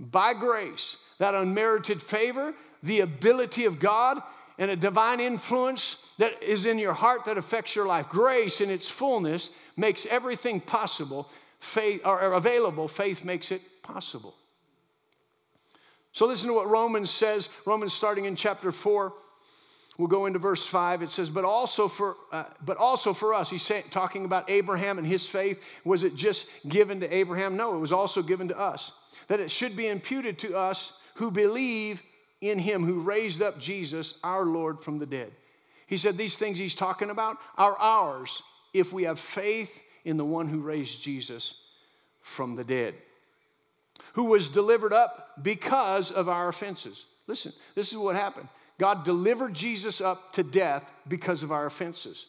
By 0.00 0.32
grace, 0.32 0.96
that 1.18 1.34
unmerited 1.34 2.00
favor, 2.00 2.54
the 2.82 3.00
ability 3.00 3.66
of 3.66 3.78
God, 3.78 4.22
and 4.56 4.70
a 4.70 4.76
divine 4.76 5.20
influence 5.20 5.98
that 6.16 6.42
is 6.42 6.64
in 6.64 6.78
your 6.78 6.94
heart 6.94 7.26
that 7.26 7.36
affects 7.36 7.76
your 7.76 7.86
life. 7.86 8.08
Grace 8.08 8.62
in 8.62 8.70
its 8.70 8.88
fullness 8.88 9.50
makes 9.76 10.06
everything 10.06 10.58
possible, 10.58 11.28
faith 11.60 12.00
or 12.06 12.32
available, 12.32 12.88
faith 12.88 13.22
makes 13.24 13.52
it 13.52 13.60
possible. 13.82 14.34
So 16.12 16.24
listen 16.24 16.48
to 16.48 16.54
what 16.54 16.70
Romans 16.70 17.10
says, 17.10 17.50
Romans 17.66 17.92
starting 17.92 18.24
in 18.24 18.36
chapter 18.36 18.72
4. 18.72 19.12
We'll 19.96 20.08
go 20.08 20.26
into 20.26 20.40
verse 20.40 20.66
5. 20.66 21.02
It 21.02 21.10
says, 21.10 21.30
but 21.30 21.44
also 21.44 21.86
for, 21.86 22.16
uh, 22.32 22.44
but 22.64 22.76
also 22.78 23.14
for 23.14 23.32
us, 23.32 23.48
he's 23.48 23.70
talking 23.90 24.24
about 24.24 24.50
Abraham 24.50 24.98
and 24.98 25.06
his 25.06 25.26
faith. 25.26 25.60
Was 25.84 26.02
it 26.02 26.16
just 26.16 26.48
given 26.68 27.00
to 27.00 27.14
Abraham? 27.14 27.56
No, 27.56 27.76
it 27.76 27.78
was 27.78 27.92
also 27.92 28.22
given 28.22 28.48
to 28.48 28.58
us. 28.58 28.90
That 29.28 29.40
it 29.40 29.50
should 29.50 29.76
be 29.76 29.86
imputed 29.86 30.38
to 30.40 30.56
us 30.56 30.92
who 31.14 31.30
believe 31.30 32.02
in 32.40 32.58
him 32.58 32.84
who 32.84 33.00
raised 33.00 33.40
up 33.40 33.58
Jesus, 33.58 34.14
our 34.24 34.44
Lord, 34.44 34.82
from 34.82 34.98
the 34.98 35.06
dead. 35.06 35.32
He 35.86 35.96
said 35.96 36.18
these 36.18 36.36
things 36.36 36.58
he's 36.58 36.74
talking 36.74 37.10
about 37.10 37.38
are 37.56 37.76
ours 37.76 38.42
if 38.72 38.92
we 38.92 39.04
have 39.04 39.20
faith 39.20 39.80
in 40.04 40.16
the 40.16 40.24
one 40.24 40.48
who 40.48 40.60
raised 40.60 41.02
Jesus 41.02 41.54
from 42.20 42.56
the 42.56 42.64
dead, 42.64 42.94
who 44.14 44.24
was 44.24 44.48
delivered 44.48 44.92
up 44.92 45.42
because 45.42 46.10
of 46.10 46.28
our 46.28 46.48
offenses. 46.48 47.06
Listen, 47.26 47.52
this 47.74 47.92
is 47.92 47.98
what 47.98 48.16
happened. 48.16 48.48
God 48.78 49.04
delivered 49.04 49.54
Jesus 49.54 50.00
up 50.00 50.32
to 50.34 50.42
death 50.42 50.84
because 51.06 51.42
of 51.42 51.52
our 51.52 51.66
offenses, 51.66 52.26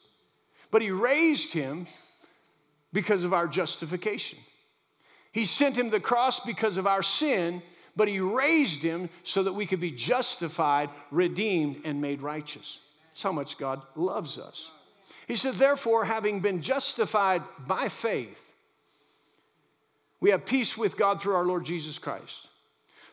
but 0.72 0.82
he 0.82 0.92
raised 0.92 1.54
him 1.54 1.88
because 2.94 3.24
of 3.24 3.34
our 3.34 3.48
justification. 3.48 4.40
He 5.32 5.46
sent 5.46 5.76
him 5.76 5.90
the 5.90 6.00
cross 6.00 6.40
because 6.40 6.78
of 6.78 6.88
our 6.88 7.04
sin 7.04 7.62
but 7.96 8.08
he 8.08 8.20
raised 8.20 8.82
him 8.82 9.10
so 9.24 9.44
that 9.44 9.54
we 9.54 9.66
could 9.66 9.80
be 9.80 9.92
justified, 9.92 10.90
redeemed, 11.12 11.82
and 11.86 12.02
made 12.02 12.22
righteous. 12.22 12.80
That's 13.08 13.24
how 13.24 13.32
much 13.32 13.58
God 13.58 13.82
loves 13.96 14.38
us. 14.38 14.70
He 15.28 15.36
said, 15.36 15.54
therefore, 15.56 16.06
having 16.06 16.42
been 16.42 16.62
justified 16.62 17.42
by 17.66 17.90
faith, 17.90 18.38
we 20.20 20.32
have 20.32 20.46
peace 20.46 20.78
with 20.78 20.98
God 20.98 21.22
through 21.22 21.36
our 21.36 21.46
Lord 21.46 21.66
Jesus 21.66 21.98
Christ, 21.98 22.48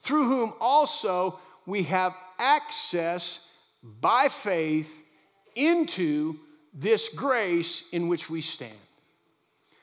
through 0.03 0.27
whom 0.29 0.53
also 0.61 1.39
we 1.65 1.85
have 1.85 2.15
access 2.43 3.41
by 4.01 4.29
faith 4.29 4.93
into 5.55 6.39
this 6.75 7.09
grace 7.09 7.85
in 7.93 8.09
which 8.09 8.29
we 8.29 8.41
stand. 8.41 8.73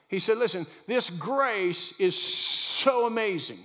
He 0.09 0.19
said, 0.19 0.37
Listen, 0.37 0.67
this 0.87 1.09
grace 1.09 1.93
is 1.99 2.19
so 2.19 3.05
amazing. 3.05 3.59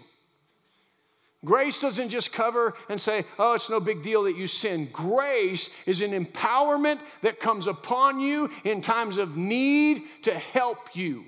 Grace 1.45 1.78
doesn't 1.78 2.09
just 2.09 2.32
cover 2.32 2.74
and 2.88 2.99
say, 2.99 3.24
oh, 3.38 3.53
it's 3.53 3.68
no 3.68 3.78
big 3.78 4.03
deal 4.03 4.22
that 4.22 4.36
you 4.36 4.47
sin. 4.47 4.88
Grace 4.90 5.68
is 5.84 6.01
an 6.01 6.12
empowerment 6.12 7.01
that 7.20 7.38
comes 7.38 7.66
upon 7.66 8.18
you 8.18 8.51
in 8.64 8.80
times 8.80 9.18
of 9.18 9.36
need 9.36 10.05
to 10.22 10.32
help 10.32 10.97
you. 10.97 11.26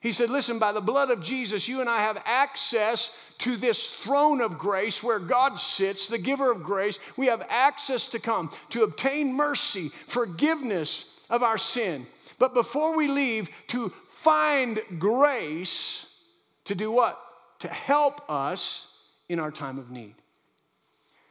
He 0.00 0.12
said, 0.12 0.30
Listen, 0.30 0.58
by 0.58 0.72
the 0.72 0.80
blood 0.80 1.10
of 1.10 1.20
Jesus, 1.20 1.68
you 1.68 1.80
and 1.80 1.88
I 1.88 2.00
have 2.00 2.22
access 2.24 3.16
to 3.38 3.56
this 3.56 3.86
throne 3.86 4.40
of 4.40 4.58
grace 4.58 5.02
where 5.02 5.18
God 5.18 5.58
sits, 5.58 6.06
the 6.06 6.18
giver 6.18 6.50
of 6.50 6.62
grace. 6.62 6.98
We 7.16 7.26
have 7.26 7.46
access 7.48 8.08
to 8.08 8.18
come 8.18 8.50
to 8.70 8.82
obtain 8.82 9.32
mercy, 9.34 9.90
forgiveness 10.08 11.20
of 11.30 11.42
our 11.42 11.58
sin. 11.58 12.06
But 12.38 12.54
before 12.54 12.96
we 12.96 13.08
leave, 13.08 13.48
to 13.68 13.92
find 14.08 14.80
grace 14.98 16.06
to 16.64 16.74
do 16.74 16.90
what? 16.90 17.24
to 17.60 17.68
help 17.68 18.28
us 18.30 18.92
in 19.28 19.40
our 19.40 19.50
time 19.50 19.78
of 19.78 19.90
need. 19.90 20.14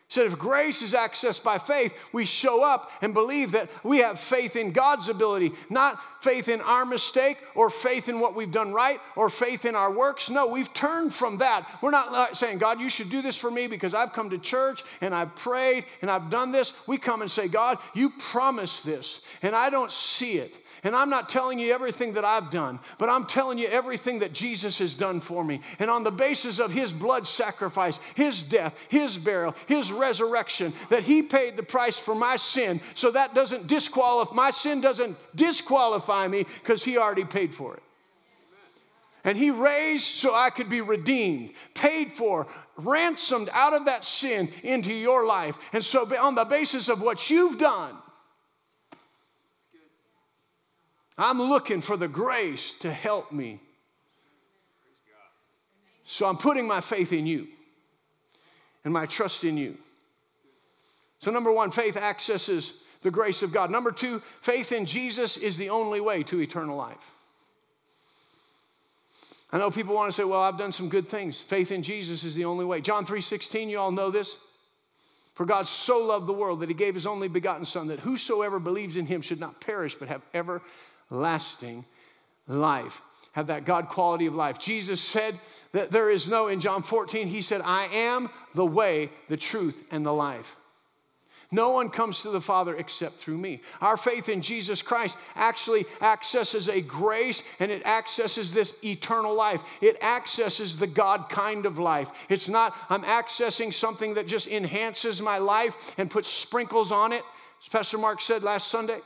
So 0.10 0.24
if 0.24 0.40
grace 0.40 0.82
is 0.82 0.94
accessed 0.94 1.44
by 1.44 1.58
faith, 1.58 1.94
we 2.14 2.24
show 2.24 2.64
up 2.64 2.92
and 3.02 3.14
believe 3.14 3.52
that 3.52 3.70
we 3.84 3.98
have 3.98 4.18
faith 4.18 4.56
in 4.56 4.72
God's 4.72 5.10
ability, 5.10 5.52
not 5.70 6.00
faith 6.22 6.48
in 6.48 6.62
our 6.62 6.86
mistake 6.86 7.40
or 7.56 7.70
faith 7.70 8.08
in 8.08 8.22
what 8.22 8.34
we've 8.34 8.52
done 8.52 8.72
right 8.72 9.02
or 9.18 9.30
faith 9.30 9.66
in 9.66 9.76
our 9.76 9.92
works. 9.92 10.30
No, 10.30 10.48
we've 10.48 10.74
turned 10.74 11.14
from 11.14 11.40
that. 11.40 11.68
We're 11.82 11.92
not 11.92 12.14
uh, 12.14 12.34
saying, 12.34 12.60
God, 12.60 12.80
you 12.80 12.88
should 12.88 13.10
do 13.10 13.22
this 13.22 13.36
for 13.36 13.52
me 13.52 13.68
because 13.68 13.94
I've 13.94 14.14
come 14.14 14.30
to 14.30 14.38
church 14.38 14.82
and 15.02 15.14
I've 15.14 15.36
prayed 15.36 15.84
and 16.02 16.10
I've 16.10 16.30
done 16.30 16.54
this. 16.54 16.74
We 16.88 16.98
come 16.98 17.22
and 17.22 17.30
say, 17.30 17.50
God, 17.50 17.78
you 17.94 18.12
promised 18.12 18.86
this 18.86 19.20
and 19.42 19.54
I 19.54 19.70
don't 19.70 19.92
see 19.92 20.38
it. 20.38 20.56
And 20.88 20.96
I'm 20.96 21.10
not 21.10 21.28
telling 21.28 21.60
you 21.60 21.74
everything 21.74 22.14
that 22.14 22.24
I've 22.24 22.50
done, 22.50 22.80
but 22.98 23.10
I'm 23.10 23.26
telling 23.26 23.58
you 23.58 23.68
everything 23.68 24.20
that 24.20 24.32
Jesus 24.32 24.78
has 24.78 24.96
done 24.96 25.20
for 25.20 25.44
me. 25.44 25.60
And 25.80 25.92
on 25.92 26.06
the 26.06 26.12
basis 26.12 26.60
of 26.60 26.72
his 26.72 26.94
blood 26.94 27.28
sacrifice, 27.28 28.00
his 28.16 28.42
death, 28.42 28.74
his 28.88 29.18
burial, 29.18 29.54
his 29.66 29.92
resurrection, 29.92 30.72
that 30.88 31.04
he 31.04 31.22
paid 31.22 31.58
the 31.58 31.64
price 31.64 31.98
for 31.98 32.16
my 32.16 32.38
sin, 32.38 32.80
so 32.96 33.12
that 33.12 33.36
doesn't 33.36 33.68
disqualify, 33.68 34.34
my 34.34 34.50
sin 34.50 34.80
doesn't 34.80 35.18
disqualify 35.36 36.26
me 36.26 36.46
because 36.64 36.86
he 36.86 36.98
already 36.98 37.26
paid 37.26 37.54
for 37.54 37.74
it. 37.74 37.84
And 39.26 39.38
he 39.38 39.52
raised 39.52 40.06
so 40.06 40.34
I 40.34 40.50
could 40.50 40.70
be 40.70 40.80
redeemed, 40.80 41.52
paid 41.74 42.14
for, 42.14 42.48
ransomed 42.78 43.50
out 43.52 43.74
of 43.74 43.84
that 43.88 44.06
sin 44.06 44.54
into 44.64 44.94
your 44.94 45.26
life. 45.26 45.58
And 45.74 45.84
so, 45.84 46.06
on 46.18 46.36
the 46.36 46.46
basis 46.46 46.88
of 46.88 47.02
what 47.02 47.30
you've 47.30 47.60
done, 47.60 47.98
I'm 51.18 51.42
looking 51.42 51.82
for 51.82 51.98
the 51.98 52.08
grace 52.08 52.74
to 52.80 52.92
help 52.92 53.32
me. 53.32 53.60
So 56.06 56.26
I'm 56.26 56.38
putting 56.38 56.68
my 56.68 56.80
faith 56.80 57.12
in 57.12 57.26
you 57.26 57.48
and 58.86 58.94
my 58.94 59.06
trust 59.06 59.44
in 59.44 59.58
you. 59.58 59.78
So, 61.20 61.32
number 61.32 61.52
one, 61.52 61.72
faith 61.72 61.98
accesses 61.98 62.74
the 63.02 63.12
grace 63.12 63.42
of 63.42 63.52
God. 63.52 63.72
Number 63.72 63.92
two, 63.92 64.22
faith 64.42 64.72
in 64.72 64.86
Jesus 64.86 65.36
is 65.36 65.58
the 65.58 65.70
only 65.70 66.00
way 66.00 66.24
to 66.24 66.40
eternal 66.40 66.78
life. 66.78 66.98
I 69.52 69.58
know 69.58 69.72
people 69.72 69.96
want 69.96 70.10
to 70.10 70.16
say, 70.16 70.24
well, 70.24 70.42
I've 70.42 70.58
done 70.58 70.72
some 70.72 70.90
good 70.90 71.10
things. 71.10 71.40
Faith 71.40 71.72
in 71.72 71.82
Jesus 71.82 72.24
is 72.24 72.36
the 72.36 72.46
only 72.46 72.66
way. 72.66 72.82
John 72.82 73.06
3:16, 73.06 73.70
you 73.70 73.80
all 73.80 73.92
know 73.92 74.12
this. 74.12 74.36
For 75.36 75.46
God 75.46 75.68
so 75.68 76.00
loved 76.00 76.28
the 76.28 76.34
world 76.34 76.62
that 76.62 76.70
he 76.70 76.76
gave 76.76 76.96
his 76.96 77.06
only 77.06 77.28
begotten 77.28 77.64
Son, 77.64 77.88
that 77.88 78.00
whosoever 78.00 78.60
believes 78.60 78.98
in 78.98 79.06
him 79.06 79.22
should 79.22 79.40
not 79.40 79.62
perish, 79.62 79.96
but 79.96 80.08
have 80.08 80.24
ever 80.34 80.62
lasting 81.10 81.86
life. 82.48 83.02
Have 83.34 83.48
that 83.48 83.66
God 83.66 83.90
quality 83.90 84.26
of 84.26 84.36
life. 84.36 84.58
Jesus 84.58 85.00
said 85.00 85.40
that 85.72 85.92
there 85.92 86.10
is 86.10 86.28
no, 86.28 86.48
in 86.48 86.60
John 86.60 86.82
14, 86.82 87.28
he 87.28 87.42
said, 87.42 87.62
I 87.64 87.86
am 87.86 88.30
the 88.56 88.66
way, 88.66 89.12
the 89.30 89.38
truth, 89.38 89.78
and 89.92 90.06
the 90.06 90.14
life. 90.14 90.56
No 91.50 91.70
one 91.70 91.90
comes 91.90 92.22
to 92.22 92.30
the 92.30 92.42
Father 92.42 92.76
except 92.76 93.20
through 93.20 93.38
me. 93.38 93.62
Our 93.80 93.96
faith 93.96 94.28
in 94.28 94.42
Jesus 94.42 94.82
Christ 94.82 95.18
actually 95.36 95.86
accesses 96.02 96.68
a 96.68 96.82
grace 96.82 97.42
and 97.60 97.72
it 97.72 97.86
accesses 97.86 98.52
this 98.52 98.76
eternal 98.84 99.34
life. 99.34 99.62
It 99.80 99.98
accesses 100.02 100.76
the 100.76 100.88
God 100.88 101.30
kind 101.30 101.66
of 101.66 101.80
life. 101.80 102.10
It's 102.28 102.50
not, 102.50 102.76
I'm 102.90 103.04
accessing 103.04 103.74
something 103.74 104.16
that 104.16 104.28
just 104.28 104.48
enhances 104.48 105.22
my 105.22 105.38
life 105.38 105.74
and 105.98 106.12
puts 106.12 106.28
sprinkles 106.28 106.92
on 106.92 107.14
it. 107.14 107.24
As 107.62 107.70
Pastor 107.70 107.98
Mark 107.98 108.20
said 108.20 108.44
last 108.44 108.68
Sunday, 108.70 109.00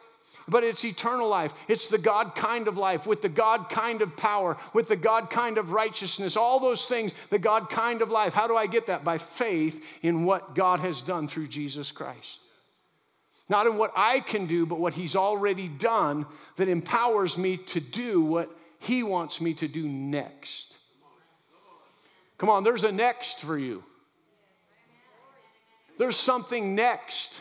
but 0.52 0.66
it's 0.66 0.84
eternal 0.84 1.30
life. 1.30 1.54
It's 1.70 1.88
the 1.88 1.97
God 1.97 2.36
kind 2.36 2.68
of 2.68 2.78
life 2.78 3.08
with 3.08 3.22
the 3.22 3.30
God 3.30 3.70
kind 3.70 4.02
of 4.02 4.18
power, 4.18 4.58
with 4.74 4.89
the 4.89 4.97
God 4.97 5.30
kind 5.30 5.58
of 5.58 5.72
righteousness, 5.72 6.36
all 6.36 6.60
those 6.60 6.86
things, 6.86 7.14
the 7.30 7.39
God 7.39 7.70
kind 7.70 8.02
of 8.02 8.12
life. 8.12 8.34
How 8.34 8.47
do 8.47 8.58
I 8.58 8.68
get 8.68 8.88
that? 8.88 9.06
By 9.06 9.18
faith 9.18 9.82
in 10.02 10.26
what 10.26 10.54
God 10.54 10.82
has 10.82 11.02
done 11.02 11.30
through 11.30 11.47
Jesus 11.47 11.89
Christ. 11.89 12.39
Not 13.47 13.66
in 13.66 13.78
what 13.78 13.93
I 13.95 14.20
can 14.20 14.45
do, 14.45 14.66
but 14.66 14.78
what 14.78 14.93
He's 14.93 15.16
already 15.16 15.70
done 15.70 16.26
that 16.58 16.68
empowers 16.68 17.38
me 17.38 17.56
to 17.56 17.80
do 17.80 18.22
what 18.22 18.54
He 18.80 19.04
wants 19.04 19.39
me 19.39 19.54
to 19.54 19.70
do 19.70 19.88
next. 19.88 20.76
Come 22.38 22.49
on, 22.49 22.66
there's 22.66 22.84
a 22.84 22.91
next 22.91 23.39
for 23.39 23.58
you. 23.58 23.86
There's 25.97 26.18
something 26.18 26.76
next. 26.76 27.39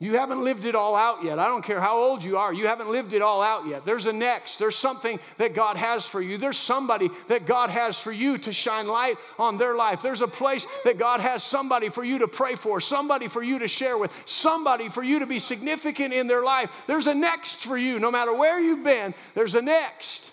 You 0.00 0.16
haven't 0.16 0.44
lived 0.44 0.64
it 0.64 0.76
all 0.76 0.94
out 0.94 1.24
yet. 1.24 1.40
I 1.40 1.46
don't 1.46 1.64
care 1.64 1.80
how 1.80 1.98
old 1.98 2.22
you 2.22 2.38
are, 2.38 2.52
you 2.52 2.68
haven't 2.68 2.88
lived 2.88 3.14
it 3.14 3.22
all 3.22 3.42
out 3.42 3.66
yet. 3.66 3.84
There's 3.84 4.06
a 4.06 4.12
next. 4.12 4.58
There's 4.58 4.76
something 4.76 5.18
that 5.38 5.54
God 5.54 5.76
has 5.76 6.06
for 6.06 6.22
you. 6.22 6.38
There's 6.38 6.56
somebody 6.56 7.10
that 7.26 7.46
God 7.46 7.68
has 7.70 7.98
for 7.98 8.12
you 8.12 8.38
to 8.38 8.52
shine 8.52 8.86
light 8.86 9.16
on 9.40 9.58
their 9.58 9.74
life. 9.74 10.00
There's 10.00 10.22
a 10.22 10.28
place 10.28 10.68
that 10.84 10.98
God 10.98 11.18
has 11.18 11.42
somebody 11.42 11.88
for 11.88 12.04
you 12.04 12.20
to 12.20 12.28
pray 12.28 12.54
for, 12.54 12.80
somebody 12.80 13.26
for 13.26 13.42
you 13.42 13.58
to 13.58 13.66
share 13.66 13.98
with, 13.98 14.12
somebody 14.24 14.88
for 14.88 15.02
you 15.02 15.18
to 15.18 15.26
be 15.26 15.40
significant 15.40 16.14
in 16.14 16.28
their 16.28 16.44
life. 16.44 16.70
There's 16.86 17.08
a 17.08 17.14
next 17.14 17.56
for 17.56 17.76
you. 17.76 17.98
No 17.98 18.12
matter 18.12 18.32
where 18.32 18.60
you've 18.60 18.84
been, 18.84 19.14
there's 19.34 19.56
a 19.56 19.62
next. 19.62 20.30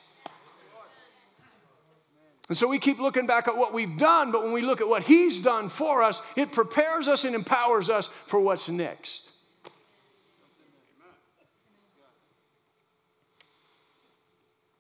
And 2.50 2.56
so 2.56 2.68
we 2.68 2.78
keep 2.78 3.00
looking 3.00 3.26
back 3.26 3.48
at 3.48 3.58
what 3.58 3.74
we've 3.74 3.98
done, 3.98 4.32
but 4.32 4.44
when 4.44 4.54
we 4.54 4.62
look 4.62 4.80
at 4.80 4.88
what 4.88 5.02
He's 5.02 5.40
done 5.40 5.70
for 5.70 6.04
us, 6.04 6.22
it 6.36 6.52
prepares 6.52 7.08
us 7.08 7.24
and 7.24 7.34
empowers 7.34 7.90
us 7.90 8.12
for 8.28 8.40
what's 8.40 8.70
next. 8.70 9.32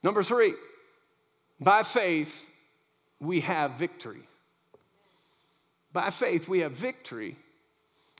Number 0.05 0.21
three, 0.21 0.53
by 1.59 1.81
faith, 1.81 2.45
we 3.19 3.39
have 3.39 3.71
victory. 3.71 4.21
By 5.91 6.11
faith, 6.11 6.47
we 6.47 6.59
have 6.59 6.73
victory 6.73 7.37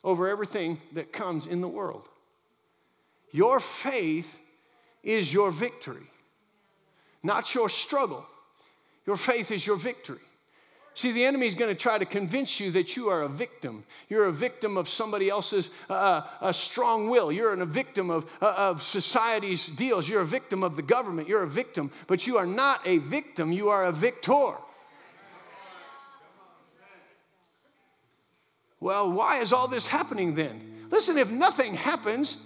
over 0.04 0.28
everything 0.28 0.82
that 0.94 1.14
comes 1.14 1.46
in 1.46 1.62
the 1.62 1.68
world. 1.68 2.10
Your 3.32 3.60
faith 3.60 4.36
is 5.04 5.32
your 5.32 5.52
victory, 5.52 6.10
not 7.22 7.54
your 7.54 7.70
struggle. 7.70 8.26
Your 9.06 9.18
faith 9.18 9.52
is 9.52 9.68
your 9.68 9.78
victory. 9.78 10.26
See, 10.98 11.12
the 11.12 11.26
enemy 11.26 11.46
is 11.46 11.56
going 11.56 11.76
to 11.76 11.80
try 11.80 11.98
to 11.98 12.06
convince 12.06 12.58
you 12.58 12.72
that 12.72 12.96
you 12.96 13.10
are 13.10 13.24
a 13.24 13.28
victim. 13.28 13.84
You're 14.08 14.28
a 14.28 14.32
victim 14.32 14.78
of 14.78 14.88
somebody 14.88 15.30
else's 15.30 15.70
uh, 15.90 16.22
a 16.40 16.54
strong 16.54 17.10
will. 17.10 17.34
You're 17.34 17.52
a 17.52 17.66
victim 17.66 18.10
of, 18.10 18.26
uh, 18.42 18.54
of 18.58 18.82
society's 18.82 19.68
deals. 19.68 20.08
You're 20.08 20.22
a 20.22 20.26
victim 20.26 20.64
of 20.64 20.78
the 20.78 20.82
government. 20.82 21.28
You're 21.28 21.44
a 21.44 21.50
victim. 21.50 21.92
But 22.08 22.26
you 22.26 22.38
are 22.38 22.46
not 22.46 22.80
a 22.86 23.00
victim, 23.00 23.52
you 23.52 23.70
are 23.70 23.86
a 23.86 23.92
victor. 23.92 24.54
Well, 28.80 29.12
why 29.12 29.42
is 29.42 29.52
all 29.52 29.68
this 29.68 29.88
happening 29.88 30.36
then? 30.36 30.88
Listen, 30.92 31.18
if 31.18 31.30
nothing 31.30 31.76
happens, 31.76 32.38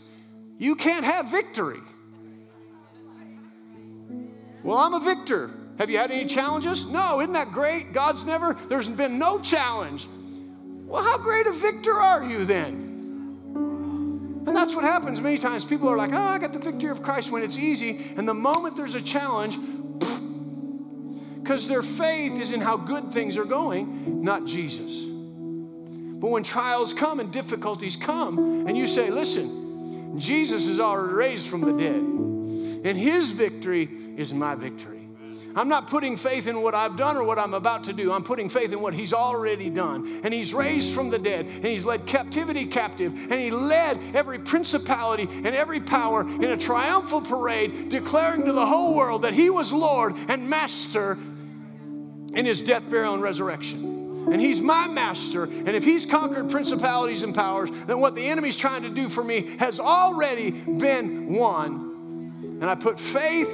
you 0.58 0.76
can't 0.76 1.06
have 1.06 1.28
victory. 1.30 1.82
Well, 4.64 4.78
I'm 4.78 4.96
a 4.96 5.00
victor. 5.00 5.52
Have 5.80 5.90
you 5.90 5.98
had 5.98 6.12
any 6.12 6.26
challenges? 6.26 6.86
No, 6.86 7.22
isn't 7.22 7.32
that 7.34 7.54
great? 7.54 7.94
God's 7.94 8.26
never, 8.26 8.58
there's 8.68 8.90
been 8.90 9.18
no 9.18 9.40
challenge. 9.40 10.10
Well, 10.86 11.02
how 11.02 11.18
great 11.18 11.48
a 11.48 11.54
victor 11.54 11.94
are 11.94 12.22
you 12.22 12.44
then? 12.44 12.86
And 14.46 14.56
that's 14.56 14.76
what 14.76 14.84
happens 14.84 15.22
many 15.22 15.38
times. 15.38 15.64
People 15.64 15.88
are 15.88 15.96
like, 15.96 16.12
oh, 16.12 16.22
I 16.22 16.38
got 16.38 16.52
the 16.52 16.60
victory 16.60 16.90
of 16.90 17.02
Christ 17.02 17.32
when 17.32 17.44
it's 17.44 17.58
easy. 17.58 18.12
And 18.18 18.28
the 18.28 18.34
moment 18.34 18.76
there's 18.76 18.96
a 18.96 19.02
challenge, 19.02 19.58
because 21.42 21.66
their 21.70 21.84
faith 21.84 22.42
is 22.42 22.52
in 22.52 22.60
how 22.60 22.76
good 22.76 23.14
things 23.14 23.38
are 23.38 23.46
going, 23.46 24.22
not 24.22 24.44
Jesus. 24.44 25.06
But 25.06 26.30
when 26.30 26.44
trials 26.44 26.94
come 26.94 27.22
and 27.22 27.32
difficulties 27.32 27.96
come, 27.96 28.68
and 28.68 28.78
you 28.78 28.86
say, 28.86 29.10
listen, 29.12 30.20
Jesus 30.20 30.66
is 30.66 30.82
already 30.82 31.14
raised 31.14 31.48
from 31.48 31.62
the 31.62 31.72
dead, 31.72 32.02
and 32.86 32.98
his 32.98 33.32
victory 33.32 33.88
is 34.18 34.34
my 34.34 34.56
victory. 34.56 34.99
I'm 35.56 35.68
not 35.68 35.88
putting 35.88 36.18
faith 36.18 36.48
in 36.48 36.62
what 36.62 36.76
I've 36.76 36.96
done 36.96 37.18
or 37.18 37.24
what 37.24 37.40
I'm 37.40 37.54
about 37.54 37.86
to 37.86 37.94
do. 37.94 38.12
I'm 38.12 38.24
putting 38.24 38.50
faith 38.50 38.72
in 38.72 38.82
what 38.82 38.94
He's 38.94 39.14
already 39.14 39.70
done. 39.70 40.22
And 40.24 40.34
He's 40.34 40.54
raised 40.54 40.94
from 40.94 41.10
the 41.10 41.20
dead, 41.20 41.46
and 41.46 41.66
He's 41.66 41.86
led 41.86 42.06
captivity 42.06 42.66
captive, 42.66 43.14
and 43.14 43.34
He 43.34 43.52
led 43.52 44.00
every 44.14 44.40
principality 44.40 45.24
and 45.24 45.48
every 45.48 45.80
power 45.80 46.22
in 46.22 46.46
a 46.46 46.58
triumphal 46.58 47.22
parade, 47.22 47.90
declaring 47.90 48.46
to 48.46 48.54
the 48.54 48.66
whole 48.66 48.96
world 48.96 49.24
that 49.24 49.34
He 49.34 49.50
was 49.50 49.74
Lord 49.74 50.16
and 50.28 50.50
Master 50.50 51.14
in 52.34 52.46
His 52.46 52.62
death, 52.62 52.90
burial, 52.90 53.14
and 53.14 53.24
resurrection 53.24 54.00
and 54.32 54.40
he's 54.40 54.62
my 54.62 54.88
master. 54.88 55.46
And 55.46 55.70
if 55.70 55.84
he's 55.84 56.06
conquered 56.06 56.52
principalities 56.52 57.24
and 57.24 57.34
powers, 57.34 57.70
then 57.88 58.00
what 58.00 58.16
the 58.16 58.28
enemy's 58.28 58.56
trying 58.56 58.84
to 58.84 58.90
do 58.90 59.10
for 59.10 59.24
me 59.24 59.58
has 59.58 59.80
already 59.80 60.52
been 60.52 61.34
won. 61.34 62.58
And 62.62 62.66
I 62.70 62.76
put 62.76 63.00
faith 63.00 63.50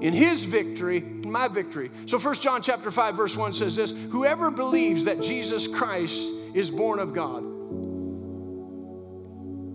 in 0.00 0.12
his 0.12 0.44
victory 0.44 1.00
my 1.00 1.48
victory. 1.48 1.90
So 2.06 2.18
First 2.18 2.42
john 2.42 2.62
chapter 2.62 2.90
5 2.90 3.16
verse 3.16 3.36
1 3.36 3.52
says 3.52 3.76
this 3.76 3.92
whoever 4.10 4.50
believes 4.50 5.04
that 5.04 5.20
jesus 5.20 5.66
christ 5.66 6.30
is 6.54 6.70
born 6.70 6.98
of 6.98 7.14
god 7.14 7.56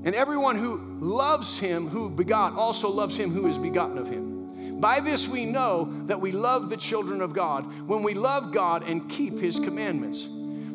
and 0.03 0.15
everyone 0.15 0.57
who 0.57 0.97
loves 0.99 1.59
him 1.59 1.88
who 1.88 2.09
begot 2.09 2.53
also 2.53 2.89
loves 2.89 3.15
him 3.15 3.32
who 3.32 3.47
is 3.47 3.57
begotten 3.57 3.97
of 3.97 4.07
him. 4.07 4.80
By 4.80 4.99
this 4.99 5.28
we 5.28 5.45
know 5.45 5.93
that 6.07 6.19
we 6.19 6.32
love 6.32 6.69
the 6.69 6.78
children 6.78 7.22
of 7.22 7.34
god 7.34 7.88
when 7.88 8.01
we 8.01 8.15
love 8.15 8.51
god 8.51 8.84
and 8.84 9.07
keep 9.07 9.39
his 9.39 9.59
commandments. 9.59 10.28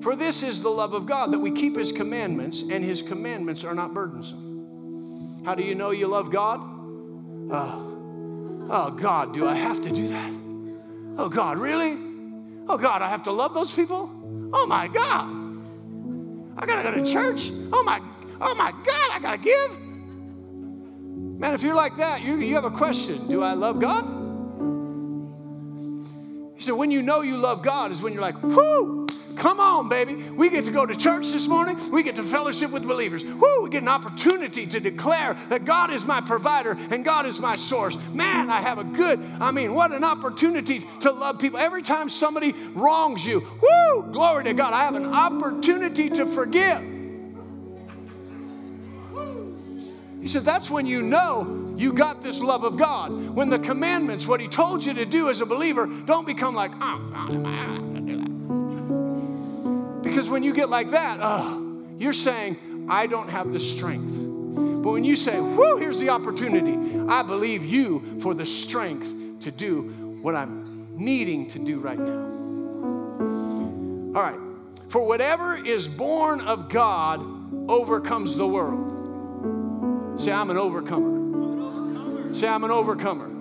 For 0.03 0.15
this 0.15 0.45
is 0.45 0.63
the 0.63 0.69
love 0.69 0.95
of 0.95 1.07
god 1.07 1.33
that 1.33 1.41
we 1.41 1.51
keep 1.51 1.77
his 1.77 1.91
commandments 1.91 2.63
and 2.71 2.85
his 2.85 3.03
commandments 3.03 3.65
are 3.65 3.75
not 3.75 3.93
burdensome. 3.93 5.43
How 5.45 5.57
do 5.57 5.65
you 5.65 5.75
know 5.75 5.91
you 5.91 6.07
love 6.07 6.31
god? 6.31 6.61
Uh, 7.51 7.96
Oh, 8.69 8.91
God, 8.91 9.33
do 9.33 9.47
I 9.47 9.55
have 9.55 9.81
to 9.83 9.91
do 9.91 10.09
that? 10.09 10.33
Oh, 11.19 11.29
God, 11.29 11.59
really? 11.59 11.97
Oh, 12.69 12.77
God, 12.77 13.03
I 13.03 13.09
have 13.09 13.23
to 13.25 13.33
love 13.33 13.55
those 13.55 13.73
people? 13.73 14.11
Oh, 14.53 14.67
my 14.67 14.89
God. 14.89 15.29
I 16.59 16.67
got 16.67 16.83
to 16.83 16.91
go 16.91 16.91
to 16.93 17.11
church? 17.11 17.51
Oh, 17.73 17.83
my, 17.83 18.01
oh, 18.41 18.55
my 18.55 18.73
God, 18.73 19.11
I 19.13 19.19
got 19.21 19.33
to 19.33 19.39
give? 19.39 19.79
Man, 21.39 21.55
if 21.55 21.63
you're 21.63 21.75
like 21.75 21.97
that, 21.99 22.23
you, 22.23 22.37
you 22.39 22.55
have 22.55 22.65
a 22.65 22.71
question 22.71 23.29
Do 23.29 23.43
I 23.43 23.53
love 23.53 23.79
God? 23.79 24.16
He 26.57 26.63
said, 26.63 26.73
when 26.73 26.91
you 26.91 27.03
know 27.03 27.21
you 27.21 27.37
love 27.37 27.63
God 27.63 27.93
is 27.93 28.01
when 28.01 28.13
you're 28.13 28.23
like, 28.23 28.43
whoo, 28.43 29.07
Come 29.37 29.61
on, 29.61 29.89
baby. 29.89 30.15
We 30.15 30.49
get 30.49 30.65
to 30.65 30.71
go 30.71 30.87
to 30.87 30.97
church 30.97 31.31
this 31.31 31.47
morning. 31.47 31.79
We 31.91 32.03
get 32.03 32.17
to 32.17 32.25
fellowship 32.25 32.71
with 32.71 32.87
believers. 32.89 33.23
Woo, 33.23 33.63
we 33.63 33.71
get 33.71 33.83
an 33.83 33.89
opportunity 33.89 34.67
to 34.67 34.81
declare 34.81 35.37
that 35.51 35.67
God 35.67 35.91
is 35.91 36.07
my 36.07 36.23
provider 36.23 36.77
and 36.91 37.05
God 37.05 37.27
is 37.27 37.39
my 37.39 37.55
source. 37.55 37.97
Man, 38.15 38.51
I 38.51 38.63
have 38.63 38.79
a 38.79 38.85
good, 38.85 39.21
I 39.39 39.51
mean, 39.51 39.75
what 39.75 39.93
an 39.93 40.05
opportunity 40.05 40.89
to 41.01 41.13
love 41.13 41.39
people. 41.39 41.59
Every 41.59 41.83
time 41.83 42.09
somebody 42.09 42.53
wrongs 42.75 43.27
you, 43.27 43.41
woo, 43.41 44.11
glory 44.11 44.45
to 44.45 44.55
God, 44.55 44.73
I 44.73 44.85
have 44.85 44.95
an 44.95 45.07
opportunity 45.07 46.09
to 46.11 46.27
forgive. 46.27 46.96
He 50.27 50.33
says, 50.33 50.43
that's 50.43 50.69
when 50.69 50.87
you 50.87 51.03
know 51.03 51.73
you 51.77 51.93
got 51.93 52.21
this 52.21 52.41
love 52.41 52.65
of 52.65 52.77
God. 52.77 53.13
When 53.13 53.49
the 53.49 53.61
commandments, 53.61 54.27
what 54.27 54.41
He 54.41 54.49
told 54.49 54.85
you 54.85 54.93
to 54.95 55.05
do 55.05 55.31
as 55.31 55.41
a 55.41 55.47
believer, 55.47 55.87
don't 55.87 56.27
become 56.27 56.53
like, 56.53 56.73
oh, 56.81 56.99
God, 57.13 57.43
because 60.03 60.29
when 60.29 60.43
you 60.43 60.53
get 60.53 60.69
like 60.69 60.91
that, 60.91 61.21
oh, 61.23 61.81
you're 61.97 62.13
saying, 62.13 62.87
I 62.89 63.07
don't 63.07 63.29
have 63.29 63.53
the 63.53 63.61
strength. 63.61 64.17
But 64.83 64.91
when 64.91 65.05
you 65.05 65.15
say, 65.15 65.39
whoo, 65.39 65.77
here's 65.77 66.01
the 66.01 66.09
opportunity, 66.09 66.77
I 67.09 67.23
believe 67.23 67.65
you 67.65 68.19
for 68.21 68.35
the 68.35 68.47
strength 68.47 69.43
to 69.45 69.53
do 69.53 70.19
what 70.23 70.35
I'm 70.35 70.89
needing 70.97 71.49
to 71.51 71.61
do 71.61 71.79
right 71.79 72.01
now. 72.01 72.25
All 74.17 74.25
right. 74.25 74.41
For 74.89 75.07
whatever 75.07 75.55
is 75.55 75.87
born 75.87 76.41
of 76.41 76.69
God 76.69 77.21
overcomes 77.71 78.35
the 78.35 78.49
world. 78.49 78.96
Say, 80.19 80.33
I'm 80.33 80.51
an 80.51 80.57
overcomer. 80.57 82.35
Say, 82.35 82.49
I'm 82.49 82.65
an 82.65 82.71
overcomer. 82.71 83.37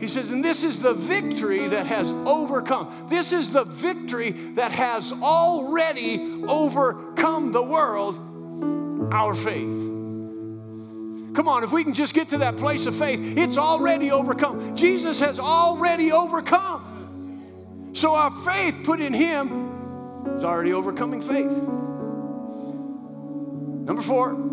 He 0.00 0.06
says, 0.06 0.30
and 0.30 0.44
this 0.44 0.62
is 0.62 0.80
the 0.80 0.94
victory 0.94 1.68
that 1.68 1.86
has 1.86 2.12
overcome. 2.12 3.08
This 3.10 3.32
is 3.32 3.50
the 3.50 3.64
victory 3.64 4.30
that 4.54 4.70
has 4.70 5.10
already 5.12 6.44
overcome 6.46 7.50
the 7.52 7.62
world, 7.62 9.12
our 9.12 9.34
faith. 9.34 9.88
Come 11.34 11.48
on, 11.48 11.64
if 11.64 11.72
we 11.72 11.84
can 11.84 11.94
just 11.94 12.14
get 12.14 12.30
to 12.30 12.38
that 12.38 12.56
place 12.56 12.86
of 12.86 12.96
faith, 12.96 13.36
it's 13.36 13.58
already 13.58 14.10
overcome. 14.10 14.76
Jesus 14.76 15.18
has 15.20 15.38
already 15.38 16.12
overcome. 16.12 17.90
So 17.92 18.14
our 18.14 18.30
faith 18.44 18.76
put 18.84 19.00
in 19.00 19.12
Him 19.12 20.26
is 20.36 20.44
already 20.44 20.72
overcoming 20.72 21.20
faith. 21.20 21.50
Number 23.86 24.02
four, 24.02 24.47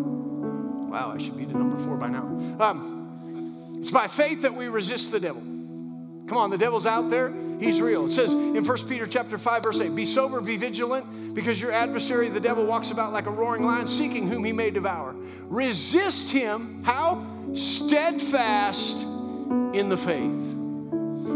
Wow, 0.88 1.12
I 1.14 1.18
should 1.18 1.36
be 1.36 1.44
to 1.44 1.52
number 1.52 1.82
four 1.84 1.96
by 1.96 2.08
now. 2.08 2.24
Um, 2.60 3.76
it's 3.78 3.90
by 3.90 4.08
faith 4.08 4.42
that 4.42 4.54
we 4.54 4.68
resist 4.68 5.10
the 5.10 5.20
devil. 5.20 5.42
Come 5.42 6.38
on, 6.38 6.50
the 6.50 6.58
devil's 6.58 6.86
out 6.86 7.10
there. 7.10 7.32
He's 7.60 7.80
real. 7.80 8.06
It 8.06 8.10
says 8.10 8.32
in 8.32 8.64
1 8.64 8.88
Peter 8.88 9.06
chapter 9.06 9.38
5, 9.38 9.62
verse 9.62 9.80
8, 9.80 9.94
be 9.94 10.04
sober, 10.04 10.40
be 10.40 10.56
vigilant, 10.56 11.34
because 11.34 11.60
your 11.60 11.72
adversary, 11.72 12.28
the 12.28 12.40
devil, 12.40 12.64
walks 12.64 12.90
about 12.90 13.12
like 13.12 13.26
a 13.26 13.30
roaring 13.30 13.64
lion, 13.64 13.86
seeking 13.86 14.28
whom 14.28 14.44
he 14.44 14.52
may 14.52 14.70
devour. 14.70 15.14
Resist 15.42 16.30
him, 16.30 16.82
how? 16.84 17.26
Steadfast 17.54 18.98
in 18.98 19.88
the 19.88 19.96
faith. 19.96 20.56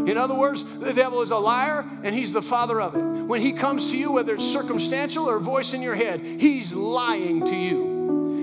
In 0.07 0.17
other 0.17 0.33
words, 0.33 0.63
the 0.79 0.93
devil 0.93 1.21
is 1.21 1.31
a 1.31 1.37
liar 1.37 1.87
and 2.03 2.13
he's 2.15 2.33
the 2.33 2.41
father 2.41 2.81
of 2.81 2.95
it. 2.95 3.01
When 3.01 3.39
he 3.39 3.53
comes 3.53 3.91
to 3.91 3.97
you, 3.97 4.11
whether 4.11 4.33
it's 4.33 4.43
circumstantial 4.43 5.29
or 5.29 5.37
a 5.37 5.39
voice 5.39 5.73
in 5.73 5.81
your 5.81 5.95
head, 5.95 6.21
he's 6.21 6.73
lying 6.73 7.45
to 7.45 7.55
you. 7.55 7.90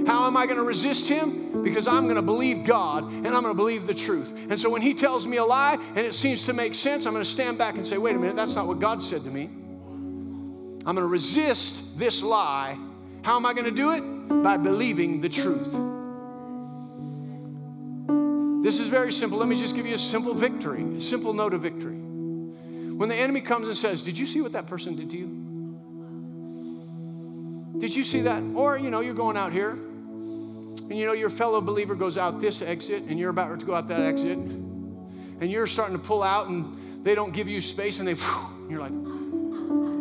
How 0.09 0.27
am 0.27 0.37
I 0.37 0.47
going 0.47 0.57
to 0.57 0.65
resist 0.65 1.07
him? 1.07 1.49
because 1.63 1.87
I'm 1.87 2.05
going 2.05 2.17
to 2.17 2.23
believe 2.23 2.65
God 2.65 3.05
and 3.05 3.27
I'm 3.27 3.43
going 3.43 3.45
to 3.45 3.55
believe 3.55 3.87
the 3.87 3.95
truth. 3.95 4.33
And 4.49 4.59
so 4.59 4.71
when 4.71 4.83
He 4.83 4.95
tells 4.95 5.27
me 5.27 5.37
a 5.37 5.45
lie 5.45 5.75
and 5.75 5.99
it 5.99 6.15
seems 6.15 6.47
to 6.47 6.53
make 6.53 6.75
sense, 6.75 7.07
I'm 7.07 7.13
going 7.13 7.25
to 7.25 7.31
stand 7.31 7.59
back 7.59 7.77
and 7.77 7.87
say, 7.87 7.99
wait 7.99 8.17
a 8.17 8.19
minute, 8.19 8.37
that's 8.37 8.55
not 8.55 8.67
what 8.67 8.79
God 8.79 9.03
said 9.03 9.25
to 9.25 9.31
me. 9.31 9.45
I'm 9.45 10.95
going 10.95 10.97
to 10.97 11.07
resist 11.07 11.83
this 11.97 12.23
lie. 12.23 12.79
How 13.23 13.37
am 13.37 13.45
I 13.45 13.53
going 13.53 13.65
to 13.65 13.71
do 13.71 13.93
it? 13.93 14.43
By 14.43 14.57
believing 14.57 15.21
the 15.21 15.29
truth. 15.29 15.73
This 18.63 18.81
is 18.81 18.89
very 18.89 19.13
simple. 19.13 19.39
Let 19.39 19.49
me 19.49 19.59
just 19.59 19.75
give 19.75 19.87
you 19.87 19.95
a 19.95 19.99
simple 19.99 20.35
victory, 20.35 20.97
a 20.97 21.01
simple 21.01 21.33
note 21.33 21.55
of 21.55 21.63
victory. 21.63 21.97
When 21.97 23.09
the 23.09 23.15
enemy 23.15 23.41
comes 23.41 23.69
and 23.69 23.77
says, 23.77 24.03
Did 24.03 24.19
you 24.19 24.27
see 24.27 24.41
what 24.41 24.53
that 24.53 24.67
person 24.67 24.97
did 24.97 25.11
to 25.11 25.17
you? 25.17 25.35
Did 27.79 27.95
you 27.95 28.03
see 28.03 28.23
that? 28.23 28.43
Or, 28.57 28.77
you 28.77 28.91
know, 28.91 29.01
you're 29.01 29.15
going 29.15 29.37
out 29.37 29.53
here 29.53 29.79
and 30.89 30.99
you 30.99 31.05
know 31.07 31.13
your 31.13 31.31
fellow 31.31 31.61
believer 31.61 31.95
goes 31.95 32.17
out 32.17 32.41
this 32.41 32.63
exit 32.63 33.03
and 33.05 33.19
you're 33.19 33.31
about 33.31 33.61
to 33.61 33.67
go 33.67 33.75
out 33.75 33.89
that 33.89 34.01
exit 34.01 34.39
and 34.39 35.51
you're 35.51 35.67
starting 35.67 35.97
to 35.97 36.03
pull 36.03 36.23
out 36.23 36.49
and 36.49 37.05
they 37.05 37.15
don't 37.15 37.33
give 37.33 37.49
you 37.49 37.61
space 37.61 37.99
and 37.99 38.09
they 38.09 38.13
and 38.13 38.71
you're 38.71 38.81
like 38.81 38.93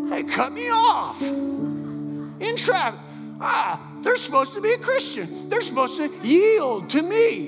hey 0.09 0.23
cut 0.23 0.53
me 0.53 0.69
off. 0.69 1.21
In 1.21 2.55
traffic 2.55 2.99
ah 3.39 3.81
they're 4.01 4.15
supposed 4.15 4.53
to 4.53 4.61
be 4.61 4.73
a 4.73 4.77
christian. 4.77 5.49
They're 5.49 5.61
supposed 5.61 5.97
to 5.97 6.09
yield 6.23 6.89
to 6.91 7.01
me. 7.01 7.47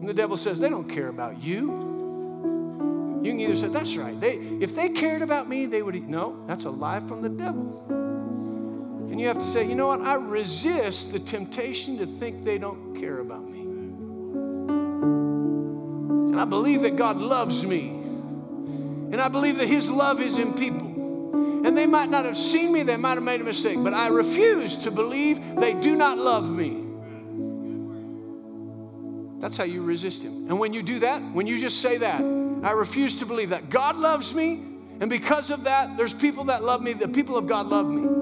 And 0.00 0.08
the 0.08 0.14
devil 0.14 0.36
says 0.36 0.58
they 0.58 0.68
don't 0.68 0.88
care 0.88 1.08
about 1.08 1.42
you. 1.42 1.86
You 3.22 3.30
can 3.32 3.40
either 3.40 3.56
say 3.56 3.68
that's 3.68 3.96
right. 3.96 4.20
They, 4.20 4.34
if 4.60 4.74
they 4.74 4.88
cared 4.88 5.22
about 5.22 5.48
me 5.48 5.66
they 5.66 5.82
would 5.82 6.08
no 6.08 6.42
that's 6.48 6.64
a 6.64 6.70
lie 6.70 7.00
from 7.00 7.22
the 7.22 7.28
devil 7.28 7.97
and 9.18 9.22
you 9.24 9.28
have 9.30 9.40
to 9.40 9.50
say, 9.50 9.66
you 9.66 9.74
know 9.74 9.88
what? 9.88 10.00
I 10.02 10.14
resist 10.14 11.10
the 11.10 11.18
temptation 11.18 11.98
to 11.98 12.06
think 12.06 12.44
they 12.44 12.56
don't 12.56 12.94
care 13.00 13.18
about 13.18 13.50
me. 13.50 13.62
And 16.28 16.40
I 16.40 16.44
believe 16.44 16.82
that 16.82 16.94
God 16.94 17.16
loves 17.16 17.66
me. 17.66 17.88
And 17.88 19.20
I 19.20 19.26
believe 19.26 19.58
that 19.58 19.66
His 19.66 19.90
love 19.90 20.22
is 20.22 20.38
in 20.38 20.54
people. 20.54 21.66
And 21.66 21.76
they 21.76 21.84
might 21.84 22.08
not 22.10 22.26
have 22.26 22.36
seen 22.36 22.70
me, 22.70 22.84
they 22.84 22.96
might 22.96 23.14
have 23.14 23.24
made 23.24 23.40
a 23.40 23.44
mistake, 23.44 23.82
but 23.82 23.92
I 23.92 24.06
refuse 24.06 24.76
to 24.76 24.92
believe 24.92 25.42
they 25.56 25.72
do 25.74 25.96
not 25.96 26.18
love 26.18 26.48
me. 26.48 26.84
That's 29.40 29.56
how 29.56 29.64
you 29.64 29.82
resist 29.82 30.22
Him. 30.22 30.46
And 30.48 30.60
when 30.60 30.72
you 30.72 30.84
do 30.84 31.00
that, 31.00 31.20
when 31.32 31.48
you 31.48 31.58
just 31.58 31.80
say 31.80 31.98
that, 31.98 32.20
I 32.20 32.70
refuse 32.70 33.16
to 33.16 33.26
believe 33.26 33.50
that 33.50 33.68
God 33.68 33.96
loves 33.96 34.32
me, 34.32 34.62
and 35.00 35.10
because 35.10 35.50
of 35.50 35.64
that, 35.64 35.96
there's 35.96 36.14
people 36.14 36.44
that 36.44 36.62
love 36.62 36.82
me, 36.82 36.92
the 36.92 37.08
people 37.08 37.36
of 37.36 37.48
God 37.48 37.66
love 37.66 37.88
me 37.88 38.17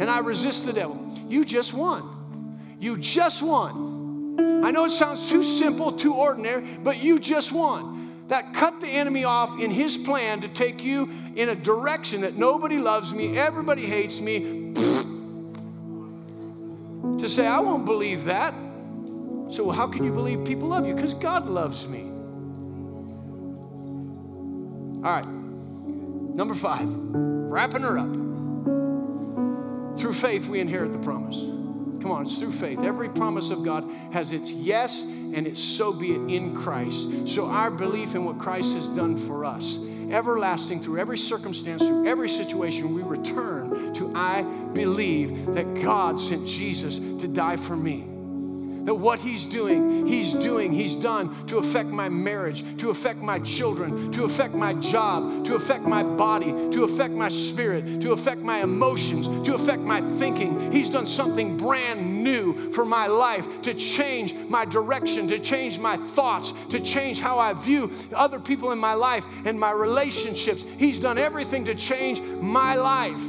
and 0.00 0.10
I 0.10 0.18
resist 0.18 0.64
the 0.64 0.72
devil. 0.72 0.98
You 1.28 1.44
just 1.44 1.72
won. 1.72 2.76
You 2.78 2.96
just 2.96 3.42
won. 3.42 4.62
I 4.64 4.70
know 4.70 4.84
it 4.84 4.90
sounds 4.90 5.28
too 5.28 5.42
simple, 5.42 5.92
too 5.92 6.14
ordinary, 6.14 6.62
but 6.62 6.98
you 6.98 7.18
just 7.18 7.52
won. 7.52 8.26
That 8.28 8.54
cut 8.54 8.80
the 8.80 8.86
enemy 8.86 9.24
off 9.24 9.58
in 9.58 9.70
his 9.70 9.96
plan 9.96 10.42
to 10.42 10.48
take 10.48 10.84
you 10.84 11.10
in 11.34 11.48
a 11.48 11.54
direction 11.54 12.20
that 12.20 12.36
nobody 12.36 12.78
loves 12.78 13.12
me, 13.12 13.36
everybody 13.38 13.86
hates 13.86 14.20
me. 14.20 14.74
to 17.18 17.28
say, 17.28 17.46
I 17.46 17.58
won't 17.60 17.84
believe 17.84 18.24
that. 18.26 18.54
So, 19.50 19.70
how 19.70 19.86
can 19.86 20.04
you 20.04 20.12
believe 20.12 20.44
people 20.44 20.68
love 20.68 20.86
you? 20.86 20.94
Because 20.94 21.14
God 21.14 21.46
loves 21.46 21.88
me. 21.88 22.02
All 25.04 25.12
right, 25.12 25.26
number 25.26 26.54
five, 26.54 26.86
wrapping 26.86 27.82
her 27.82 27.98
up. 27.98 28.27
Through 29.98 30.14
faith, 30.14 30.46
we 30.46 30.60
inherit 30.60 30.92
the 30.92 30.98
promise. 30.98 31.36
Come 31.36 32.12
on, 32.12 32.22
it's 32.22 32.36
through 32.36 32.52
faith. 32.52 32.78
Every 32.80 33.08
promise 33.08 33.50
of 33.50 33.64
God 33.64 33.84
has 34.12 34.32
its 34.32 34.50
yes 34.50 35.02
and 35.02 35.46
its 35.46 35.60
so 35.60 35.92
be 35.92 36.12
it 36.12 36.30
in 36.30 36.54
Christ. 36.54 37.08
So 37.26 37.46
our 37.46 37.70
belief 37.70 38.14
in 38.14 38.24
what 38.24 38.38
Christ 38.38 38.74
has 38.74 38.88
done 38.88 39.16
for 39.16 39.44
us, 39.44 39.78
everlasting 40.10 40.82
through 40.82 40.98
every 40.98 41.18
circumstance, 41.18 41.82
through 41.82 42.06
every 42.06 42.28
situation, 42.28 42.94
we 42.94 43.02
return 43.02 43.92
to 43.94 44.12
I 44.14 44.42
believe 44.42 45.46
that 45.54 45.82
God 45.82 46.20
sent 46.20 46.46
Jesus 46.46 46.98
to 46.98 47.26
die 47.26 47.56
for 47.56 47.76
me 47.76 48.17
that 48.88 48.94
what 48.94 49.20
He's 49.20 49.44
doing, 49.44 50.06
He's 50.06 50.32
doing, 50.32 50.72
He's 50.72 50.96
done 50.96 51.46
to 51.48 51.58
affect 51.58 51.90
my 51.90 52.08
marriage, 52.08 52.64
to 52.78 52.88
affect 52.88 53.20
my 53.20 53.38
children, 53.40 54.10
to 54.12 54.24
affect 54.24 54.54
my 54.54 54.72
job, 54.72 55.44
to 55.44 55.56
affect 55.56 55.84
my 55.84 56.02
body, 56.02 56.52
to 56.70 56.84
affect 56.84 57.12
my 57.12 57.28
spirit, 57.28 58.00
to 58.00 58.12
affect 58.12 58.40
my 58.40 58.62
emotions, 58.62 59.26
to 59.46 59.54
affect 59.54 59.82
my 59.82 60.00
thinking. 60.16 60.72
He's 60.72 60.88
done 60.88 61.06
something 61.06 61.58
brand 61.58 62.24
new 62.24 62.72
for 62.72 62.86
my 62.86 63.06
life 63.08 63.46
to 63.60 63.74
change 63.74 64.32
my 64.32 64.64
direction, 64.64 65.28
to 65.28 65.38
change 65.38 65.78
my 65.78 65.98
thoughts, 65.98 66.54
to 66.70 66.80
change 66.80 67.20
how 67.20 67.38
I 67.38 67.52
view 67.52 67.92
other 68.14 68.40
people 68.40 68.72
in 68.72 68.78
my 68.78 68.94
life 68.94 69.26
and 69.44 69.60
my 69.60 69.70
relationships. 69.70 70.64
He's 70.78 70.98
done 70.98 71.18
everything 71.18 71.66
to 71.66 71.74
change 71.74 72.22
my 72.22 72.74
life. 72.76 73.22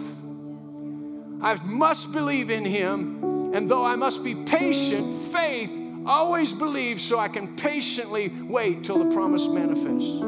I 1.41 1.55
must 1.65 2.13
believe 2.13 2.49
in 2.49 2.63
Him 2.63 3.28
and 3.53 3.69
though 3.69 3.83
I 3.83 3.95
must 3.95 4.23
be 4.23 4.35
patient, 4.35 5.31
faith 5.31 5.71
always 6.05 6.53
believes 6.53 7.03
so 7.03 7.19
I 7.19 7.27
can 7.27 7.55
patiently 7.55 8.29
wait 8.29 8.83
till 8.83 8.99
the 8.99 9.13
promise 9.13 9.47
manifests. 9.47 10.21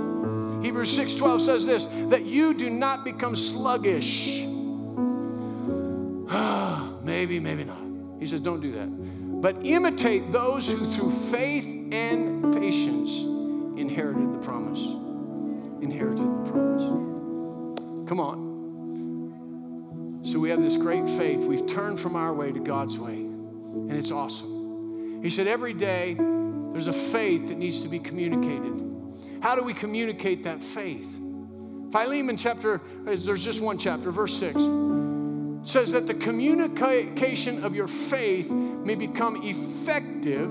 Hebrews 0.64 0.98
6:12 0.98 1.42
says 1.42 1.66
this 1.66 1.88
that 2.10 2.26
you 2.26 2.54
do 2.54 2.70
not 2.70 3.04
become 3.04 3.36
sluggish. 3.36 4.42
maybe, 7.04 7.40
maybe 7.40 7.64
not. 7.64 7.82
He 8.20 8.28
says, 8.28 8.40
don't 8.42 8.62
do 8.62 8.72
that. 8.74 9.42
But 9.42 9.66
imitate 9.66 10.32
those 10.32 10.68
who 10.68 10.86
through 10.94 11.12
faith 11.32 11.66
and 11.92 12.54
patience 12.54 13.12
inherited 13.80 14.32
the 14.32 14.38
promise. 14.38 14.80
Inherited 15.82 16.24
the 16.24 16.52
promise. 16.52 18.08
Come 18.08 18.20
on. 18.20 18.51
So 20.24 20.38
we 20.38 20.50
have 20.52 20.62
this 20.62 20.78
great 20.78 21.06
faith. 21.18 21.40
We've 21.40 21.66
turned 21.66 22.00
from 22.00 22.16
our 22.16 22.34
way 22.34 22.52
to 22.52 22.60
God's 22.60 22.98
way, 22.98 23.14
and 23.14 23.92
it's 23.94 24.12
awesome. 24.12 25.22
He 25.24 25.30
said, 25.30 25.48
every 25.48 25.74
day 25.74 26.16
there's 26.16 26.88
a 26.88 26.94
faith 26.94 27.48
that 27.48 27.58
needs 27.58 27.82
to 27.82 27.88
be 27.88 28.00
communicated. 28.00 28.80
How 29.42 29.56
do 29.56 29.64
we 29.64 29.74
communicate 29.74 30.44
that 30.44 30.64
faith? 30.64 31.08
Philemon 31.92 32.38
chapter, 32.38 32.82
there's 33.04 33.44
just 33.44 33.62
one 33.62 33.78
chapter, 33.78 34.12
verse 34.12 34.38
6 34.38 34.58
says 35.64 35.92
that 35.92 36.08
the 36.08 36.14
communication 36.16 37.64
of 37.64 37.76
your 37.76 37.88
faith 37.88 38.50
may 38.50 38.96
become 38.96 39.40
effective 39.44 40.50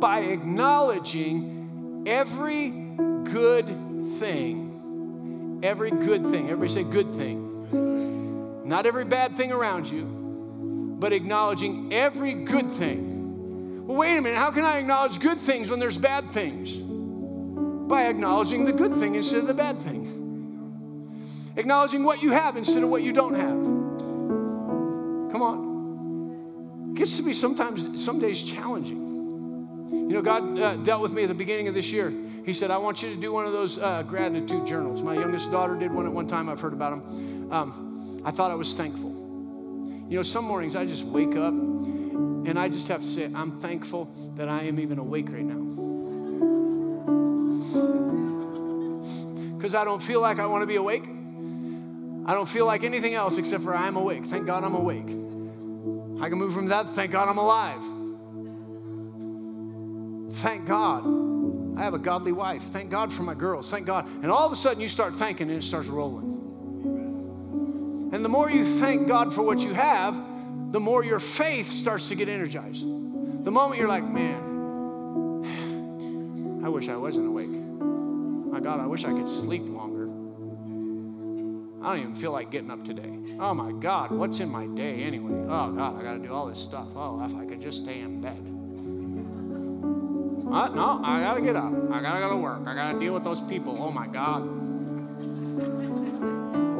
by 0.00 0.20
acknowledging 0.20 2.04
every 2.06 2.70
good 2.70 3.66
thing. 4.18 5.60
Every 5.62 5.90
good 5.90 6.30
thing. 6.30 6.48
Everybody 6.48 6.72
say 6.72 6.82
good 6.82 7.12
thing 7.12 7.49
not 8.70 8.86
every 8.86 9.04
bad 9.04 9.36
thing 9.36 9.50
around 9.50 9.90
you, 9.90 10.04
but 11.00 11.12
acknowledging 11.12 11.92
every 11.92 12.34
good 12.34 12.70
thing. 12.70 13.84
Well, 13.84 13.96
wait 13.96 14.16
a 14.16 14.20
minute, 14.20 14.38
how 14.38 14.52
can 14.52 14.64
I 14.64 14.78
acknowledge 14.78 15.18
good 15.18 15.40
things 15.40 15.68
when 15.68 15.80
there's 15.80 15.98
bad 15.98 16.30
things? 16.30 16.78
By 17.88 18.06
acknowledging 18.06 18.64
the 18.64 18.72
good 18.72 18.94
thing 18.94 19.16
instead 19.16 19.40
of 19.40 19.48
the 19.48 19.54
bad 19.54 19.82
thing. 19.82 21.50
Acknowledging 21.56 22.04
what 22.04 22.22
you 22.22 22.30
have 22.30 22.56
instead 22.56 22.84
of 22.84 22.88
what 22.88 23.02
you 23.02 23.12
don't 23.12 23.34
have. 23.34 23.50
Come 25.32 25.42
on. 25.42 26.92
It 26.92 26.98
gets 26.98 27.16
to 27.16 27.24
be 27.24 27.32
sometimes, 27.32 28.00
some 28.04 28.20
days 28.20 28.40
challenging. 28.40 29.00
You 29.90 30.14
know, 30.14 30.22
God 30.22 30.60
uh, 30.60 30.76
dealt 30.76 31.02
with 31.02 31.12
me 31.12 31.24
at 31.24 31.28
the 31.28 31.34
beginning 31.34 31.66
of 31.66 31.74
this 31.74 31.90
year. 31.90 32.14
He 32.46 32.54
said, 32.54 32.70
I 32.70 32.76
want 32.76 33.02
you 33.02 33.12
to 33.12 33.20
do 33.20 33.32
one 33.32 33.46
of 33.46 33.52
those 33.52 33.78
uh, 33.78 34.04
gratitude 34.04 34.64
journals. 34.64 35.02
My 35.02 35.14
youngest 35.14 35.50
daughter 35.50 35.74
did 35.74 35.92
one 35.92 36.06
at 36.06 36.12
one 36.12 36.28
time. 36.28 36.48
I've 36.48 36.60
heard 36.60 36.72
about 36.72 36.90
them. 36.90 37.52
Um, 37.52 37.89
I 38.24 38.30
thought 38.30 38.50
I 38.50 38.54
was 38.54 38.74
thankful. 38.74 39.10
You 40.08 40.16
know, 40.16 40.22
some 40.22 40.44
mornings 40.44 40.74
I 40.74 40.84
just 40.84 41.04
wake 41.04 41.36
up 41.36 41.52
and 41.52 42.58
I 42.58 42.68
just 42.68 42.88
have 42.88 43.00
to 43.00 43.06
say, 43.06 43.30
I'm 43.34 43.60
thankful 43.60 44.10
that 44.36 44.48
I 44.48 44.62
am 44.62 44.80
even 44.80 44.98
awake 44.98 45.28
right 45.30 45.44
now. 45.44 45.60
Because 49.56 49.74
I 49.74 49.84
don't 49.84 50.02
feel 50.02 50.20
like 50.20 50.38
I 50.38 50.46
want 50.46 50.62
to 50.62 50.66
be 50.66 50.76
awake. 50.76 51.04
I 52.26 52.34
don't 52.34 52.48
feel 52.48 52.66
like 52.66 52.82
anything 52.82 53.14
else 53.14 53.38
except 53.38 53.62
for 53.62 53.74
I'm 53.74 53.96
awake. 53.96 54.26
Thank 54.26 54.46
God 54.46 54.64
I'm 54.64 54.74
awake. 54.74 55.08
I 56.22 56.28
can 56.28 56.38
move 56.38 56.52
from 56.52 56.68
that. 56.68 56.94
Thank 56.94 57.12
God 57.12 57.28
I'm 57.28 57.38
alive. 57.38 57.80
Thank 60.38 60.66
God 60.66 61.04
I 61.78 61.82
have 61.82 61.94
a 61.94 61.98
godly 61.98 62.32
wife. 62.32 62.62
Thank 62.72 62.90
God 62.90 63.12
for 63.12 63.22
my 63.22 63.34
girls. 63.34 63.70
Thank 63.70 63.86
God. 63.86 64.06
And 64.22 64.30
all 64.30 64.46
of 64.46 64.52
a 64.52 64.56
sudden 64.56 64.80
you 64.80 64.88
start 64.88 65.14
thanking 65.16 65.48
and 65.48 65.58
it 65.58 65.64
starts 65.64 65.88
rolling. 65.88 66.29
And 68.12 68.24
the 68.24 68.28
more 68.28 68.50
you 68.50 68.78
thank 68.80 69.06
God 69.06 69.32
for 69.34 69.42
what 69.42 69.60
you 69.60 69.72
have, 69.74 70.14
the 70.72 70.80
more 70.80 71.04
your 71.04 71.20
faith 71.20 71.70
starts 71.70 72.08
to 72.08 72.14
get 72.14 72.28
energized. 72.28 72.82
The 72.82 73.50
moment 73.50 73.78
you're 73.78 73.88
like, 73.88 74.04
man, 74.04 75.42
I 76.64 76.68
wish 76.68 76.88
I 76.88 76.96
wasn't 76.96 77.26
awake. 77.28 77.48
My 77.48 78.60
God, 78.60 78.80
I 78.80 78.86
wish 78.86 79.04
I 79.04 79.12
could 79.12 79.28
sleep 79.28 79.62
longer. 79.64 80.08
I 81.82 81.94
don't 81.94 82.02
even 82.02 82.16
feel 82.16 82.32
like 82.32 82.50
getting 82.50 82.70
up 82.70 82.84
today. 82.84 83.16
Oh 83.38 83.54
my 83.54 83.72
God, 83.72 84.10
what's 84.10 84.40
in 84.40 84.48
my 84.50 84.66
day 84.66 85.04
anyway? 85.04 85.46
Oh 85.48 85.72
God, 85.72 85.98
I 85.98 86.02
got 86.02 86.12
to 86.14 86.18
do 86.18 86.32
all 86.32 86.46
this 86.46 86.58
stuff. 86.58 86.88
Oh, 86.94 87.24
if 87.24 87.34
I 87.34 87.46
could 87.46 87.62
just 87.62 87.82
stay 87.82 88.00
in 88.00 88.20
bed. 88.20 88.38
Uh, 90.52 90.68
no, 90.68 91.00
I 91.04 91.20
got 91.20 91.34
to 91.34 91.40
get 91.40 91.54
up. 91.54 91.72
I 91.92 92.02
got 92.02 92.14
to 92.14 92.20
go 92.20 92.30
to 92.30 92.36
work. 92.36 92.66
I 92.66 92.74
got 92.74 92.92
to 92.92 92.98
deal 92.98 93.14
with 93.14 93.22
those 93.22 93.40
people. 93.40 93.80
Oh 93.80 93.92
my 93.92 94.08
God. 94.08 94.42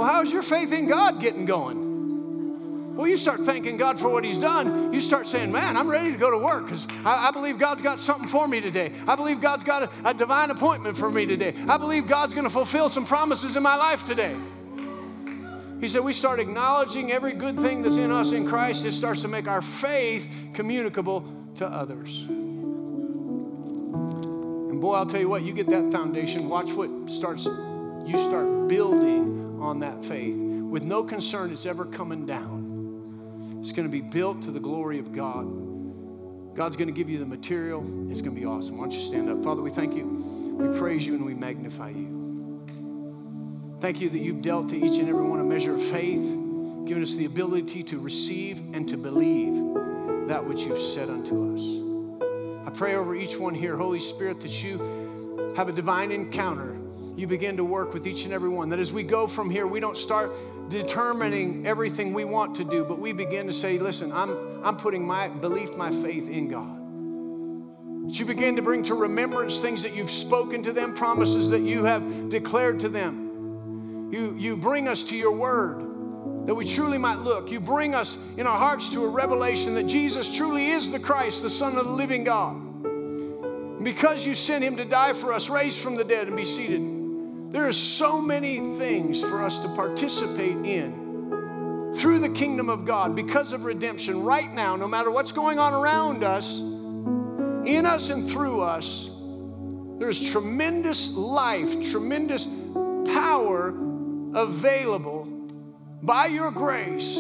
Well, 0.01 0.09
how's 0.09 0.33
your 0.33 0.41
faith 0.41 0.73
in 0.73 0.89
God 0.89 1.21
getting 1.21 1.45
going? 1.45 2.97
Well, 2.97 3.07
you 3.07 3.19
start 3.19 3.41
thanking 3.41 3.77
God 3.77 4.01
for 4.01 4.09
what 4.09 4.25
He's 4.25 4.39
done. 4.39 4.95
You 4.95 5.01
start 5.03 5.27
saying, 5.27 5.53
Man, 5.53 5.77
I'm 5.77 5.89
ready 5.89 6.11
to 6.11 6.17
go 6.17 6.31
to 6.31 6.39
work 6.39 6.65
because 6.65 6.87
I, 7.05 7.29
I, 7.29 7.31
believe 7.33 7.59
God's 7.59 7.83
got 7.83 8.01
something 8.01 8.27
for 8.27 8.49
me 8.49 8.63
today. 8.63 8.93
I 9.07 9.15
believe 9.15 9.43
God's 9.43 9.63
got 9.63 9.83
a, 9.83 9.91
a 10.07 10.15
divine 10.15 10.49
appointment 10.49 10.97
for 10.97 11.11
me 11.11 11.27
today. 11.27 11.55
I 11.69 11.77
believe 11.77 12.09
God's 12.09 12.33
going 12.33 12.45
to 12.45 12.51
fulfill 12.51 12.89
some 12.89 13.05
promises 13.05 13.57
in 13.57 13.63
my 13.63 13.77
life 13.77 14.07
today. 14.07 14.35
He 15.83 15.89
said, 15.89 16.03
We 16.03 16.15
start 16.15 16.41
acknowledging 16.41 17.13
every 17.13 17.35
good 17.35 17.61
thing 17.61 17.83
that's 17.83 17.97
in 17.97 18.11
us 18.11 18.33
in 18.33 18.49
Christ. 18.49 18.87
It 18.87 18.93
starts 18.93 19.21
to 19.21 19.29
make 19.29 19.49
our 19.49 19.61
faith 19.61 20.27
communicable 20.55 21.31
to 21.57 21.67
others. 21.67 22.25
And 24.71 24.81
boy, 24.81 24.95
I'll 24.95 25.05
tell 25.05 25.21
you 25.21 25.29
what, 25.29 25.43
you 25.43 25.53
get 25.53 25.67
that 25.67 25.93
foundation, 25.93 26.49
watch 26.49 26.73
what 26.73 26.89
starts, 27.11 27.45
you 27.45 28.19
start 28.19 28.67
building 28.67 29.50
on 29.61 29.81
that 29.81 30.05
faith 30.05 30.37
with 30.37 30.83
no 30.83 31.03
concern 31.03 31.53
it's 31.53 31.67
ever 31.67 31.85
coming 31.85 32.27
down. 32.27 33.59
It's 33.61 33.73
going 33.73 33.87
to 33.87 33.93
be 33.93 34.01
built 34.01 34.43
to 34.43 34.51
the 34.51 34.61
glory 34.61 34.99
of 34.99 35.13
God. 35.13 35.47
God's 36.55 36.77
going 36.77 36.89
to 36.89 36.95
give 36.95 37.09
you 37.09 37.19
the 37.19 37.27
material. 37.27 37.81
It's 38.11 38.21
going 38.21 38.35
to 38.35 38.41
be 38.41 38.47
awesome. 38.47 38.79
Why 38.79 38.85
don't 38.85 38.95
you 38.95 39.01
stand 39.01 39.29
up? 39.29 39.43
Father, 39.45 39.63
we 39.63 39.71
thank 39.71 39.95
you. 39.95 40.07
We 40.59 40.79
praise 40.79 41.07
you 41.07 41.15
and 41.15 41.25
we 41.25 41.35
magnify 41.35 41.91
you. 41.91 42.21
Thank 43.81 44.01
you 44.01 44.11
that 44.11 44.19
you've 44.19 44.43
dealt 44.43 44.69
to 44.71 44.77
each 44.77 44.99
and 44.99 45.09
every 45.09 45.25
one 45.25 45.41
a 45.41 45.45
measure 45.45 45.75
of 45.75 45.83
faith, 45.85 46.21
given 46.87 47.03
us 47.03 47.15
the 47.15 47.25
ability 47.25 47.83
to 47.85 47.99
receive 47.99 48.59
and 48.75 48.89
to 48.89 48.97
believe 48.97 50.29
that 50.29 50.45
which 50.45 50.63
you've 50.63 50.81
said 50.81 51.09
unto 51.09 51.55
us. 51.55 52.67
I 52.67 52.71
pray 52.71 52.95
over 52.95 53.17
each 53.17 53.37
one 53.37 53.55
here, 53.55 53.77
Holy 53.77 54.01
Spirit, 54.01 54.41
that 54.43 54.63
you 54.63 55.55
have 55.57 55.69
a 55.69 55.73
divine 55.73 56.13
encounter. 56.13 56.77
You 57.21 57.27
begin 57.27 57.59
to 57.59 57.65
work 57.65 57.93
with 57.93 58.07
each 58.07 58.25
and 58.25 58.33
every 58.33 58.49
one. 58.49 58.71
That 58.71 58.79
as 58.79 58.93
we 58.93 59.03
go 59.03 59.27
from 59.27 59.51
here, 59.51 59.67
we 59.67 59.79
don't 59.79 59.99
start 59.99 60.33
determining 60.71 61.67
everything 61.67 62.15
we 62.15 62.25
want 62.25 62.55
to 62.55 62.65
do, 62.65 62.83
but 62.83 62.99
we 62.99 63.13
begin 63.13 63.47
to 63.47 63.53
say, 63.53 63.79
listen, 63.79 64.11
I'm, 64.11 64.65
I'm 64.65 64.79
putting 64.79 65.07
my 65.07 65.29
belief, 65.29 65.77
my 65.77 65.91
faith 66.03 66.31
in 66.31 66.49
God. 66.49 68.09
That 68.09 68.19
you 68.19 68.25
begin 68.25 68.57
to 68.57 68.63
bring 68.63 68.85
to 68.85 68.95
remembrance 68.95 69.59
things 69.59 69.83
that 69.83 69.95
you've 69.95 70.11
spoken 70.11 70.63
to 70.63 70.73
them, 70.73 70.95
promises 70.95 71.51
that 71.51 71.61
you 71.61 71.85
have 71.85 72.31
declared 72.31 72.81
to 72.81 72.89
them. 72.89 74.09
You, 74.11 74.35
you 74.39 74.57
bring 74.57 74.89
us 74.89 75.03
to 75.03 75.15
your 75.15 75.33
word 75.33 76.47
that 76.47 76.55
we 76.55 76.65
truly 76.65 76.97
might 76.97 77.19
look. 77.19 77.51
You 77.51 77.61
bring 77.61 77.95
us 77.95 78.17
in 78.39 78.47
our 78.47 78.59
hearts 78.59 78.89
to 78.91 79.05
a 79.05 79.09
revelation 79.09 79.75
that 79.75 79.87
Jesus 79.87 80.35
truly 80.35 80.71
is 80.71 80.91
the 80.91 80.99
Christ, 80.99 81.43
the 81.43 81.51
Son 81.51 81.77
of 81.77 81.85
the 81.85 81.93
living 81.93 82.25
God. 82.25 82.57
And 82.57 83.85
because 83.85 84.25
you 84.25 84.35
sent 84.35 84.65
him 84.65 84.79
to 84.79 84.87
die 84.87 85.13
for 85.13 85.35
us, 85.35 85.51
raised 85.51 85.81
from 85.81 85.97
the 85.97 86.05
dead, 86.05 86.27
and 86.27 86.35
be 86.35 86.47
seated 86.47 87.00
there 87.51 87.67
are 87.67 87.73
so 87.73 88.21
many 88.21 88.59
things 88.79 89.21
for 89.21 89.43
us 89.43 89.59
to 89.59 89.69
participate 89.71 90.57
in 90.65 91.93
through 91.97 92.21
the 92.21 92.29
kingdom 92.29 92.69
of 92.71 92.85
God 92.85 93.17
because 93.17 93.53
of 93.53 93.65
redemption 93.65 94.23
right 94.23 94.53
now, 94.53 94.77
no 94.77 94.87
matter 94.87 95.11
what's 95.11 95.33
going 95.33 95.59
on 95.59 95.75
around 95.75 96.23
us, 96.23 96.59
in 96.59 97.85
us 97.87 98.11
and 98.11 98.31
through 98.31 98.61
us. 98.61 99.11
There's 99.99 100.31
tremendous 100.31 101.11
life, 101.11 101.91
tremendous 101.91 102.47
power 103.13 103.75
available 104.35 105.25
by 106.03 106.27
your 106.27 106.53
grace. 106.53 107.17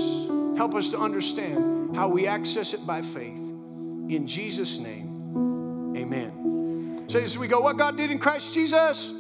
Help 0.57 0.77
us 0.77 0.91
to 0.91 0.99
understand 0.99 1.97
how 1.97 2.09
we 2.09 2.29
access 2.29 2.73
it 2.73 2.87
by 2.87 3.03
faith. 3.03 3.37
In 3.37 4.27
Jesus' 4.27 4.79
name, 4.79 5.95
amen. 5.97 7.07
So 7.09 7.19
as 7.19 7.37
we 7.37 7.49
go, 7.49 7.61
what 7.61 7.77
God 7.77 7.97
did 7.97 8.13
in 8.13 8.21
Christ 8.21 8.55
Jesus 8.55 9.13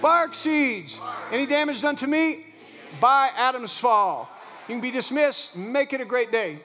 Fire 0.00 0.24
exceeds. 0.24 0.98
Any 1.30 1.44
damage 1.44 1.82
done 1.82 1.96
to 1.96 2.06
me? 2.06 2.46
By 3.00 3.30
Adam's 3.36 3.76
fall. 3.76 4.30
You 4.66 4.74
can 4.74 4.80
be 4.80 4.90
dismissed. 4.90 5.54
Make 5.54 5.92
it 5.92 6.00
a 6.00 6.06
great 6.06 6.32
day. 6.32 6.60